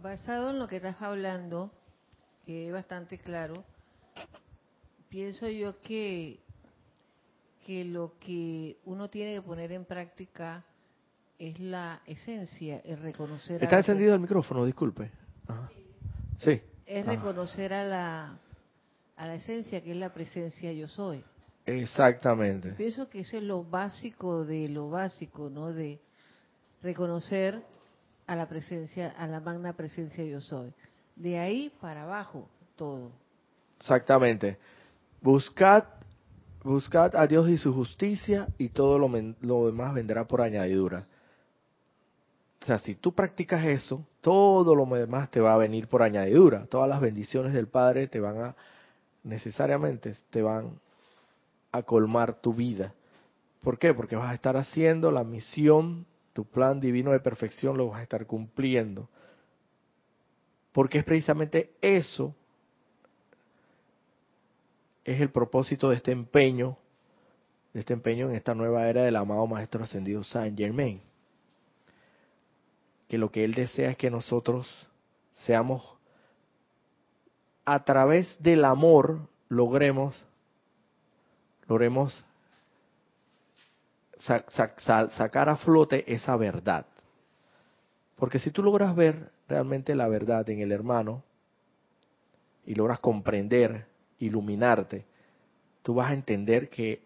basado 0.02 0.50
en 0.50 0.58
lo 0.58 0.66
que 0.66 0.76
estás 0.76 1.02
hablando, 1.02 1.70
que 2.44 2.68
es 2.68 2.72
bastante 2.72 3.18
claro, 3.18 3.64
pienso 5.10 5.48
yo 5.48 5.80
que, 5.82 6.38
que 7.66 7.84
lo 7.84 8.12
que 8.18 8.78
uno 8.84 9.10
tiene 9.10 9.34
que 9.34 9.42
poner 9.42 9.72
en 9.72 9.84
práctica 9.84 10.64
es 11.38 11.58
la 11.58 12.00
esencia, 12.06 12.80
el 12.84 12.98
reconocer... 13.02 13.62
Está 13.62 13.78
encendido 13.78 14.14
el 14.14 14.20
micrófono, 14.20 14.64
disculpe. 14.64 15.10
Sí. 15.74 15.85
Es 16.86 17.06
reconocer 17.06 17.72
a 17.72 17.84
la, 17.84 18.38
a 19.16 19.26
la 19.26 19.34
esencia 19.34 19.82
que 19.82 19.90
es 19.90 19.96
la 19.96 20.12
presencia 20.12 20.72
yo 20.72 20.88
soy. 20.88 21.24
Exactamente. 21.64 22.70
Pienso 22.72 23.08
que 23.08 23.20
eso 23.20 23.36
es 23.36 23.42
lo 23.42 23.64
básico 23.64 24.44
de 24.44 24.68
lo 24.68 24.88
básico, 24.88 25.50
¿no? 25.50 25.72
De 25.72 26.00
reconocer 26.82 27.60
a 28.26 28.36
la 28.36 28.48
presencia, 28.48 29.10
a 29.18 29.26
la 29.26 29.40
magna 29.40 29.72
presencia 29.72 30.24
yo 30.24 30.40
soy. 30.40 30.72
De 31.16 31.38
ahí 31.38 31.72
para 31.80 32.04
abajo, 32.04 32.48
todo. 32.76 33.10
Exactamente. 33.78 34.58
Buscad 35.20 35.84
buscad 36.66 37.14
a 37.14 37.26
Dios 37.26 37.48
y 37.48 37.56
su 37.56 37.72
justicia 37.72 38.48
y 38.58 38.68
todo 38.70 38.98
lo, 38.98 39.08
lo 39.40 39.66
demás 39.66 39.94
vendrá 39.94 40.26
por 40.26 40.40
añadidura. 40.40 41.06
O 42.60 42.66
sea, 42.66 42.78
si 42.80 42.96
tú 42.96 43.12
practicas 43.12 43.64
eso, 43.64 44.04
todo 44.26 44.74
lo 44.74 44.86
demás 44.86 45.30
te 45.30 45.38
va 45.38 45.54
a 45.54 45.56
venir 45.56 45.86
por 45.86 46.02
añadidura. 46.02 46.66
Todas 46.66 46.88
las 46.88 47.00
bendiciones 47.00 47.52
del 47.52 47.68
Padre 47.68 48.08
te 48.08 48.18
van 48.18 48.38
a, 48.38 48.56
necesariamente, 49.22 50.16
te 50.30 50.42
van 50.42 50.80
a 51.70 51.84
colmar 51.84 52.34
tu 52.34 52.52
vida. 52.52 52.92
¿Por 53.62 53.78
qué? 53.78 53.94
Porque 53.94 54.16
vas 54.16 54.32
a 54.32 54.34
estar 54.34 54.56
haciendo 54.56 55.12
la 55.12 55.22
misión, 55.22 56.06
tu 56.32 56.44
plan 56.44 56.80
divino 56.80 57.12
de 57.12 57.20
perfección 57.20 57.76
lo 57.76 57.90
vas 57.90 58.00
a 58.00 58.02
estar 58.02 58.26
cumpliendo. 58.26 59.08
Porque 60.72 60.98
es 60.98 61.04
precisamente 61.04 61.70
eso, 61.80 62.34
es 65.04 65.20
el 65.20 65.30
propósito 65.30 65.90
de 65.90 65.96
este 65.98 66.10
empeño, 66.10 66.76
de 67.72 67.78
este 67.78 67.92
empeño 67.92 68.28
en 68.28 68.34
esta 68.34 68.56
nueva 68.56 68.88
era 68.88 69.04
del 69.04 69.14
amado 69.14 69.46
Maestro 69.46 69.84
Ascendido 69.84 70.24
Saint 70.24 70.58
Germain 70.58 71.05
que 73.08 73.18
lo 73.18 73.30
que 73.30 73.44
Él 73.44 73.54
desea 73.54 73.90
es 73.90 73.96
que 73.96 74.10
nosotros 74.10 74.66
seamos, 75.32 75.84
a 77.64 77.84
través 77.84 78.40
del 78.42 78.64
amor, 78.64 79.28
logremos, 79.48 80.24
logremos 81.68 82.24
sacar 84.18 85.48
a 85.48 85.56
flote 85.56 86.12
esa 86.12 86.36
verdad. 86.36 86.86
Porque 88.16 88.38
si 88.38 88.50
tú 88.50 88.62
logras 88.62 88.96
ver 88.96 89.30
realmente 89.48 89.94
la 89.94 90.08
verdad 90.08 90.48
en 90.48 90.60
el 90.60 90.72
hermano 90.72 91.22
y 92.64 92.74
logras 92.74 92.98
comprender, 93.00 93.86
iluminarte, 94.18 95.04
tú 95.82 95.94
vas 95.94 96.10
a 96.10 96.14
entender 96.14 96.68
que 96.68 97.02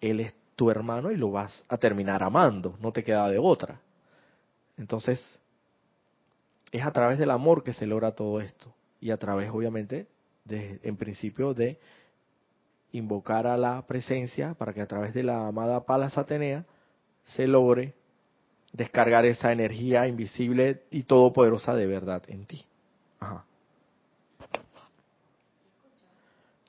Él 0.00 0.20
es 0.20 0.34
tu 0.56 0.70
hermano 0.70 1.12
y 1.12 1.16
lo 1.16 1.30
vas 1.30 1.62
a 1.68 1.76
terminar 1.76 2.22
amando, 2.22 2.76
no 2.80 2.92
te 2.92 3.04
queda 3.04 3.28
de 3.28 3.38
otra. 3.38 3.80
Entonces, 4.78 5.20
es 6.72 6.84
a 6.84 6.92
través 6.92 7.18
del 7.18 7.30
amor 7.30 7.62
que 7.62 7.74
se 7.74 7.86
logra 7.86 8.12
todo 8.12 8.40
esto. 8.40 8.72
Y 9.00 9.10
a 9.10 9.16
través, 9.16 9.50
obviamente, 9.50 10.06
en 10.48 10.96
principio, 10.96 11.52
de 11.52 11.78
invocar 12.92 13.46
a 13.46 13.56
la 13.56 13.86
presencia 13.86 14.54
para 14.54 14.72
que 14.72 14.80
a 14.80 14.86
través 14.86 15.12
de 15.12 15.22
la 15.22 15.48
amada 15.48 15.84
Palas 15.84 16.16
Atenea 16.16 16.64
se 17.26 17.46
logre 17.46 17.94
descargar 18.72 19.26
esa 19.26 19.52
energía 19.52 20.06
invisible 20.06 20.84
y 20.90 21.02
todopoderosa 21.02 21.74
de 21.74 21.86
verdad 21.86 22.22
en 22.28 22.46
ti. 22.46 22.64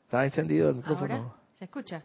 ¿Está 0.03 0.26
encendido 0.26 0.70
el 0.70 0.76
micrófono? 0.76 1.36
¿Se 1.57 1.66
escucha? 1.66 2.03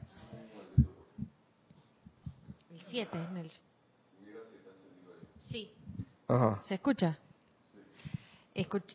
El 2.70 2.82
7, 2.86 3.18
Nelson. 3.32 3.73
¿Se 6.66 6.74
escucha? 6.74 7.18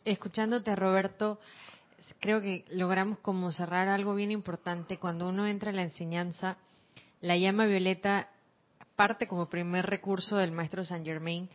escuchándote, 0.06 0.74
Roberto, 0.74 1.38
creo 2.18 2.40
que 2.40 2.64
logramos 2.70 3.18
como 3.18 3.52
cerrar 3.52 3.88
algo 3.88 4.14
bien 4.14 4.30
importante. 4.30 4.98
Cuando 4.98 5.28
uno 5.28 5.46
entra 5.46 5.70
en 5.70 5.76
la 5.76 5.82
enseñanza, 5.82 6.56
la 7.20 7.36
llama 7.36 7.66
violeta 7.66 8.28
parte 8.96 9.26
como 9.26 9.48
primer 9.48 9.86
recurso 9.86 10.36
del 10.36 10.52
maestro 10.52 10.84
Saint 10.84 11.04
Germain 11.04 11.48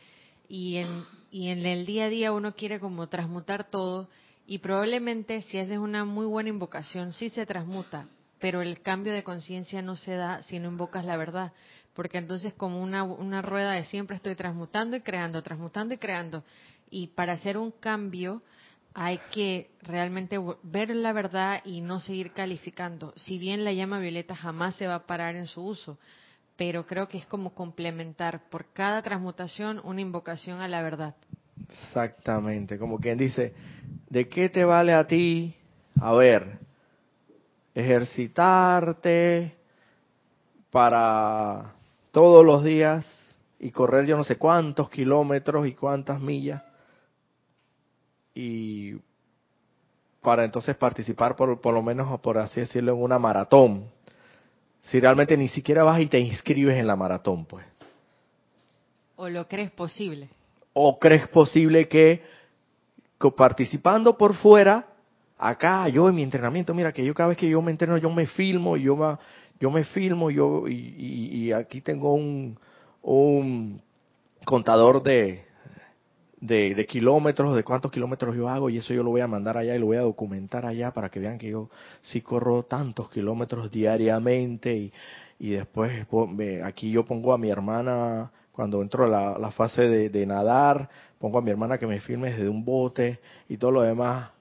y 0.48 0.78
en, 0.78 1.06
y 1.32 1.50
en 1.50 1.66
el 1.66 1.86
día 1.86 2.06
a 2.06 2.10
día 2.10 2.32
uno 2.32 2.56
quiere 2.56 2.80
como 2.80 3.08
transmutar 3.08 3.70
todo 3.70 4.10
y 4.48 4.60
probablemente 4.60 5.42
si 5.42 5.58
haces 5.58 5.78
una 5.78 6.06
muy 6.06 6.26
buena 6.26 6.50
invocación 6.50 7.14
sí 7.14 7.30
se 7.30 7.46
transmuta, 7.46 8.08
pero 8.40 8.62
el 8.62 8.82
cambio 8.82 9.14
de 9.14 9.24
conciencia 9.24 9.82
no 9.82 9.96
se 9.96 10.16
da 10.16 10.42
si 10.44 10.60
no 10.60 10.70
invocas 10.70 11.06
la 11.06 11.18
verdad 11.18 11.52
porque 11.96 12.18
entonces 12.18 12.54
como 12.54 12.84
una, 12.84 13.04
una 13.04 13.42
rueda 13.42 13.72
de 13.72 13.86
siempre 13.86 14.18
estoy 14.18 14.36
transmutando 14.36 14.96
y 14.98 15.02
creando, 15.02 15.42
transmutando 15.42 15.94
y 15.94 15.98
creando. 15.98 16.44
Y 16.90 17.08
para 17.08 17.34
hacer 17.34 17.58
un 17.58 17.72
cambio 17.72 18.42
hay 18.94 19.20
que 19.32 19.72
realmente 19.82 20.38
ver 20.64 20.96
la 20.96 21.14
verdad 21.14 21.62
y 21.66 21.82
no 21.82 22.00
seguir 22.00 22.32
calificando. 22.32 23.14
Si 23.16 23.38
bien 23.38 23.66
la 23.66 23.74
llama 23.74 24.00
violeta 24.00 24.36
jamás 24.36 24.76
se 24.76 24.88
va 24.88 24.96
a 24.96 25.06
parar 25.06 25.36
en 25.36 25.48
su 25.48 25.62
uso, 25.62 25.98
pero 26.56 26.86
creo 26.86 27.08
que 27.10 27.18
es 27.18 27.26
como 27.26 27.54
complementar 27.54 28.50
por 28.50 28.72
cada 28.72 29.02
transmutación 29.02 29.82
una 29.84 30.02
invocación 30.02 30.62
a 30.62 30.68
la 30.68 30.82
verdad. 30.82 31.16
Exactamente, 31.70 32.78
como 32.78 33.00
quien 33.00 33.18
dice, 33.18 33.54
¿de 34.10 34.28
qué 34.30 34.50
te 34.50 34.64
vale 34.64 34.94
a 34.94 35.08
ti? 35.08 35.56
A 36.00 36.14
ver, 36.14 36.60
ejercitarte 37.74 39.58
para 40.72 41.75
todos 42.16 42.46
los 42.46 42.64
días 42.64 43.06
y 43.60 43.72
correr 43.72 44.06
yo 44.06 44.16
no 44.16 44.24
sé 44.24 44.38
cuántos 44.38 44.90
kilómetros 44.90 45.68
y 45.68 45.74
cuántas 45.74 46.22
millas 46.22 46.64
y 48.34 48.94
para 50.22 50.46
entonces 50.46 50.78
participar 50.78 51.36
por, 51.36 51.60
por 51.60 51.74
lo 51.74 51.84
menos 51.84 52.18
por 52.22 52.38
así 52.38 52.62
decirlo 52.62 52.94
en 52.94 53.02
una 53.02 53.20
maratón. 53.20 53.90
Si 54.84 54.98
realmente 54.98 55.36
ni 55.36 55.50
siquiera 55.50 55.84
vas 55.84 56.00
y 56.00 56.06
te 56.06 56.18
inscribes 56.18 56.78
en 56.78 56.88
la 56.88 56.96
maratón 56.96 57.44
pues. 57.44 57.66
O 59.18 59.28
lo 59.28 59.46
crees 59.50 59.72
posible 59.72 60.30
o 60.72 60.98
crees 60.98 61.28
posible 61.28 61.90
que, 61.90 62.24
que 63.20 63.32
participando 63.32 64.18
por 64.18 64.36
fuera 64.36 64.88
acá 65.38 65.90
yo 65.90 66.08
en 66.08 66.16
mi 66.16 66.24
entrenamiento 66.24 66.74
mira 66.74 66.94
que 66.94 67.04
yo 67.04 67.14
cada 67.14 67.28
vez 67.28 67.38
que 67.38 67.50
yo 67.50 67.62
me 67.62 67.72
entreno 67.72 67.98
yo 67.98 68.10
me 68.10 68.26
filmo 68.26 68.78
y 68.78 68.84
yo 68.84 68.96
me, 68.96 69.18
yo 69.60 69.72
me 69.72 69.84
filmo 69.86 70.30
yo 70.30 70.68
y, 70.68 71.52
aquí 71.52 71.82
tengo 71.82 72.14
un, 72.14 72.58
contador 74.46 75.02
de, 75.02 75.44
de, 76.42 76.86
kilómetros, 76.86 77.56
de 77.56 77.64
cuántos 77.64 77.92
kilómetros 77.92 78.36
yo 78.36 78.50
hago 78.50 78.70
y 78.70 78.78
eso 78.78 78.94
yo 78.94 79.04
lo 79.04 79.12
voy 79.12 79.22
a 79.22 79.28
mandar 79.28 79.58
allá 79.58 79.76
y 79.76 79.80
lo 79.80 79.88
voy 79.88 79.98
a 79.98 80.02
documentar 80.02 80.66
allá 80.66 80.92
para 80.92 81.10
que 81.10 81.20
vean 81.20 81.38
que 81.38 81.50
yo 81.50 81.70
sí 82.02 82.22
corro 82.22 82.64
tantos 82.64 83.10
kilómetros 83.10 83.72
diariamente 83.72 84.76
y, 84.76 84.94
y 85.40 85.52
después 85.52 86.06
aquí 86.64 86.92
yo 86.92 87.06
pongo 87.06 87.34
a 87.34 87.38
mi 87.38 87.50
hermana 87.50 88.32
cuando 88.52 88.82
entro 88.82 89.06
a 89.06 89.08
la, 89.08 89.38
la 89.38 89.52
fase 89.52 89.84
de, 89.84 90.10
de, 90.10 90.26
nadar, 90.26 90.90
pongo 91.20 91.40
a 91.40 91.42
mi 91.42 91.52
hermana 91.52 91.78
que 91.78 91.88
me 91.88 92.00
filme 92.00 92.32
desde 92.32 92.48
un 92.48 92.64
bote 92.64 93.20
y 93.50 93.58
todo 93.58 93.72
lo 93.72 93.82
demás. 93.82 94.32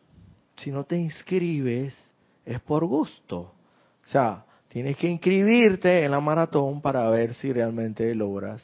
Si 0.56 0.70
no 0.70 0.84
te 0.84 0.96
inscribes, 0.96 1.96
es 2.44 2.60
por 2.60 2.84
gusto. 2.84 3.38
O 4.04 4.06
sea, 4.06 4.44
Tienes 4.74 4.96
que 4.96 5.06
inscribirte 5.06 6.02
en 6.02 6.10
la 6.10 6.18
maratón 6.18 6.80
para 6.80 7.08
ver 7.08 7.34
si 7.34 7.52
realmente 7.52 8.12
logras 8.12 8.60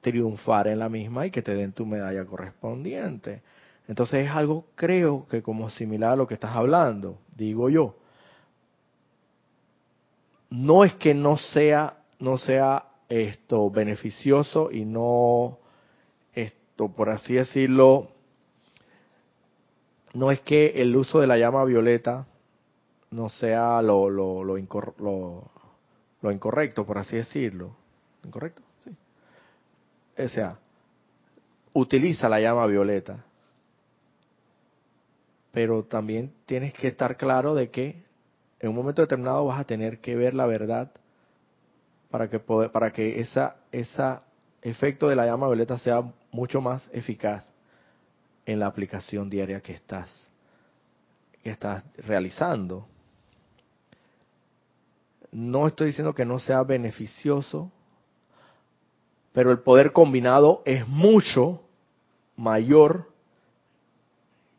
triunfar 0.00 0.68
en 0.68 0.78
la 0.78 0.88
misma 0.88 1.26
y 1.26 1.32
que 1.32 1.42
te 1.42 1.52
den 1.52 1.72
tu 1.72 1.84
medalla 1.84 2.24
correspondiente. 2.24 3.42
Entonces 3.88 4.24
es 4.24 4.30
algo, 4.30 4.66
creo 4.76 5.26
que 5.26 5.42
como 5.42 5.68
similar 5.68 6.12
a 6.12 6.16
lo 6.16 6.28
que 6.28 6.34
estás 6.34 6.54
hablando, 6.54 7.18
digo 7.36 7.68
yo. 7.70 7.96
No 10.48 10.84
es 10.84 10.94
que 10.94 11.12
no 11.12 11.36
sea, 11.36 12.04
no 12.20 12.38
sea 12.38 12.84
esto 13.08 13.68
beneficioso 13.68 14.70
y 14.70 14.84
no 14.84 15.58
esto, 16.32 16.88
por 16.88 17.10
así 17.10 17.34
decirlo, 17.34 18.12
no 20.14 20.30
es 20.30 20.38
que 20.38 20.80
el 20.80 20.94
uso 20.94 21.18
de 21.18 21.26
la 21.26 21.36
llama 21.36 21.64
violeta 21.64 22.28
no 23.12 23.28
sea 23.28 23.80
lo, 23.82 24.10
lo, 24.10 24.42
lo, 24.42 24.58
incorrecto, 24.58 25.48
por 26.84 26.98
así 26.98 27.16
decirlo. 27.16 27.76
¿Incorrecto? 28.24 28.62
Sí. 28.84 28.90
O 30.22 30.28
sea, 30.28 30.58
utiliza 31.74 32.28
la 32.28 32.40
llama 32.40 32.66
violeta. 32.66 33.24
Pero 35.52 35.84
también 35.84 36.32
tienes 36.46 36.72
que 36.72 36.88
estar 36.88 37.16
claro 37.16 37.54
de 37.54 37.70
que 37.70 38.02
en 38.58 38.70
un 38.70 38.76
momento 38.76 39.02
determinado 39.02 39.44
vas 39.44 39.60
a 39.60 39.64
tener 39.64 40.00
que 40.00 40.16
ver 40.16 40.32
la 40.32 40.46
verdad 40.46 40.90
para 42.10 42.28
que 42.28 42.38
para 42.38 42.92
que 42.92 43.20
esa 43.20 43.56
esa 43.70 44.22
efecto 44.62 45.08
de 45.08 45.16
la 45.16 45.26
llama 45.26 45.48
violeta 45.48 45.78
sea 45.78 46.02
mucho 46.30 46.60
más 46.60 46.88
eficaz 46.92 47.44
en 48.46 48.60
la 48.60 48.66
aplicación 48.66 49.28
diaria 49.28 49.60
que 49.60 49.72
estás 49.72 50.08
que 51.42 51.50
estás 51.50 51.84
realizando. 51.98 52.86
No 55.32 55.66
estoy 55.66 55.88
diciendo 55.88 56.14
que 56.14 56.26
no 56.26 56.38
sea 56.38 56.62
beneficioso, 56.62 57.72
pero 59.32 59.50
el 59.50 59.60
poder 59.60 59.92
combinado 59.92 60.62
es 60.66 60.86
mucho 60.86 61.62
mayor 62.36 63.10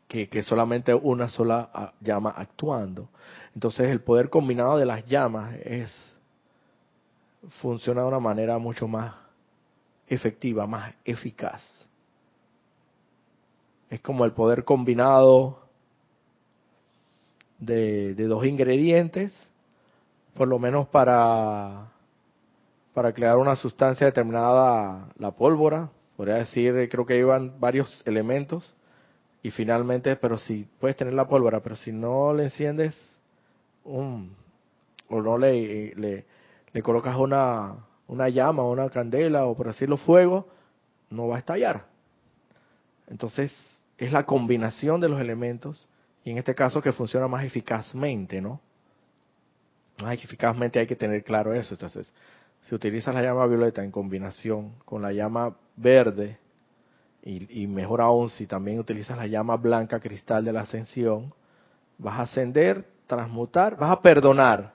que, 0.08 0.42
solamente 0.44 0.94
una 0.94 1.28
sola 1.28 1.70
ah, 1.72 1.92
llama 2.00 2.30
actuando. 2.30 3.08
Entonces 3.54 3.90
el 3.90 4.00
poder 4.00 4.30
combinado 4.30 4.78
de 4.78 4.86
las 4.86 5.04
llamas 5.06 5.54
es 5.64 6.12
funciona 7.60 8.02
de 8.02 8.08
una 8.08 8.20
manera 8.20 8.58
mucho 8.58 8.86
más 8.86 9.14
efectiva, 10.06 10.66
más 10.68 10.94
eficaz. 11.04 11.62
Es 13.90 14.00
como 14.00 14.24
el 14.24 14.32
poder 14.32 14.64
combinado 14.64 15.62
de 17.58 18.14
dos 18.14 18.44
ingredientes 18.44 19.32
por 20.34 20.48
lo 20.48 20.58
menos 20.58 20.88
para, 20.88 21.88
para 22.92 23.12
crear 23.12 23.36
una 23.36 23.56
sustancia 23.56 24.06
determinada, 24.06 25.08
la 25.18 25.30
pólvora, 25.30 25.90
podría 26.16 26.36
decir, 26.36 26.88
creo 26.90 27.06
que 27.06 27.18
iban 27.18 27.58
varios 27.60 28.02
elementos, 28.04 28.74
y 29.42 29.50
finalmente, 29.50 30.16
pero 30.16 30.38
si 30.38 30.66
puedes 30.80 30.96
tener 30.96 31.14
la 31.14 31.28
pólvora, 31.28 31.60
pero 31.60 31.76
si 31.76 31.92
no 31.92 32.32
le 32.32 32.44
enciendes 32.44 32.96
un, 33.84 34.34
o 35.08 35.20
no 35.20 35.36
le, 35.36 35.94
le, 35.94 36.24
le 36.72 36.82
colocas 36.82 37.16
una, 37.16 37.76
una 38.08 38.28
llama, 38.28 38.64
una 38.64 38.88
candela, 38.88 39.46
o 39.46 39.54
por 39.54 39.66
decirlo 39.66 39.98
fuego, 39.98 40.48
no 41.10 41.28
va 41.28 41.36
a 41.36 41.38
estallar. 41.40 41.84
Entonces, 43.06 43.52
es 43.98 44.12
la 44.12 44.24
combinación 44.24 45.00
de 45.00 45.08
los 45.08 45.20
elementos, 45.20 45.86
y 46.24 46.30
en 46.30 46.38
este 46.38 46.54
caso 46.54 46.80
que 46.80 46.92
funciona 46.92 47.28
más 47.28 47.44
eficazmente, 47.44 48.40
¿no? 48.40 48.60
Más 49.98 50.14
eficazmente 50.14 50.78
hay 50.78 50.86
que 50.86 50.96
tener 50.96 51.22
claro 51.22 51.54
eso. 51.54 51.74
Entonces, 51.74 52.12
si 52.62 52.74
utilizas 52.74 53.14
la 53.14 53.22
llama 53.22 53.46
violeta 53.46 53.84
en 53.84 53.90
combinación 53.90 54.72
con 54.84 55.02
la 55.02 55.12
llama 55.12 55.54
verde, 55.76 56.38
y, 57.26 57.66
mejor 57.66 58.02
aún 58.02 58.28
si 58.28 58.46
también 58.46 58.78
utilizas 58.78 59.16
la 59.16 59.26
llama 59.26 59.56
blanca 59.56 59.98
cristal 59.98 60.44
de 60.44 60.52
la 60.52 60.60
ascensión, 60.60 61.32
vas 61.96 62.18
a 62.18 62.22
ascender, 62.22 62.84
transmutar, 63.06 63.76
vas 63.78 63.90
a 63.90 64.02
perdonar. 64.02 64.74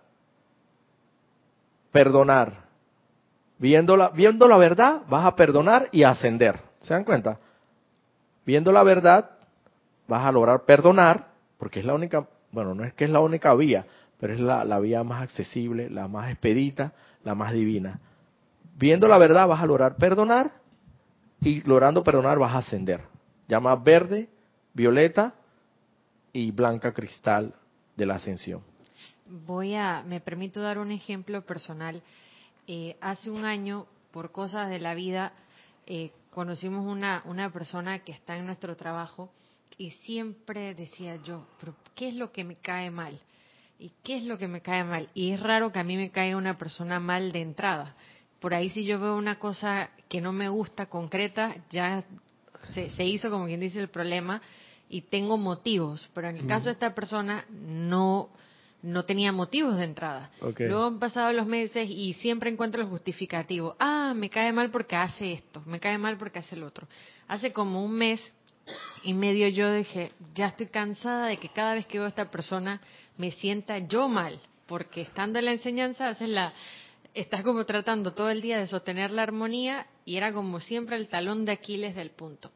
Perdonar. 1.92 2.66
Viendo 3.60 3.96
la, 3.96 4.10
viendo 4.10 4.48
la 4.48 4.58
verdad, 4.58 5.04
vas 5.08 5.26
a 5.26 5.36
perdonar 5.36 5.90
y 5.92 6.02
ascender. 6.04 6.60
¿Se 6.80 6.94
dan 6.94 7.04
cuenta? 7.04 7.38
Viendo 8.46 8.72
la 8.72 8.82
verdad, 8.82 9.30
vas 10.08 10.26
a 10.26 10.32
lograr 10.32 10.66
perdonar, 10.66 11.28
porque 11.60 11.82
es 11.82 11.86
la 11.86 11.94
única, 11.94 12.28
bueno, 12.52 12.74
no 12.74 12.84
es 12.84 12.96
que 12.96 13.04
es 13.04 13.12
la 13.12 13.20
única 13.20 13.54
vía, 13.54 13.86
pero 14.20 14.34
es 14.34 14.40
la, 14.40 14.66
la 14.66 14.80
vía 14.80 15.04
más 15.04 15.24
accesible, 15.24 15.90
la 15.90 16.08
más 16.08 16.32
expedita, 16.32 16.94
la 17.24 17.36
más 17.36 17.54
divina. 17.54 18.00
Viendo 18.78 19.08
la 19.08 19.18
verdad, 19.18 19.48
vas 19.48 19.62
a 19.62 19.66
lograr 19.66 19.96
perdonar 19.96 20.52
y 21.42 21.62
logrando 21.62 22.04
perdonar 22.04 22.38
vas 22.40 22.54
a 22.54 22.60
ascender. 22.60 23.02
Llama 23.48 23.76
verde, 23.76 24.30
violeta 24.74 25.36
y 26.34 26.52
blanca 26.52 26.94
cristal 26.94 27.54
de 27.96 28.06
la 28.06 28.16
ascensión. 28.16 28.62
Voy 29.26 29.76
a, 29.76 30.04
me 30.06 30.22
permito 30.22 30.62
dar 30.62 30.80
un 30.80 30.92
ejemplo 30.92 31.42
personal. 31.46 32.02
Eh, 32.68 32.98
hace 33.02 33.30
un 33.32 33.46
año, 33.46 33.86
por 34.12 34.32
cosas 34.32 34.70
de 34.70 34.80
la 34.80 34.94
vida, 34.94 35.32
eh, 35.86 36.12
conocimos 36.32 36.86
una, 36.86 37.22
una 37.26 37.52
persona 37.52 38.00
que 38.00 38.12
está 38.12 38.38
en 38.38 38.46
nuestro 38.46 38.76
trabajo 38.76 39.32
y 39.78 39.92
siempre 39.92 40.76
decía 40.76 41.16
yo, 41.18 41.46
pero 41.60 41.76
¿qué 41.96 42.10
es 42.10 42.16
lo 42.16 42.32
que 42.32 42.44
me 42.44 42.56
cae 42.56 42.92
mal? 42.92 43.20
¿Y 43.80 43.92
qué 44.04 44.18
es 44.18 44.24
lo 44.24 44.38
que 44.38 44.48
me 44.48 44.62
cae 44.62 44.84
mal? 44.84 45.10
Y 45.14 45.32
es 45.32 45.40
raro 45.40 45.72
que 45.72 45.80
a 45.80 45.84
mí 45.84 45.96
me 45.96 46.12
caiga 46.12 46.38
una 46.38 46.58
persona 46.58 47.00
mal 47.00 47.32
de 47.32 47.42
entrada 47.42 47.96
por 48.40 48.54
ahí 48.54 48.70
si 48.70 48.86
yo 48.86 49.00
veo 49.00 49.16
una 49.16 49.38
cosa 49.38 49.90
que 50.08 50.22
no 50.22 50.32
me 50.32 50.50
gusta 50.50 50.88
concreta, 50.88 51.56
ya 51.70 52.04
se, 52.70 53.04
hizo 53.04 53.30
como 53.30 53.46
quien 53.46 53.60
dice 53.60 53.80
el 53.80 53.90
problema 53.90 54.42
y 54.90 55.02
tengo 55.02 55.38
motivos, 55.38 56.10
pero 56.14 56.30
en 56.30 56.38
el 56.38 56.48
caso 56.48 56.66
de 56.66 56.74
esta 56.74 56.96
persona 56.96 57.46
no 57.50 58.30
no 58.82 59.04
tenía 59.04 59.34
motivos 59.34 59.76
de 59.76 59.84
entrada. 59.84 60.32
Luego 60.58 60.86
han 60.86 61.00
pasado 61.00 61.34
los 61.34 61.46
meses 61.46 61.90
y 61.90 62.14
siempre 62.14 62.50
encuentro 62.50 62.82
el 62.82 62.88
justificativo. 62.88 63.76
Ah, 63.78 64.14
me 64.16 64.30
cae 64.30 64.54
mal 64.54 64.72
porque 64.72 64.96
hace 64.96 65.34
esto, 65.34 65.62
me 65.66 65.82
cae 65.82 65.98
mal 65.98 66.18
porque 66.18 66.40
hace 66.40 66.56
el 66.56 66.64
otro. 66.64 66.88
Hace 67.28 67.52
como 67.52 67.84
un 67.84 67.92
mes 67.92 68.34
y 69.04 69.14
medio 69.14 69.48
yo 69.48 69.74
dije, 69.74 70.12
ya 70.36 70.48
estoy 70.48 70.68
cansada 70.68 71.28
de 71.28 71.38
que 71.38 71.50
cada 71.50 71.76
vez 71.76 71.86
que 71.86 71.98
veo 71.98 72.06
a 72.06 72.10
esta 72.10 72.30
persona 72.30 72.82
me 73.18 73.32
sienta 73.32 73.78
yo 73.80 74.08
mal, 74.08 74.40
porque 74.66 75.02
estando 75.02 75.40
en 75.40 75.46
la 75.46 75.52
enseñanza 75.52 76.10
haces 76.10 76.30
la, 76.30 76.54
estás 77.14 77.44
como 77.44 77.66
tratando 77.66 78.14
todo 78.14 78.30
el 78.30 78.42
día 78.42 78.60
de 78.60 78.68
sostener 78.68 79.12
la 79.12 79.24
armonía 79.24 79.88
y 80.06 80.18
era 80.18 80.34
como 80.34 80.60
siempre 80.60 80.96
el 80.96 81.08
talón 81.08 81.46
de 81.46 81.54
Aquiles 81.54 81.96
del 81.96 82.12
punto. 82.12 82.52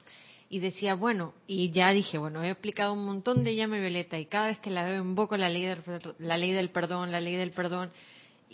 Y 0.49 0.59
decía, 0.59 0.93
bueno, 0.93 1.34
y 1.47 1.72
ya 1.72 1.91
dije, 1.91 2.18
bueno, 2.20 2.43
he 2.43 2.49
explicado 2.49 2.93
un 2.93 3.05
montón 3.05 3.43
de 3.43 3.55
llama 3.55 3.80
violeta 3.80 4.20
y 4.20 4.28
cada 4.28 4.47
vez 4.47 4.59
que 4.59 4.70
la 4.70 4.84
veo 4.86 5.01
invoco 5.01 5.36
la 5.36 5.49
ley 5.49 5.64
del, 5.64 5.82
la 6.20 6.38
ley 6.38 6.51
del 6.51 6.70
perdón, 6.70 7.11
la 7.11 7.22
ley 7.22 7.36
del 7.36 7.51
perdón. 7.51 7.91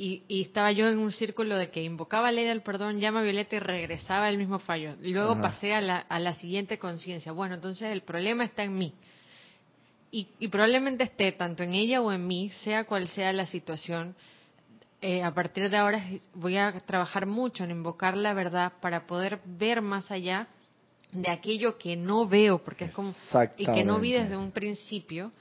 Y, 0.01 0.41
estaba 0.41 0.71
yo 0.71 0.87
en 0.87 0.97
un 0.97 1.11
círculo 1.11 1.57
de 1.57 1.71
que 1.71 1.83
invocaba 1.83 2.31
la 2.31 2.37
ley 2.37 2.45
del 2.45 2.61
perdón, 2.61 2.99
llama 2.99 3.21
violeta 3.21 3.57
y 3.57 3.59
regresaba 3.59 4.29
el 4.29 4.37
mismo 4.37 4.59
fallo. 4.59 4.95
Y 5.01 5.11
luego 5.11 5.41
pasé 5.41 5.73
a 5.73 5.81
la, 5.81 5.97
a 5.97 6.19
la 6.19 6.33
siguiente 6.35 6.79
conciencia. 6.79 7.33
Bueno, 7.33 7.55
entonces 7.55 7.91
el 7.91 8.01
problema 8.01 8.45
está 8.45 8.63
en 8.63 8.77
mí. 8.77 8.93
Y, 10.11 10.29
y 10.39 10.47
probablemente 10.47 11.03
esté 11.03 11.33
tanto 11.33 11.63
en 11.63 11.73
ella 11.73 12.01
o 12.01 12.11
en 12.11 12.25
mí, 12.25 12.49
sea 12.63 12.85
cual 12.85 13.09
sea 13.09 13.33
la 13.33 13.45
situación 13.45 14.15
eh, 15.01 15.23
a 15.23 15.33
partir 15.33 15.69
de 15.69 15.77
ahora 15.77 16.03
voy 16.33 16.57
a 16.57 16.77
trabajar 16.81 17.25
mucho 17.25 17.63
en 17.63 17.71
invocar 17.71 18.17
la 18.17 18.33
verdad 18.33 18.73
para 18.81 19.07
poder 19.07 19.39
ver 19.45 19.81
más 19.81 20.11
allá 20.11 20.47
de 21.13 21.29
aquello 21.29 21.77
que 21.77 21.95
no 21.95 22.27
veo, 22.27 22.59
porque 22.59 22.85
es 22.85 22.93
como 22.93 23.15
y 23.57 23.65
que 23.65 23.85
no 23.85 23.99
vi 23.99 24.11
desde 24.11 24.35
un 24.35 24.51
principio, 24.51 25.31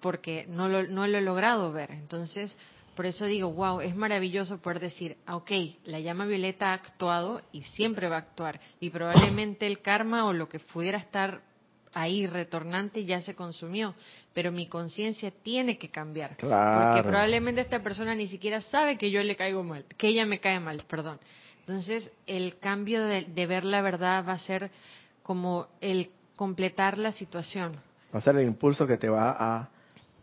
porque 0.00 0.46
no 0.48 0.68
lo, 0.68 0.88
no 0.88 1.06
lo 1.06 1.18
he 1.18 1.20
logrado 1.20 1.70
ver. 1.70 1.92
Entonces, 1.92 2.56
por 2.96 3.06
eso 3.06 3.26
digo, 3.26 3.52
wow, 3.52 3.80
es 3.80 3.94
maravilloso 3.94 4.58
poder 4.58 4.80
decir, 4.80 5.18
ah, 5.26 5.36
ok, 5.36 5.50
la 5.84 6.00
llama 6.00 6.24
violeta 6.24 6.70
ha 6.70 6.72
actuado 6.72 7.42
y 7.52 7.62
siempre 7.62 8.08
va 8.08 8.16
a 8.16 8.20
actuar, 8.20 8.58
y 8.80 8.90
probablemente 8.90 9.66
el 9.66 9.80
karma 9.82 10.24
o 10.24 10.32
lo 10.32 10.48
que 10.48 10.58
pudiera 10.58 10.98
estar 10.98 11.42
ahí 11.92 12.26
retornante 12.26 13.04
ya 13.04 13.20
se 13.20 13.34
consumió, 13.34 13.94
pero 14.34 14.50
mi 14.50 14.66
conciencia 14.66 15.30
tiene 15.30 15.78
que 15.78 15.90
cambiar, 15.90 16.36
porque 16.38 17.02
probablemente 17.04 17.60
esta 17.60 17.82
persona 17.82 18.14
ni 18.14 18.28
siquiera 18.28 18.60
sabe 18.62 18.98
que 18.98 19.10
yo 19.10 19.22
le 19.22 19.36
caigo 19.36 19.62
mal, 19.62 19.84
que 19.96 20.08
ella 20.08 20.26
me 20.26 20.40
cae 20.40 20.58
mal, 20.58 20.82
perdón. 20.88 21.20
Entonces, 21.60 22.10
el 22.26 22.58
cambio 22.58 23.04
de, 23.04 23.46
ver 23.46 23.64
la 23.64 23.82
verdad 23.82 24.24
va 24.26 24.32
a 24.32 24.38
ser 24.38 24.70
como 25.22 25.66
el 25.80 26.10
completar 26.36 26.96
la 26.96 27.12
situación. 27.12 27.72
Va 28.14 28.20
a 28.20 28.22
ser 28.22 28.36
el 28.36 28.46
impulso 28.46 28.86
que 28.86 28.96
te 28.96 29.08
va 29.08 29.36
a 29.38 29.75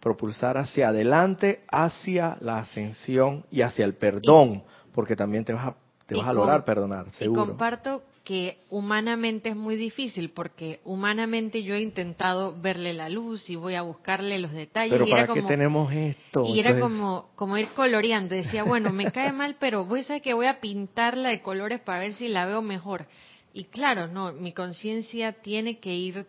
propulsar 0.04 0.58
hacia 0.58 0.90
adelante, 0.90 1.64
hacia 1.72 2.38
la 2.42 2.60
ascensión 2.60 3.46
y 3.50 3.62
hacia 3.62 3.86
el 3.86 3.96
perdón, 3.96 4.64
porque 4.94 5.16
también 5.16 5.46
te 5.46 5.54
vas 5.54 5.68
a, 5.68 5.76
te 6.06 6.16
vas 6.16 6.28
a 6.28 6.34
lograr 6.34 6.66
perdonar, 6.66 7.10
seguro. 7.12 7.44
Y 7.44 7.48
comparto 7.48 8.04
que 8.26 8.60
humanamente 8.70 9.50
es 9.50 9.56
muy 9.56 9.78
difícil 9.78 10.32
porque 10.32 10.82
humanamente 10.84 11.64
yo 11.64 11.74
he 11.74 11.82
intentado 11.82 12.54
verle 12.60 12.94
la 12.94 13.10
luz 13.10 13.50
y 13.50 13.56
voy 13.56 13.76
a 13.76 13.82
buscarle 13.82 14.40
los 14.40 14.52
detalles 14.52 14.94
pero 14.94 15.06
y 15.06 15.10
para 15.10 15.24
era 15.24 15.34
qué 15.34 15.42
tenemos 15.42 15.92
esto 15.92 16.46
y 16.46 16.58
era 16.58 16.80
como 16.80 17.32
como 17.36 17.58
ir 17.58 17.68
coloreando 17.76 18.34
decía 18.34 18.64
bueno 18.64 18.94
me 18.94 19.12
cae 19.12 19.34
mal 19.34 19.58
pero 19.60 19.84
voy 19.84 20.06
a 20.08 20.22
que 20.22 20.34
voy 20.34 20.46
a 20.46 20.62
pintarla 20.62 21.30
de 21.30 21.42
colores 21.42 21.82
para 21.82 22.00
ver 22.00 22.14
si 22.14 22.30
la 22.30 22.46
veo 22.46 22.62
mejor 22.62 23.08
y 23.54 23.66
claro 23.66 24.08
no 24.08 24.32
mi 24.32 24.54
conciencia 24.54 25.34
tiene 25.34 25.80
que 25.80 25.94
ir 25.94 26.26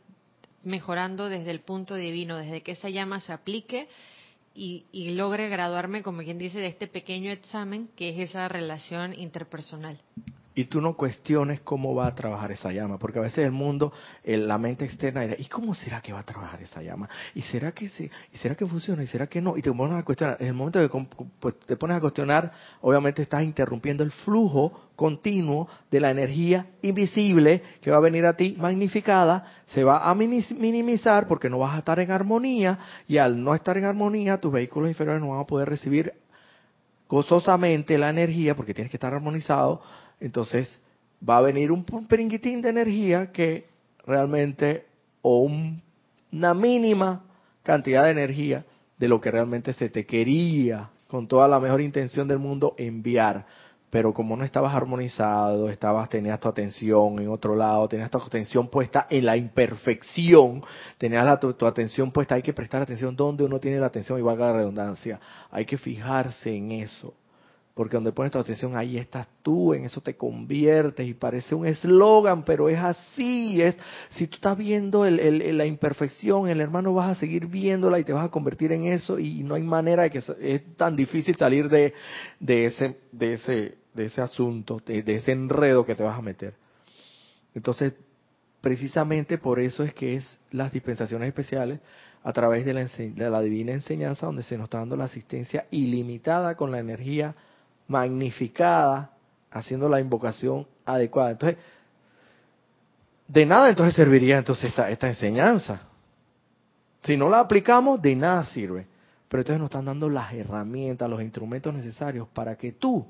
mejorando 0.65 1.29
desde 1.29 1.51
el 1.51 1.61
punto 1.61 1.95
divino 1.95 2.37
desde 2.37 2.63
que 2.63 2.73
esa 2.73 2.89
llama 2.89 3.21
se 3.21 3.33
aplique 3.33 3.89
y, 4.55 4.85
y 4.93 5.11
logre 5.11 5.49
graduarme 5.49 6.03
como 6.03 6.23
quien 6.23 6.39
dice 6.39 6.59
de 6.59 6.69
este 6.69 6.87
pequeño 6.87 7.31
examen 7.31 7.89
que 7.97 8.11
es 8.11 8.31
esa 8.31 8.49
relación 8.49 9.19
interpersonal 9.19 10.01
y 10.55 10.65
tú 10.65 10.81
no 10.81 10.95
cuestiones 10.97 11.61
cómo 11.61 11.95
va 11.95 12.07
a 12.07 12.15
trabajar 12.15 12.53
esa 12.53 12.73
llama, 12.73 12.99
porque 12.99 13.19
a 13.19 13.23
veces 13.23 13.45
el 13.45 13.53
mundo, 13.53 13.93
la 14.25 14.57
mente 14.59 14.85
externa 14.85 15.25
¿y 15.37 15.47
cómo 15.47 15.75
será 15.75 16.01
que 16.01 16.13
va 16.13 16.21
a 16.21 16.25
trabajar 16.25 16.63
esa 16.63 16.83
llama? 16.83 17.09
¿Y 17.35 17.43
será 17.43 17.73
que 17.73 17.89
sí? 17.89 18.11
¿Y 18.33 18.39
será 18.39 18.55
que 18.55 18.67
funciona? 18.67 19.03
¿Y 19.03 19.07
será 19.07 19.27
que 19.27 19.41
no? 19.41 19.57
Y 19.57 19.63
te 19.63 19.73
pones 19.73 19.99
a 19.99 20.05
cuestionar. 20.05 20.37
En 20.41 20.49
el 20.49 20.55
momento 20.55 20.81
que 20.81 21.07
pues, 21.41 21.59
te 21.61 21.77
pones 21.77 21.97
a 21.97 22.01
cuestionar, 22.01 22.53
obviamente 22.81 23.23
estás 23.23 23.43
interrumpiendo 23.43 24.05
el 24.05 24.13
flujo 24.13 24.91
continuo 24.95 25.69
de 25.91 25.99
la 25.99 26.11
energía 26.11 26.67
invisible 26.83 27.63
que 27.81 27.91
va 27.91 27.97
a 27.97 28.01
venir 28.01 28.25
a 28.27 28.37
ti 28.37 28.55
magnificada, 28.59 29.47
se 29.67 29.83
va 29.83 30.09
a 30.09 30.15
minimizar 30.15 31.27
porque 31.27 31.51
no 31.51 31.59
vas 31.59 31.75
a 31.75 31.79
estar 31.79 31.99
en 31.99 32.13
armonía 32.13 32.79
y 33.09 33.19
al 33.19 33.43
no 33.43 33.55
estar 33.57 33.77
en 33.77 33.87
armonía 33.87 34.39
tus 34.39 34.53
vehículos 34.53 34.89
inferiores 34.89 35.21
no 35.21 35.31
van 35.31 35.41
a 35.41 35.47
poder 35.47 35.69
recibir 35.69 36.15
gozosamente 37.09 37.99
la 37.99 38.11
energía 38.11 38.55
porque 38.55 38.73
tienes 38.73 38.91
que 38.91 38.97
estar 38.97 39.13
armonizado 39.13 39.83
entonces 40.21 40.69
va 41.29 41.39
a 41.39 41.43
venir 41.43 41.73
un 41.73 41.85
peringuitín 41.85 42.61
de 42.61 42.71
energía 42.71 43.33
que 43.33 43.67
realmente, 44.07 44.87
o 45.23 45.49
una 46.33 46.55
mínima 46.55 47.25
cantidad 47.63 48.05
de 48.05 48.11
energía 48.11 48.65
de 48.99 49.09
lo 49.09 49.21
que 49.21 49.31
realmente 49.31 49.73
se 49.73 49.89
te 49.89 50.07
quería 50.07 50.91
con 51.09 51.27
toda 51.29 51.49
la 51.49 51.61
mejor 51.61 51.81
intención 51.81 52.29
del 52.29 52.39
mundo 52.39 52.75
enviar. 52.77 53.47
Pero 53.91 54.13
como 54.13 54.37
no 54.37 54.43
estabas 54.45 54.75
armonizado, 54.75 55.69
estabas, 55.71 56.09
tenías 56.09 56.41
tu 56.41 56.49
atención 56.49 57.21
en 57.21 57.29
otro 57.29 57.55
lado, 57.55 57.87
tenías 57.87 58.11
tu 58.11 58.19
atención 58.19 58.67
puesta 58.67 59.07
en 59.09 59.25
la 59.25 59.37
imperfección, 59.37 60.65
tenías 60.99 61.39
tu, 61.39 61.53
tu, 61.53 61.65
atención 61.65 62.11
puesta, 62.11 62.35
hay 62.35 62.43
que 62.43 62.53
prestar 62.53 62.83
atención 62.83 63.15
donde 63.15 63.45
uno 63.45 63.61
tiene 63.61 63.79
la 63.79 63.87
atención 63.87 64.19
y 64.19 64.23
valga 64.23 64.47
la 64.47 64.55
redundancia, 64.55 65.21
hay 65.53 65.65
que 65.65 65.79
fijarse 65.79 66.57
en 66.57 66.73
eso 66.73 67.15
Porque 67.75 67.97
donde 67.97 68.13
pones 68.13 68.31
tu 68.31 68.39
atención, 68.39 68.77
ahí 68.77 68.97
estás 68.99 69.27
tú, 69.43 69.75
en 69.75 69.85
eso 69.85 70.01
te 70.01 70.17
conviertes 70.17 71.09
y 71.09 71.13
parece 71.13 71.57
un 71.57 71.67
eslogan, 71.67 72.45
pero 72.45 72.69
es 72.69 72.79
así. 72.79 73.61
Es, 73.61 73.77
si 74.11 74.29
tú 74.29 74.37
estás 74.37 74.57
viendo 74.57 75.05
el, 75.05 75.59
la 75.59 75.67
imperfección, 75.67 76.49
el 76.49 76.61
hermano 76.61 76.95
vas 76.95 77.11
a 77.11 77.21
seguir 77.21 77.49
viéndola 77.49 77.99
y 77.99 78.05
te 78.05 78.13
vas 78.13 78.27
a 78.27 78.31
convertir 78.31 78.71
en 78.71 78.85
eso 78.85 79.19
y 79.19 79.43
no 79.43 79.57
hay 79.57 79.63
manera 79.63 80.05
de 80.05 80.11
que 80.11 80.19
es 80.19 80.77
tan 80.77 80.95
difícil 80.95 81.35
salir 81.35 81.69
de, 81.69 81.93
ese, 82.39 82.99
de, 83.11 83.33
ese, 83.33 83.75
de 83.93 84.05
ese 84.05 84.21
asunto, 84.21 84.81
de, 84.87 85.03
de 85.03 85.17
ese 85.17 85.33
enredo 85.33 85.85
que 85.85 85.97
te 85.97 86.05
vas 86.05 86.17
a 86.17 86.23
meter. 86.23 86.55
Entonces, 87.57 87.93
precisamente 88.61 89.37
por 89.37 89.59
eso 89.59 89.83
es 89.83 89.93
que 89.95 90.15
es 90.15 90.41
las 90.53 90.73
dispensaciones 90.73 91.27
especiales 91.27 91.81
a 92.23 92.33
través 92.33 92.65
de 92.65 92.73
la, 92.73 92.85
de 92.85 93.31
la 93.31 93.43
divina 93.43 93.73
enseñanza 93.73 94.27
donde 94.27 94.45
se 94.45 94.57
nos 94.57 94.67
está 94.67 94.79
dando 94.79 94.97
la 94.97 95.05
asistencia 95.05 95.67
ilimitada 95.73 96.55
con 96.55 96.71
la 96.71 96.79
energía 96.79 97.35
magnificada, 97.89 99.11
haciendo 99.51 99.89
la 99.89 100.01
invocación 100.01 100.67
adecuada. 100.85 101.33
Entonces, 101.33 101.59
de 103.29 103.47
nada 103.47 103.69
entonces 103.69 103.95
serviría 103.95 104.39
entonces 104.39 104.71
esta, 104.71 104.91
esta 104.91 105.09
enseñanza. 105.09 105.83
Si 107.03 107.17
no 107.17 107.29
la 107.29 107.41
aplicamos, 107.41 108.01
de 108.01 108.17
nada 108.17 108.45
sirve. 108.47 108.87
Pero 109.29 109.41
entonces 109.41 109.61
nos 109.61 109.69
están 109.69 109.87
dando 109.87 110.09
las 110.09 110.33
herramientas, 110.33 111.09
los 111.09 111.23
instrumentos 111.23 111.75
necesarios 111.75 112.29
para 112.29 112.57
que 112.57 112.73
tú 112.73 113.07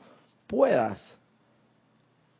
puedas 0.46 1.18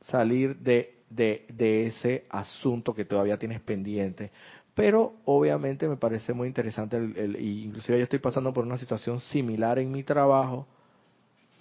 salir 0.00 0.56
de, 0.58 1.00
de, 1.10 1.46
de 1.48 1.86
ese 1.86 2.26
asunto 2.30 2.94
que 2.94 3.04
todavía 3.04 3.38
tienes 3.38 3.60
pendiente. 3.60 4.30
Pero 4.74 5.14
obviamente 5.24 5.88
me 5.88 5.96
parece 5.96 6.32
muy 6.32 6.48
interesante, 6.48 6.96
el, 6.96 7.16
el, 7.16 7.40
inclusive 7.40 7.98
yo 7.98 8.04
estoy 8.04 8.18
pasando 8.18 8.52
por 8.52 8.64
una 8.64 8.76
situación 8.76 9.20
similar 9.20 9.78
en 9.78 9.92
mi 9.92 10.02
trabajo, 10.02 10.66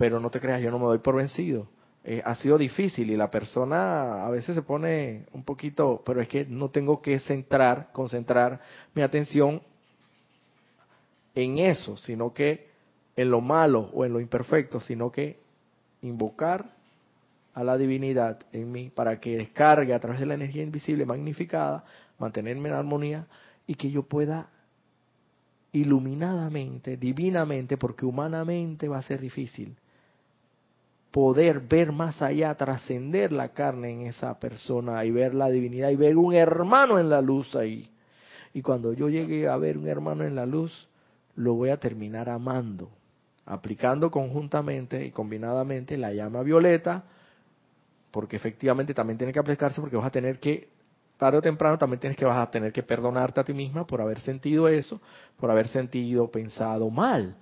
pero 0.04 0.20
no 0.20 0.30
te 0.30 0.42
creas, 0.42 0.62
yo 0.62 0.70
no 0.70 0.80
me 0.80 0.86
doy 0.88 0.98
por 0.98 1.16
vencido. 1.16 1.66
Eh, 2.04 2.22
ha 2.26 2.36
sido 2.36 2.58
difícil 2.58 3.10
y 3.10 3.16
la 3.16 3.32
persona 3.32 4.26
a 4.26 4.30
veces 4.30 4.54
se 4.54 4.62
pone 4.62 5.28
un 5.32 5.46
poquito, 5.46 6.04
pero 6.06 6.20
es 6.20 6.28
que 6.28 6.44
no 6.44 6.72
tengo 6.72 7.02
que 7.02 7.22
centrar, 7.22 7.90
concentrar 7.94 8.60
mi 8.94 9.02
atención 9.02 9.62
en 11.34 11.58
eso, 11.58 11.96
sino 11.96 12.34
que 12.34 12.68
en 13.16 13.32
lo 13.32 13.40
malo 13.40 13.92
o 13.94 14.04
en 14.04 14.12
lo 14.12 14.20
imperfecto, 14.20 14.82
sino 14.82 15.10
que 15.10 15.40
invocar 16.02 16.66
a 17.54 17.64
la 17.64 17.78
divinidad 17.78 18.42
en 18.52 18.74
mí 18.74 18.90
para 18.90 19.22
que 19.22 19.38
descargue 19.38 19.94
a 19.94 20.02
través 20.02 20.20
de 20.20 20.26
la 20.26 20.34
energía 20.34 20.64
invisible 20.64 21.06
magnificada, 21.06 21.86
mantenerme 22.20 22.68
en 22.68 22.76
armonía 22.76 23.26
y 23.66 23.76
que 23.76 23.90
yo 23.90 24.04
pueda 24.04 24.50
iluminadamente, 25.72 26.98
divinamente, 26.98 27.78
porque 27.78 28.06
humanamente 28.06 28.90
va 28.90 28.98
a 28.98 29.04
ser 29.04 29.22
difícil, 29.22 29.78
poder 31.14 31.60
ver 31.60 31.92
más 31.92 32.24
allá, 32.24 32.56
trascender 32.56 33.32
la 33.32 33.50
carne 33.50 33.92
en 33.92 34.02
esa 34.08 34.40
persona 34.40 35.06
y 35.06 35.12
ver 35.12 35.36
la 35.36 35.48
divinidad 35.48 35.92
y 35.92 35.96
ver 35.96 36.18
un 36.18 36.34
hermano 36.34 36.98
en 36.98 37.08
la 37.08 37.22
luz 37.22 37.56
ahí. 37.56 37.88
Y 38.52 38.64
cuando 38.64 38.94
yo 38.94 39.10
llegue 39.10 39.48
a 39.48 39.56
ver 39.58 39.78
un 39.78 39.88
hermano 39.88 40.24
en 40.24 40.34
la 40.34 40.48
luz, 40.48 40.90
lo 41.36 41.54
voy 41.54 41.70
a 41.70 41.78
terminar 41.78 42.30
amando, 42.30 42.90
aplicando 43.46 44.10
conjuntamente 44.10 45.06
y 45.06 45.12
combinadamente 45.12 45.98
la 45.98 46.12
llama 46.12 46.42
violeta, 46.42 47.04
porque 48.10 48.36
efectivamente 48.36 48.96
también 48.96 49.20
tiene 49.20 49.32
que 49.32 49.40
aplicarse 49.40 49.80
porque 49.82 49.96
vas 49.96 50.08
a 50.08 50.12
tener 50.12 50.40
que 50.40 50.68
tarde 51.18 51.38
o 51.38 51.42
temprano 51.44 51.78
también 51.78 52.00
tienes 52.00 52.18
que 52.18 52.26
vas 52.26 52.40
a 52.40 52.50
tener 52.50 52.74
que 52.74 52.82
perdonarte 52.82 53.40
a 53.40 53.44
ti 53.44 53.54
misma 53.54 53.86
por 53.86 54.02
haber 54.02 54.20
sentido 54.22 54.68
eso, 54.68 55.00
por 55.38 55.52
haber 55.52 55.68
sentido, 55.68 56.32
pensado 56.32 56.90
mal. 56.90 57.36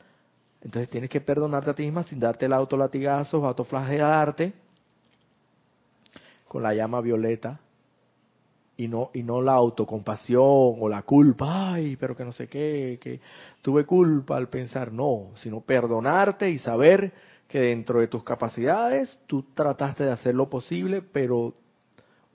Entonces 0.64 0.90
tienes 0.90 1.10
que 1.10 1.22
perdonarte 1.22 1.72
a 1.72 1.74
ti 1.74 1.84
misma 1.84 2.04
sin 2.04 2.20
darte 2.20 2.46
el 2.46 2.54
autolatigazo, 2.54 3.46
autoflagelarte 3.46 4.54
con 6.48 6.64
la 6.64 6.74
llama 6.74 7.02
violeta 7.02 7.60
y 8.78 8.88
no 8.88 9.10
y 9.14 9.24
no 9.24 9.42
la 9.42 9.54
autocompasión 9.54 10.42
o 10.44 10.88
la 10.88 11.02
culpa, 11.04 11.74
ay, 11.74 11.96
pero 11.96 12.16
que 12.16 12.26
no 12.26 12.32
sé 12.32 12.48
qué, 12.48 13.00
que 13.02 13.20
tuve 13.62 13.86
culpa 13.86 14.38
al 14.38 14.50
pensar, 14.50 14.92
no, 14.92 15.32
sino 15.36 15.62
perdonarte 15.62 16.50
y 16.50 16.60
saber 16.60 17.12
que 17.48 17.60
dentro 17.60 18.00
de 18.00 18.08
tus 18.08 18.24
capacidades 18.24 19.22
tú 19.28 19.44
trataste 19.54 20.06
de 20.06 20.12
hacer 20.12 20.36
lo 20.36 20.50
posible, 20.50 21.02
pero 21.02 21.54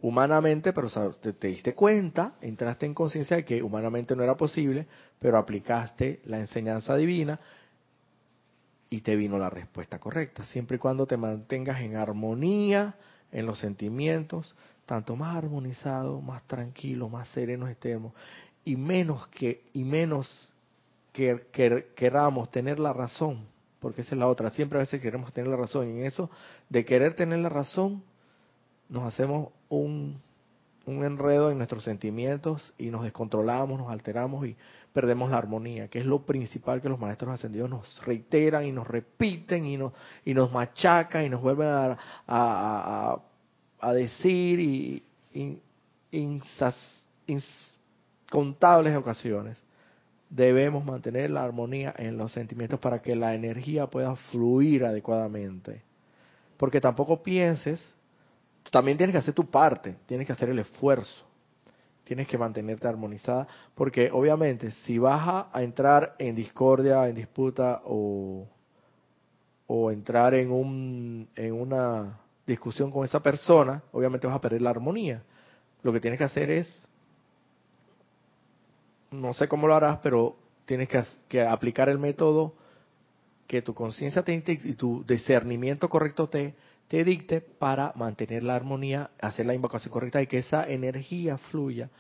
humanamente, 0.02 0.72
pero 0.72 0.88
te, 1.20 1.32
te, 1.32 1.48
diste 1.48 1.74
cuenta, 1.74 2.34
entraste 2.40 2.86
en 2.86 2.94
conciencia 2.94 3.38
de 3.38 3.44
que 3.44 3.62
humanamente 3.62 4.14
no 4.14 4.22
era 4.22 4.36
posible, 4.36 4.86
pero 5.18 5.38
aplicaste 5.38 6.20
la 6.26 6.38
enseñanza 6.38 6.96
divina 6.96 7.40
y 8.88 9.00
te 9.00 9.16
vino 9.16 9.38
la 9.38 9.50
respuesta 9.50 9.98
correcta, 9.98 10.44
siempre 10.44 10.76
y 10.76 10.80
cuando 10.80 11.06
te 11.06 11.16
mantengas 11.16 11.80
en 11.80 11.96
armonía 11.96 12.96
en 13.32 13.46
los 13.46 13.58
sentimientos, 13.58 14.54
tanto 14.86 15.16
más 15.16 15.36
armonizado, 15.36 16.20
más 16.20 16.42
tranquilo, 16.44 17.08
más 17.08 17.28
sereno 17.28 17.66
estemos 17.66 18.12
y 18.64 18.76
menos 18.76 19.26
que 19.28 19.64
y 19.72 19.84
menos 19.84 20.54
que, 21.12 21.46
que, 21.52 21.88
queramos 21.96 22.50
tener 22.50 22.78
la 22.78 22.92
razón, 22.92 23.46
porque 23.80 24.02
esa 24.02 24.14
es 24.14 24.18
la 24.18 24.28
otra, 24.28 24.50
siempre 24.50 24.78
a 24.78 24.82
veces 24.82 25.00
queremos 25.02 25.32
tener 25.32 25.50
la 25.50 25.56
razón 25.56 25.88
y 25.88 26.00
en 26.00 26.06
eso 26.06 26.30
de 26.68 26.84
querer 26.84 27.14
tener 27.14 27.40
la 27.40 27.48
razón 27.48 28.02
nos 28.88 29.04
hacemos 29.04 29.48
un 29.68 30.20
un 30.86 31.04
enredo 31.04 31.50
en 31.50 31.58
nuestros 31.58 31.82
sentimientos 31.82 32.72
y 32.78 32.90
nos 32.90 33.02
descontrolamos, 33.02 33.78
nos 33.78 33.90
alteramos 33.90 34.46
y 34.46 34.56
perdemos 34.96 35.30
la 35.30 35.36
armonía, 35.36 35.88
que 35.88 35.98
es 35.98 36.06
lo 36.06 36.24
principal 36.24 36.80
que 36.80 36.88
los 36.88 36.98
maestros 36.98 37.34
ascendidos 37.34 37.68
nos 37.68 38.02
reiteran 38.06 38.64
y 38.64 38.72
nos 38.72 38.86
repiten 38.86 39.66
y 39.66 39.76
nos, 39.76 39.92
y 40.24 40.32
nos 40.32 40.50
machacan 40.50 41.26
y 41.26 41.28
nos 41.28 41.42
vuelven 41.42 41.68
a, 41.68 41.98
a, 42.26 43.20
a, 43.78 43.92
decir 43.92 44.58
y, 44.58 45.02
incontables 47.28 48.96
ocasiones. 48.96 49.58
Debemos 50.30 50.82
mantener 50.82 51.30
la 51.30 51.44
armonía 51.44 51.92
en 51.98 52.16
los 52.16 52.32
sentimientos 52.32 52.80
para 52.80 53.02
que 53.02 53.14
la 53.14 53.34
energía 53.34 53.88
pueda 53.88 54.16
fluir 54.16 54.86
adecuadamente. 54.86 55.82
Porque 56.56 56.80
tampoco 56.80 57.22
pienses 57.22 57.84
también 58.70 58.96
tienes 58.96 59.12
que 59.12 59.18
hacer 59.18 59.34
tu 59.34 59.44
parte, 59.44 59.96
tienes 60.06 60.26
que 60.26 60.32
hacer 60.32 60.48
el 60.48 60.58
esfuerzo, 60.58 61.25
tienes 62.06 62.28
que 62.28 62.38
mantenerte 62.38 62.86
armonizada, 62.86 63.48
porque 63.74 64.10
obviamente 64.12 64.70
si 64.70 64.96
vas 64.96 65.48
a, 65.52 65.62
entrar 65.62 66.14
en 66.20 66.36
discordia, 66.36 67.08
en 67.08 67.16
disputa 67.16 67.82
o, 67.84 68.46
o 69.66 69.90
entrar 69.90 70.32
en, 70.34 70.52
un, 70.52 71.28
en 71.34 71.52
una 71.52 72.20
discusión 72.46 72.92
con 72.92 73.04
esa 73.04 73.20
persona, 73.20 73.82
obviamente 73.90 74.28
vas 74.28 74.36
a 74.36 74.40
perder 74.40 74.62
la 74.62 74.70
armonía. 74.70 75.24
Lo 75.82 75.92
que 75.92 75.98
tienes 75.98 76.18
que 76.18 76.24
hacer 76.24 76.48
es, 76.48 76.88
no 79.10 79.34
sé 79.34 79.48
cómo 79.48 79.66
lo 79.66 79.74
harás, 79.74 79.98
pero 79.98 80.36
tienes 80.64 80.88
que, 80.88 81.02
que 81.26 81.42
aplicar 81.42 81.88
el 81.88 81.98
método 81.98 82.54
que 83.48 83.62
tu 83.62 83.74
conciencia 83.74 84.22
y 84.26 84.74
tu 84.74 85.04
discernimiento 85.04 85.88
correcto 85.88 86.28
te 86.28 86.54
te 86.88 87.04
dicte 87.04 87.40
para 87.40 87.92
mantener 87.96 88.44
la 88.44 88.54
armonía, 88.54 89.10
hacer 89.20 89.46
la 89.46 89.54
invocación 89.54 89.92
correcta 89.92 90.22
y 90.22 90.26
que 90.26 90.38
esa 90.38 90.68
energía 90.68 91.38
fluya 91.38 91.90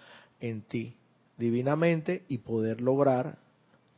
en 0.40 0.62
ti 0.62 0.94
divinamente 1.36 2.24
y 2.28 2.38
poder 2.38 2.80
lograr 2.80 3.38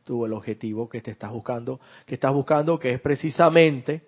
tu 0.03 0.25
el 0.25 0.33
objetivo 0.33 0.89
que 0.89 1.01
te 1.01 1.11
estás 1.11 1.31
buscando, 1.31 1.79
que 2.05 2.15
estás 2.15 2.33
buscando 2.33 2.79
que 2.79 2.91
es 2.91 2.99
precisamente 2.99 4.03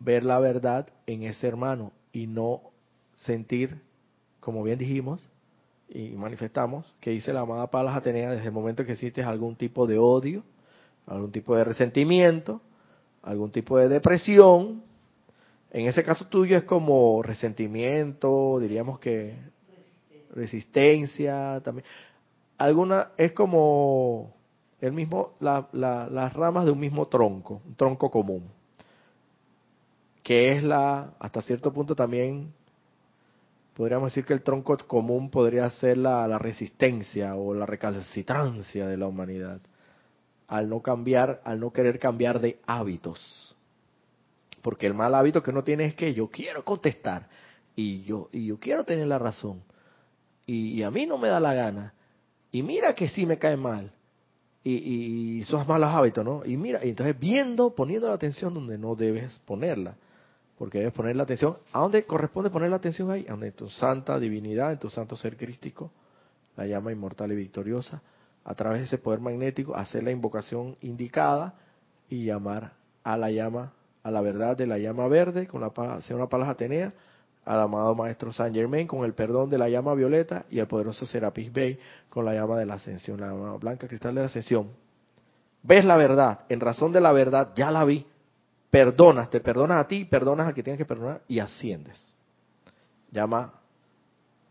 ver 0.00 0.24
la 0.24 0.40
verdad 0.40 0.88
en 1.06 1.22
ese 1.22 1.46
hermano 1.46 1.92
y 2.12 2.26
no 2.26 2.62
sentir, 3.14 3.80
como 4.40 4.62
bien 4.62 4.78
dijimos 4.78 5.20
y 5.88 6.10
manifestamos, 6.10 6.86
que 7.00 7.10
dice 7.10 7.32
la 7.32 7.40
amada 7.40 7.70
Palas 7.70 7.96
Atenea 7.96 8.30
desde 8.30 8.46
el 8.46 8.52
momento 8.52 8.84
que 8.84 8.96
sientes 8.96 9.26
algún 9.26 9.56
tipo 9.56 9.86
de 9.86 9.98
odio, 9.98 10.42
algún 11.06 11.32
tipo 11.32 11.54
de 11.56 11.64
resentimiento, 11.64 12.60
algún 13.22 13.50
tipo 13.50 13.78
de 13.78 13.88
depresión, 13.88 14.82
en 15.72 15.86
ese 15.86 16.02
caso 16.02 16.26
tuyo 16.26 16.56
es 16.56 16.64
como 16.64 17.22
resentimiento, 17.22 18.58
diríamos 18.60 18.98
que 18.98 19.36
resistencia, 20.34 21.60
también. 21.62 21.86
Alguna 22.58 23.12
es 23.16 23.32
como 23.32 24.34
el 24.80 24.92
mismo 24.92 25.34
la, 25.40 25.68
las 25.72 26.32
ramas 26.32 26.64
de 26.64 26.72
un 26.72 26.80
mismo 26.80 27.06
tronco, 27.06 27.62
un 27.64 27.74
tronco 27.76 28.10
común, 28.10 28.44
que 30.22 30.52
es 30.52 30.62
la 30.62 31.14
hasta 31.18 31.42
cierto 31.42 31.72
punto 31.72 31.94
también 31.94 32.52
podríamos 33.74 34.10
decir 34.10 34.26
que 34.26 34.34
el 34.34 34.42
tronco 34.42 34.76
común 34.86 35.30
podría 35.30 35.70
ser 35.70 35.96
la, 35.96 36.26
la 36.28 36.38
resistencia 36.38 37.36
o 37.36 37.54
la 37.54 37.64
recalcitrancia 37.64 38.86
de 38.86 38.96
la 38.96 39.06
humanidad 39.06 39.60
al 40.48 40.68
no 40.68 40.82
cambiar, 40.82 41.40
al 41.44 41.60
no 41.60 41.72
querer 41.72 41.98
cambiar 41.98 42.40
de 42.40 42.60
hábitos 42.66 43.49
porque 44.62 44.86
el 44.86 44.94
mal 44.94 45.14
hábito 45.14 45.42
que 45.42 45.50
uno 45.50 45.64
tiene 45.64 45.84
es 45.84 45.94
que 45.94 46.12
yo 46.14 46.28
quiero 46.28 46.64
contestar 46.64 47.28
y 47.76 48.02
yo, 48.02 48.28
y 48.32 48.46
yo 48.46 48.58
quiero 48.58 48.84
tener 48.84 49.06
la 49.06 49.18
razón. 49.18 49.62
Y, 50.46 50.82
a 50.82 50.90
mí 50.90 51.06
no 51.06 51.16
me 51.16 51.28
da 51.28 51.38
la 51.38 51.54
gana. 51.54 51.94
Y 52.50 52.62
mira 52.62 52.94
que 52.94 53.08
sí 53.08 53.24
me 53.24 53.38
cae 53.38 53.56
mal. 53.56 53.92
y, 54.64 54.72
y 54.72 55.40
esos 55.42 55.66
malos 55.68 55.90
hábitos, 55.90 56.24
¿no? 56.24 56.42
Y 56.44 56.56
mira, 56.56 56.84
y 56.84 56.90
entonces 56.90 57.18
viendo, 57.18 57.74
poniendo 57.74 58.08
la 58.08 58.14
atención 58.14 58.52
donde 58.52 58.76
no 58.76 58.94
debes 58.96 59.38
ponerla, 59.46 59.94
porque 60.60 60.78
debes 60.78 60.92
poner 60.92 61.16
la 61.16 61.22
atención, 61.22 61.56
¿a 61.72 61.78
dónde 61.80 62.04
corresponde 62.04 62.50
poner 62.50 62.68
la 62.68 62.76
atención 62.76 63.10
ahí? 63.10 63.24
A 63.28 63.30
donde 63.30 63.52
tu 63.52 63.70
santa 63.70 64.18
divinidad, 64.18 64.72
en 64.72 64.78
tu 64.78 64.90
santo 64.90 65.16
ser 65.16 65.38
crístico, 65.38 65.90
la 66.54 66.66
llama 66.66 66.92
inmortal 66.92 67.32
y 67.32 67.36
victoriosa, 67.36 68.02
a 68.44 68.54
través 68.54 68.80
de 68.80 68.86
ese 68.86 68.98
poder 68.98 69.20
magnético, 69.20 69.74
hacer 69.74 70.02
la 70.02 70.10
invocación 70.10 70.76
indicada 70.82 71.54
y 72.10 72.24
llamar 72.24 72.74
a 73.02 73.16
la 73.16 73.30
llama, 73.30 73.72
a 74.02 74.10
la 74.10 74.20
verdad 74.20 74.56
de 74.56 74.66
la 74.66 74.78
llama 74.78 75.06
verde, 75.08 75.46
con 75.46 75.60
la 75.60 76.00
señora 76.02 76.28
Palas 76.28 76.48
Atenea, 76.48 76.92
al 77.44 77.60
amado 77.60 77.94
Maestro 77.94 78.32
Saint 78.32 78.54
Germain 78.54 78.86
con 78.86 79.04
el 79.04 79.14
perdón 79.14 79.48
de 79.50 79.58
la 79.58 79.68
llama 79.68 79.94
violeta 79.94 80.44
y 80.50 80.60
al 80.60 80.66
poderoso 80.66 81.06
Serapis 81.06 81.52
Bey 81.52 81.78
con 82.08 82.24
la 82.24 82.34
llama 82.34 82.58
de 82.58 82.66
la 82.66 82.74
ascensión, 82.74 83.20
la 83.20 83.28
llama 83.28 83.56
blanca 83.56 83.88
cristal 83.88 84.14
de 84.14 84.20
la 84.20 84.26
ascensión. 84.26 84.68
Ves 85.62 85.84
la 85.84 85.96
verdad, 85.96 86.40
en 86.48 86.60
razón 86.60 86.92
de 86.92 87.00
la 87.00 87.12
verdad 87.12 87.52
ya 87.54 87.70
la 87.70 87.84
vi, 87.84 88.06
perdonas, 88.70 89.30
te 89.30 89.40
perdonas 89.40 89.84
a 89.84 89.88
ti, 89.88 90.04
perdonas 90.04 90.48
a 90.48 90.52
quien 90.52 90.64
tienes 90.64 90.78
que 90.78 90.86
perdonar 90.86 91.22
y 91.28 91.38
asciendes. 91.38 92.02
Llama, 93.10 93.52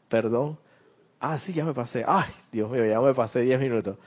perdón. 0.08 0.58
Ah, 1.20 1.40
sí, 1.40 1.54
ya 1.54 1.66
me 1.66 1.74
pasé. 1.74 2.04
Ay, 2.06 2.32
Dios 2.52 2.70
mío, 2.70 2.86
ya 2.86 3.00
me 3.02 3.14
pasé 3.14 3.42
10 3.42 3.60
minutos. 3.60 3.98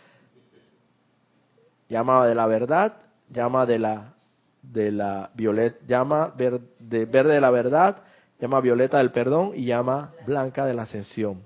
Llama 1.88 2.26
de 2.26 2.34
la 2.34 2.46
verdad, 2.46 2.96
llama 3.28 3.66
de 3.66 3.78
la 3.78 4.14
de 4.62 4.92
la 4.92 5.30
violeta, 5.34 5.78
llama 5.86 6.32
de 6.36 7.04
verde 7.04 7.34
de 7.34 7.40
la 7.40 7.50
verdad, 7.50 8.02
llama 8.40 8.60
violeta 8.60 8.98
del 8.98 9.10
perdón 9.10 9.52
y 9.54 9.64
llama 9.64 10.12
blanca 10.26 10.64
de 10.64 10.74
la 10.74 10.82
ascensión. 10.82 11.42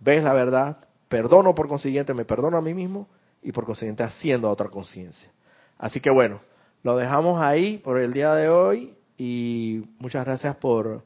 ¿Ves 0.00 0.22
la 0.22 0.32
verdad? 0.32 0.78
Perdono 1.08 1.54
por 1.54 1.68
consiguiente, 1.68 2.12
me 2.14 2.24
perdono 2.24 2.58
a 2.58 2.62
mí 2.62 2.74
mismo 2.74 3.08
y 3.42 3.52
por 3.52 3.64
consiguiente 3.64 4.02
haciendo 4.02 4.48
a 4.48 4.50
otra 4.50 4.68
conciencia. 4.68 5.30
Así 5.78 6.00
que 6.00 6.10
bueno, 6.10 6.40
lo 6.82 6.96
dejamos 6.96 7.40
ahí 7.40 7.78
por 7.78 7.98
el 7.98 8.12
día 8.12 8.34
de 8.34 8.48
hoy 8.48 8.94
y 9.16 9.84
muchas 9.98 10.24
gracias 10.24 10.56
por 10.56 11.02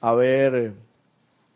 haber 0.00 0.74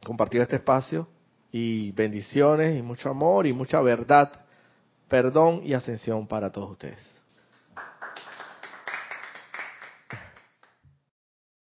compartido 0.04 0.42
este 0.42 0.56
espacio 0.56 1.06
y 1.50 1.92
bendiciones 1.92 2.78
y 2.78 2.82
mucho 2.82 3.10
amor 3.10 3.46
y 3.46 3.52
mucha 3.52 3.80
verdad, 3.80 4.32
perdón 5.08 5.62
y 5.64 5.74
ascensión 5.74 6.26
para 6.26 6.50
todos 6.50 6.70
ustedes. 6.70 7.17